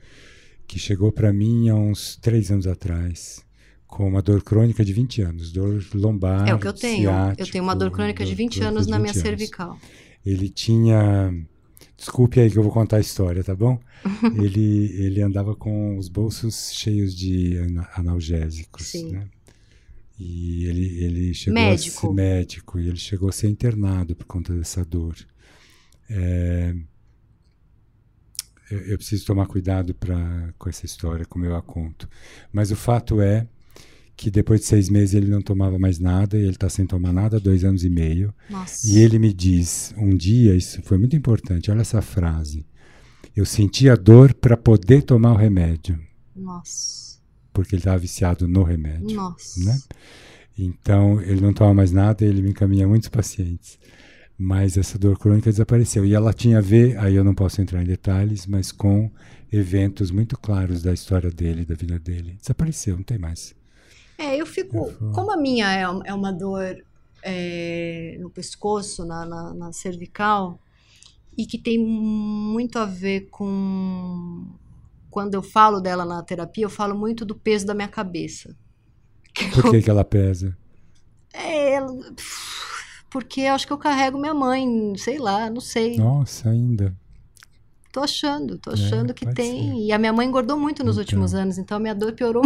que 0.67 0.79
chegou 0.79 1.13
para 1.13 1.33
mim 1.33 1.69
há 1.69 1.75
uns 1.77 2.17
três 2.17 2.51
anos 2.51 2.67
atrás 2.67 3.47
com 3.87 4.07
uma 4.07 4.21
dor 4.21 4.43
crônica 4.43 4.85
de 4.85 4.93
20 4.93 5.23
anos, 5.23 5.51
dor 5.53 5.83
lombar. 5.95 6.47
É 6.49 6.55
o 6.55 6.59
que 6.59 6.69
eu 6.69 6.73
tenho. 6.75 7.05
Eu 7.09 7.13
ciático, 7.15 7.53
tenho 7.53 7.65
uma 7.65 7.75
dor 7.77 7.91
crônica 7.91 8.25
de 8.25 8.33
dor 8.33 8.37
20 8.37 8.51
crônica 8.59 8.69
anos 8.69 8.87
de 8.87 8.91
na 8.93 8.99
minha 8.99 9.13
20 9.15 9.17
anos. 9.27 9.29
cervical. 9.39 9.79
Ele 10.27 10.49
tinha. 10.49 11.33
Desculpe 11.99 12.39
aí 12.41 12.49
que 12.51 12.57
eu 12.57 12.63
vou 12.63 12.71
contar 12.73 12.99
a 12.99 13.01
história, 13.01 13.43
tá 13.43 13.55
bom? 13.57 13.79
ele, 14.41 14.93
ele 15.03 15.21
andava 15.21 15.55
com 15.57 15.99
os 15.99 16.09
bolsos 16.09 16.73
cheios 16.73 17.15
de 17.15 17.57
ana- 17.57 17.89
analgésicos, 17.97 18.87
Sim. 18.87 19.11
né? 19.11 19.29
E 20.19 20.65
ele, 20.67 21.05
ele 21.05 21.35
chegou 21.35 21.55
Médico. 21.61 21.97
a 21.99 22.01
ser 22.01 22.15
médico, 22.15 22.79
e 22.81 22.89
ele 22.89 22.97
chegou 22.97 23.29
a 23.29 23.33
ser 23.33 23.49
internado 23.49 24.15
por 24.17 24.27
conta 24.27 24.55
dessa 24.55 24.85
dor. 24.85 25.17
É, 26.09 26.75
eu, 28.71 28.79
eu 28.81 28.97
preciso 28.99 29.27
tomar 29.27 29.47
cuidado 29.47 29.95
pra, 29.95 30.53
com 30.59 30.69
essa 30.69 30.87
história, 30.87 31.25
como 31.25 31.45
eu 31.45 31.55
a 31.57 31.63
conto. 31.63 32.09
Mas 32.53 32.71
o 32.71 32.77
fato 32.77 33.21
é 33.21 33.47
que 34.19 34.33
depois 34.33 34.63
de 34.63 34.67
seis 34.67 34.91
meses 34.91 35.15
ele 35.15 35.31
não 35.31 35.41
tomava 35.41 35.79
mais 35.79 36.01
nada, 36.01 36.37
e 36.37 36.41
ele 36.41 36.51
está 36.51 36.69
sem 36.69 36.85
tomar 36.85 37.13
nada 37.13 37.37
há 37.37 37.41
dois 37.41 37.63
anos 37.65 37.85
e 37.85 37.89
meio. 37.89 38.35
Nossa. 38.51 38.91
E 38.91 38.99
ele 38.99 39.17
me 39.17 39.33
diz 39.33 39.95
um 39.97 40.11
dia, 40.11 40.57
isso 40.57 40.83
foi 40.83 40.99
muito 40.99 41.15
importante, 41.15 41.71
olha 41.71 41.83
essa 41.83 42.03
frase. 42.03 42.67
Eu 43.35 43.47
sentia 43.47 43.97
dor 43.97 44.35
para 44.35 44.57
poder 44.57 45.05
tomar 45.05 45.33
o 45.35 45.37
remédio, 45.37 45.97
Nossa. 46.35 47.21
porque 47.53 47.77
ele 47.77 47.81
estava 47.81 47.97
viciado 47.97 48.49
no 48.49 48.65
remédio. 48.65 49.15
Nossa. 49.15 49.65
né? 49.65 49.79
Então, 50.59 51.23
ele 51.23 51.41
não 51.41 51.53
toma 51.53 51.73
mais 51.73 51.93
nada, 51.93 52.25
ele 52.25 52.43
me 52.43 52.51
encaminha 52.51 52.89
muitos 52.89 53.09
pacientes. 53.09 53.79
Mas 54.37 54.77
essa 54.77 54.99
dor 54.99 55.17
crônica 55.17 55.49
desapareceu. 55.49 56.05
E 56.05 56.13
ela 56.13 56.33
tinha 56.33 56.59
a 56.59 56.61
ver, 56.61 56.99
aí 56.99 57.15
eu 57.15 57.23
não 57.23 57.35
posso 57.35 57.61
entrar 57.61 57.83
em 57.83 57.87
detalhes, 57.87 58.49
mas 58.49 58.73
com 58.73 59.09
eventos 59.53 60.11
muito 60.11 60.37
claros 60.37 60.83
da 60.83 60.93
história 60.93 61.31
dele, 61.31 61.65
da 61.65 61.77
vida 61.77 62.01
dele. 62.01 62.37
Desapareceu, 62.41 62.97
não 62.97 63.05
tem 63.05 63.19
mais. 63.19 63.58
É, 64.19 64.37
eu 64.37 64.45
fico. 64.47 64.93
Como 65.13 65.31
a 65.33 65.37
minha 65.37 65.73
é, 65.73 65.83
é 66.11 66.15
uma 66.15 66.33
dor 66.33 66.77
é, 67.23 68.17
no 68.21 68.31
pescoço, 68.31 69.05
na, 69.05 69.25
na, 69.25 69.55
na 69.55 69.73
cervical, 69.73 70.59
e 71.37 71.47
que 71.47 71.59
tem 71.59 71.79
muito 71.79 72.79
a 72.79 72.85
ver 72.85 73.29
com. 73.31 74.45
Quando 75.11 75.35
eu 75.35 75.43
falo 75.43 75.81
dela 75.81 76.05
na 76.05 76.23
terapia, 76.23 76.65
eu 76.65 76.71
falo 76.71 76.97
muito 76.97 77.25
do 77.25 77.35
peso 77.35 77.67
da 77.67 77.75
minha 77.75 77.89
cabeça. 77.89 78.55
Por 79.55 79.71
que, 79.71 79.83
que 79.83 79.91
ela 79.91 80.05
pesa? 80.05 80.57
É, 81.33 81.75
ela- 81.75 81.93
porque 83.11 83.43
acho 83.43 83.67
que 83.67 83.73
eu 83.73 83.79
carrego 83.79 84.19
minha 84.19 84.35
mãe, 84.35 84.67
sei 84.99 85.19
lá, 85.19 85.49
não 85.49 85.61
sei. 85.61 85.97
Nossa, 85.97 86.51
ainda. 86.51 86.95
Tô 87.91 88.01
achando, 88.01 88.59
tô 88.59 88.71
achando 88.71 89.15
que 89.15 89.25
É, 89.25 89.29
pode 89.29 89.37
tem. 89.37 89.87
E 89.87 89.93
a 89.93 89.99
minha 89.99 90.13
mãe 90.13 90.27
engordou 90.29 90.59
muito 90.59 90.85
nos 90.85 90.97
Então. 90.97 91.01
últimos 91.03 91.35
anos, 91.35 91.57
então 91.59 91.79
a 91.79 91.81
minha 91.81 91.95
dor 91.95 92.13
piorou. 92.13 92.43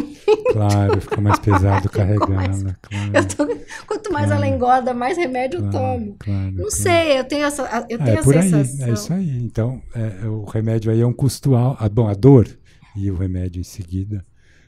Claro, 0.53 1.01
fica 1.01 1.20
mais 1.20 1.38
pesado 1.40 1.88
Ficou 1.93 2.28
mais-. 2.34 2.62
Claro, 2.62 3.11
Eu 3.14 3.28
tô- 3.28 3.62
Quanto 3.86 4.12
mais 4.12 4.30
ela 4.30 4.47
engorda, 4.47 4.95
mais 4.95 5.16
remédio 5.18 5.59
eu 5.59 5.70
claro, 5.70 5.99
tomo. 5.99 6.16
claro, 6.18 6.45
Não 6.53 6.55
claro. 6.57 6.70
sei, 6.70 7.18
eu 7.18 7.24
tenho 7.24 7.45
essa, 7.45 7.62
eu 7.90 7.99
Ah, 8.01 8.05
tenho 8.05 8.16
é 8.16 8.20
a 8.20 8.22
por 8.22 8.36
aí, 8.36 8.51
sensação. 8.51 8.86
é 8.86 8.93
isso 8.93 9.12
aí. 9.12 9.43
Então, 9.43 9.82
é, 9.95 10.26
o 10.28 10.45
remédio 10.45 10.93
aí 10.93 11.01
é 11.01 11.07
um 11.07 11.12
custo 11.12 11.55
alto. 11.57 11.82
Ah, 11.82 11.88
bom, 11.88 12.07
a 12.09 12.14
dor 12.14 12.49
e 12.97 13.11
o 13.11 13.16
remédio 13.16 13.61
em 13.61 13.64
seguida 13.64 14.24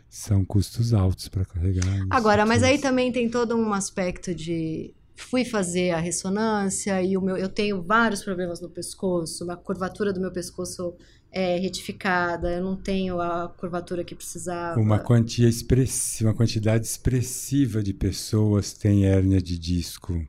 são 0.09 0.45
custos 0.45 0.93
altos 0.93 1.29
para 1.29 1.45
carregar. 1.45 1.85
Agora, 2.11 2.45
mas 2.45 2.63
aí 2.63 2.79
também 2.79 3.13
tem 3.13 3.29
todo 3.31 3.57
um 3.57 3.73
aspecto 3.73 4.35
de 4.35 4.93
fui 5.17 5.45
fazer 5.45 5.91
a 5.93 5.99
ressonância 6.01 7.01
e 7.03 7.17
o 7.17 7.21
meu 7.21 7.37
eu 7.37 7.49
tenho 7.49 7.83
vários 7.83 8.23
problemas 8.23 8.61
no 8.61 8.69
pescoço, 8.69 9.51
a 9.51 9.57
curvatura 9.57 10.13
do 10.13 10.21
meu 10.21 10.31
pescoço 10.33 10.95
é 11.31 11.59
retificada, 11.59 12.51
eu 12.53 12.63
não 12.63 12.77
tenho 12.77 13.21
a 13.21 13.49
curvatura 13.49 14.05
que 14.05 14.15
precisava. 14.15 14.79
Uma 14.81 14.99
quantia 15.01 15.49
expressiva, 15.49 16.31
uma 16.31 16.37
quantidade 16.37 16.87
expressiva 16.87 17.83
de 17.83 17.93
pessoas 17.93 18.73
tem 18.73 19.05
hérnia 19.05 19.43
de 19.43 19.59
disco 19.59 20.25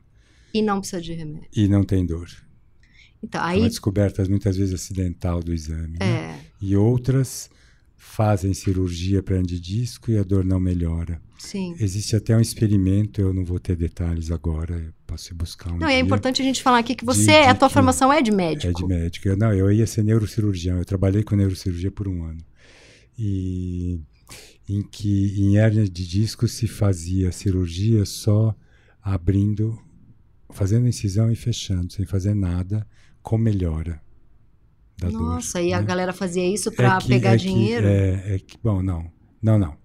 E 0.52 0.60
não 0.62 0.80
precisa 0.80 1.00
de 1.00 1.12
remédio. 1.12 1.48
e 1.54 1.68
não 1.68 1.84
tem 1.84 2.04
dor. 2.04 2.28
Então, 3.22 3.40
É 3.40 3.44
uma 3.56 3.64
aí 3.64 3.68
descoberta 3.68 4.24
muitas 4.28 4.56
vezes 4.56 4.74
acidental 4.74 5.42
do 5.42 5.52
exame. 5.52 5.96
né? 5.98 6.06
é, 6.06 6.38
E 6.60 6.76
outras 6.76 7.48
fazem 8.06 8.54
cirurgia 8.54 9.22
para 9.22 9.42
de 9.42 9.60
disco 9.60 10.10
e 10.10 10.16
a 10.16 10.22
dor 10.22 10.44
não 10.44 10.58
melhora. 10.58 11.20
sim. 11.36 11.74
Existe 11.78 12.16
até 12.16 12.34
um 12.34 12.40
experimento, 12.40 13.20
eu 13.20 13.34
não 13.34 13.44
vou 13.44 13.58
ter 13.58 13.76
detalhes 13.76 14.30
agora, 14.30 14.94
posso 15.06 15.32
ir 15.32 15.34
buscar 15.34 15.72
um 15.72 15.78
Não, 15.78 15.88
é 15.88 15.98
importante 15.98 16.40
a 16.40 16.44
gente 16.44 16.62
falar 16.62 16.78
aqui 16.78 16.94
que 16.94 17.04
você, 17.04 17.42
de 17.42 17.48
a 17.48 17.54
tua 17.54 17.68
formação 17.68 18.10
é 18.10 18.22
de 18.22 18.30
médico. 18.30 18.68
É 18.68 18.72
de 18.72 18.86
médico. 18.86 19.28
Eu, 19.28 19.36
não, 19.36 19.52
eu 19.52 19.70
ia 19.70 19.86
ser 19.86 20.02
neurocirurgião. 20.02 20.78
Eu 20.78 20.84
trabalhei 20.84 21.22
com 21.22 21.36
neurocirurgia 21.36 21.90
por 21.90 22.08
um 22.08 22.24
ano. 22.24 22.40
E 23.18 24.00
em 24.68 24.82
que 24.82 25.38
em 25.38 25.58
hérnia 25.58 25.84
de 25.84 26.06
disco 26.06 26.48
se 26.48 26.66
fazia 26.66 27.32
cirurgia 27.32 28.06
só 28.06 28.54
abrindo, 29.02 29.78
fazendo 30.50 30.88
incisão 30.88 31.30
e 31.30 31.36
fechando, 31.36 31.92
sem 31.92 32.06
fazer 32.06 32.34
nada, 32.34 32.86
com 33.20 33.36
melhora 33.36 34.00
da 34.98 35.08
dor. 35.10 35.20
Nossa, 35.20 35.60
e 35.60 35.72
a 35.72 35.80
né? 35.80 35.86
galera 35.86 36.12
fazia 36.12 36.46
isso 36.46 36.70
pra 36.72 36.96
É 36.96 37.00
que- 37.00 37.08
pegar 37.08 37.34
é 37.34 37.38
que- 37.38 37.44
dinheiro? 37.44 37.86
é, 37.86 38.34
é 38.34 38.38
que, 38.38 38.56
bom, 38.62 38.82
não. 38.82 39.10
Não, 39.42 39.58
não. 39.58 39.76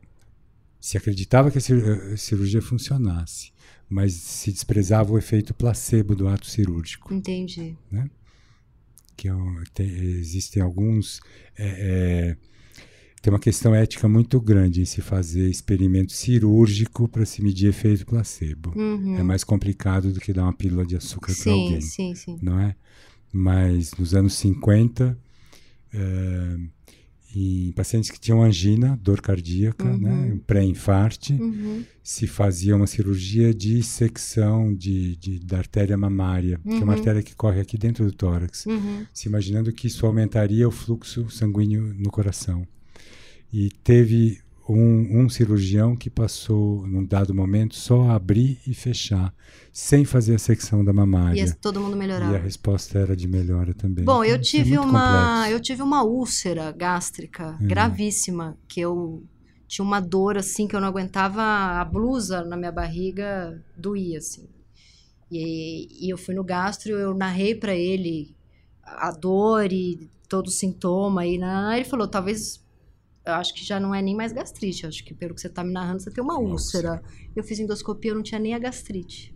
Se 0.80 0.98
acreditava 0.98 1.52
que 1.52 1.58
a 1.58 1.62
cir- 1.62 1.84
a 2.14 2.18
cirurgia 2.18 2.62
funcionasse, 2.62 3.52
mas 3.90 4.14
se 4.14 4.52
desprezava 4.52 5.12
o 5.12 5.18
efeito 5.18 5.54
placebo 5.54 6.16
do 6.16 6.28
ato 6.28 6.48
cirúrgico 6.48 7.14
Entendi. 7.14 7.78
que 9.16 9.28
é 9.30 9.34
tem- 9.74 9.88
existem 9.88 10.64
alguns. 10.64 11.20
é, 11.58 11.68
é, 11.68 12.38
tem 13.22 13.32
uma 13.32 13.38
questão 13.40 13.76
ética 13.76 14.08
muito 14.08 14.42
grande 14.42 14.82
em 14.82 14.86
se 14.86 15.00
fazer 15.00 15.48
experimento 15.48 16.12
cirúrgico 16.12 17.08
para 17.08 17.24
se 17.24 17.44
medir 17.44 17.68
efeito 17.70 18.04
placebo. 18.04 18.74
Uhum. 18.76 19.16
É 19.20 19.22
mais 19.22 19.44
complicado 19.44 20.12
do 20.12 20.20
que 20.20 20.34
dar 20.34 20.44
uma 20.44 20.54
pílula 20.54 20.84
de 20.84 20.96
açúcar 20.96 21.28
para 21.28 21.36
sim, 21.36 21.52
alguém, 21.66 21.82
sim, 21.82 22.16
sim. 22.16 22.40
não 22.42 22.60
é? 22.60 22.76
Mas 23.32 23.94
nos 23.94 24.14
anos 24.14 24.34
50, 24.36 25.18
é, 25.94 26.58
em 27.34 27.72
pacientes 27.72 28.10
que 28.12 28.20
tinham 28.20 28.44
angina, 28.44 29.00
dor 29.02 29.22
cardíaca, 29.22 29.86
Uhum. 29.86 29.98
né, 30.00 30.40
pré-infarte, 30.46 31.34
Uhum. 31.34 31.84
se 32.04 32.28
fazia 32.28 32.76
uma 32.76 32.86
cirurgia 32.88 33.54
de 33.54 33.82
secção 33.82 34.74
de, 34.74 35.16
de- 35.16 35.40
da 35.40 35.58
artéria 35.60 35.96
mamária, 35.98 36.60
que 36.62 36.70
é 36.70 36.74
uma 36.76 36.88
Uhum. 36.88 36.92
artéria 36.92 37.24
que 37.24 37.34
corre 37.34 37.62
aqui 37.62 37.78
dentro 37.78 38.04
do 38.04 38.12
tórax 38.12 38.66
Uhum. 38.66 39.06
se 39.14 39.30
imaginando 39.30 39.72
que 39.72 39.88
isso 39.88 40.06
aumentaria 40.06 40.68
o 40.68 40.72
fluxo 40.72 41.30
sanguíneo 41.30 41.94
no 41.98 42.12
coração. 42.12 42.68
E 43.54 43.70
teve 43.84 44.40
um, 44.70 45.22
um 45.24 45.30
cirurgião 45.30 45.96
que 45.96 46.10
passou, 46.10 46.86
num 46.88 47.06
dado 47.06 47.34
momento, 47.34 47.76
só 47.76 48.04
a 48.04 48.16
abrir 48.16 48.60
e 48.68 48.74
fechar, 48.74 49.34
sem 49.74 50.06
fazer 50.06 50.36
a 50.36 50.40
secção 50.40 50.84
da 50.84 50.92
E 50.92 50.96
mamária. 50.96 51.44
esse- 51.44 51.56
todo 51.58 51.80
mundo 51.80 51.96
E, 51.96 52.00
melhorava. 52.00 52.36
a 52.36 52.40
resposta 52.40 53.00
era 53.00 53.16
de 53.16 53.28
melhora 53.28 53.74
também. 53.74 54.06
Bom, 54.06 54.24
eu 54.24 54.36
Então, 54.36 54.42
isso 54.42 54.62
é 54.62 54.64
tive 54.64 54.70
muito 54.70 54.88
uma, 54.88 54.98
complexo. 55.08 55.52
eu 55.52 55.60
tive 55.60 55.82
uma 55.82 56.04
úlcera 56.04 56.72
gástrica 56.72 57.58
Uhum. 57.60 57.68
gravíssima, 57.68 58.58
que 58.68 58.80
eu 58.82 59.24
tinha 59.68 59.86
uma 59.86 60.00
dor 60.02 60.38
assim 60.38 60.68
que 60.68 60.76
eu 60.76 60.82
não 60.82 60.88
aguentava, 60.90 61.42
a 61.42 61.86
blusa 61.86 62.44
na 62.44 62.58
minha 62.58 62.72
barriga 62.72 63.64
doía 63.78 64.18
assim. 64.18 64.48
E, 65.32 66.06
e 66.08 66.14
eu 66.14 66.18
fui 66.18 66.36
no 66.36 66.44
gastro, 66.44 66.92
eu 66.94 67.14
narrei 67.14 67.56
pra 67.56 67.74
ele 67.76 68.36
a 68.84 69.12
dor 69.12 69.72
e 69.72 70.10
todo 70.28 70.48
o 70.48 70.52
sintoma. 70.52 71.26
E 71.26 71.38
né, 71.38 71.74
ele 71.78 71.86
falou: 71.86 72.08
talvez 72.08 72.61
eu 73.26 73.34
acho 73.34 73.54
que 73.54 73.64
já 73.66 73.80
não 73.80 73.94
é 73.94 74.02
nem 74.02 74.16
mais 74.16 74.32
gastrite. 74.32 74.84
Eu 74.84 74.90
acho 74.90 75.04
que 75.04 75.14
pelo 75.14 75.34
que 75.36 75.42
você 75.42 75.48
está 75.48 75.64
me 75.64 75.72
narrando, 75.72 76.02
você 76.02 76.12
tem 76.12 76.24
uma 76.24 76.40
úlcera. 76.40 77.02
Eu 77.36 77.44
fiz 77.44 77.60
endoscopia, 77.60 78.12
eu 78.12 78.16
não 78.16 78.24
tinha 78.24 78.40
nem 78.40 78.54
a 78.54 78.60
gastrite. 78.60 79.36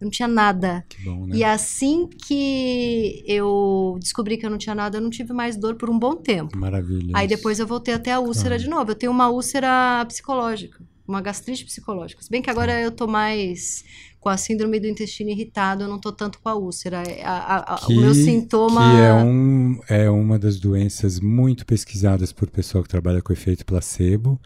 Eu 0.00 0.06
não 0.06 0.10
tinha 0.10 0.26
nada. 0.28 0.84
Que 0.88 1.00
bom, 1.04 1.26
né? 1.26 1.36
E 1.36 1.44
assim 1.44 2.08
que 2.08 3.22
eu 3.26 3.96
descobri 4.00 4.36
que 4.36 4.44
eu 4.44 4.50
não 4.50 4.58
tinha 4.58 4.74
nada, 4.74 4.98
eu 4.98 5.00
não 5.00 5.10
tive 5.10 5.32
mais 5.32 5.56
dor 5.56 5.76
por 5.76 5.88
um 5.88 5.98
bom 5.98 6.16
tempo. 6.16 6.58
Maravilha. 6.58 7.12
Aí 7.14 7.28
depois 7.28 7.58
eu 7.60 7.66
voltei 7.66 7.94
até 7.94 8.12
a 8.12 8.18
úlcera 8.20 8.48
Claro. 8.56 8.62
de 8.64 8.68
novo. 8.68 8.90
Eu 8.90 8.94
tenho 8.96 9.12
uma 9.12 9.28
úlcera 9.30 10.04
psicológica, 10.06 10.84
uma 11.06 11.20
gastrite 11.20 11.64
psicológica. 11.64 12.20
Se 12.20 12.28
bem 12.28 12.42
que 12.42 12.50
agora 12.50 12.80
eu 12.80 12.90
tô 12.90 13.06
mais 13.06 13.84
com 14.22 14.28
a 14.28 14.36
síndrome 14.36 14.78
do 14.78 14.86
intestino 14.86 15.30
irritado, 15.30 15.82
eu 15.82 15.88
não 15.88 15.98
tô 15.98 16.12
tanto 16.12 16.38
com 16.40 16.48
a 16.48 16.54
úlcera. 16.54 17.02
A- 17.24 17.56
a- 17.56 17.74
a- 17.74 17.86
o 17.88 17.92
meu 18.00 18.14
sintoma. 18.14 18.80
Que 18.80 19.00
é, 19.00 19.12
um, 19.12 19.80
é 19.88 20.08
uma 20.08 20.38
das 20.38 20.60
doenças 20.60 21.18
muito 21.18 21.66
pesquisadas 21.66 22.32
por 22.32 22.48
pessoal 22.48 22.84
que 22.84 22.88
trabalha 22.88 23.20
com 23.20 23.32
efeito 23.32 23.66
placebo 23.66 24.40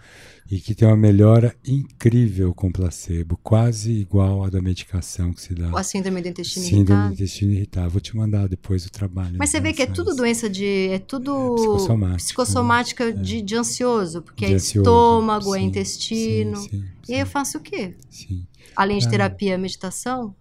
e 0.50 0.60
que 0.60 0.74
tem 0.74 0.88
uma 0.88 0.96
melhora 0.96 1.54
incrível 1.66 2.54
com 2.54 2.72
placebo, 2.72 3.38
quase 3.42 3.92
igual 3.92 4.44
à 4.44 4.48
da 4.48 4.62
medicação 4.62 5.30
que 5.30 5.42
se 5.42 5.52
dá. 5.54 5.68
A 5.78 5.82
síndrome 5.82 6.22
do 6.22 6.28
intestino 6.28 6.64
Síndrome 6.64 6.84
do 6.86 6.92
irritado. 6.92 7.12
intestino 7.14 7.52
irritável. 7.52 7.90
Vou 7.90 8.00
te 8.00 8.16
mandar 8.16 8.48
depois 8.48 8.86
o 8.86 8.90
trabalho. 8.90 9.36
Mas 9.38 9.50
você 9.50 9.60
vê 9.60 9.74
que 9.74 9.82
é 9.82 9.86
tudo 9.86 10.14
doença 10.16 10.48
de. 10.48 10.88
É 10.90 10.98
tudo. 10.98 11.54
Psicossomática, 11.56 12.16
psicossomática 12.16 13.12
de, 13.12 13.42
de 13.42 13.56
ansioso, 13.56 14.22
porque 14.22 14.46
De 14.46 14.52
é 14.52 14.54
ansioso, 14.56 14.88
estômago, 14.88 15.54
é 15.54 15.58
sim, 15.58 15.64
intestino. 15.66 16.56
Sim, 16.56 16.68
sim, 16.70 16.84
E 17.08 17.12
aí 17.14 17.20
eu 17.20 17.26
faço 17.26 17.58
o 17.58 17.60
quê? 17.60 17.94
sim. 18.08 18.46
Além 18.74 18.98
de 18.98 19.06
Ah. 19.06 19.10
terapia, 19.10 19.58
meditação? 19.58 20.34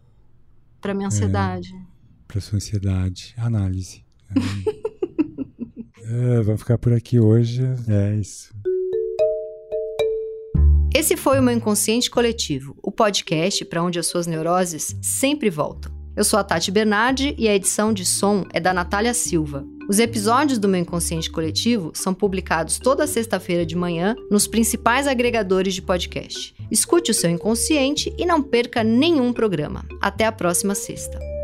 Pra 0.81 0.93
minha 0.93 1.07
ansiedade. 1.07 1.69
Para 2.27 2.41
sua 2.41 2.57
ansiedade, 2.57 3.33
análise. 3.37 4.03
É, 6.07 6.39
vamos 6.43 6.61
ficar 6.61 6.77
por 6.77 6.93
aqui 6.93 7.19
hoje. 7.19 7.63
É 7.89 8.15
isso. 8.15 8.53
Esse 10.93 11.17
foi 11.17 11.39
o 11.39 11.43
meu 11.43 11.53
Inconsciente 11.53 12.09
Coletivo, 12.11 12.77
o 12.81 12.91
podcast 12.91 13.65
para 13.65 13.83
onde 13.83 13.97
as 13.99 14.05
suas 14.07 14.27
neuroses 14.27 14.95
sempre 15.01 15.49
voltam. 15.49 15.91
Eu 16.15 16.23
sou 16.23 16.39
a 16.39 16.43
Tati 16.43 16.69
Bernardi 16.71 17.35
e 17.37 17.47
a 17.49 17.55
edição 17.55 17.91
de 17.91 18.05
som 18.05 18.45
é 18.53 18.59
da 18.59 18.73
Natália 18.73 19.13
Silva. 19.15 19.65
Os 19.87 19.99
episódios 19.99 20.57
do 20.57 20.67
meu 20.67 20.81
Inconsciente 20.81 21.29
Coletivo 21.29 21.91
são 21.93 22.13
publicados 22.13 22.79
toda 22.79 23.05
sexta-feira 23.05 23.65
de 23.65 23.75
manhã 23.75 24.15
nos 24.31 24.47
principais 24.47 25.07
agregadores 25.07 25.75
de 25.75 25.81
podcast. 25.81 26.55
Escute 26.71 27.11
o 27.11 27.13
seu 27.13 27.29
inconsciente 27.29 28.11
e 28.17 28.25
não 28.25 28.41
perca 28.41 28.83
nenhum 28.83 29.31
programa. 29.31 29.85
Até 30.01 30.25
a 30.25 30.31
próxima 30.31 30.73
sexta. 30.73 31.34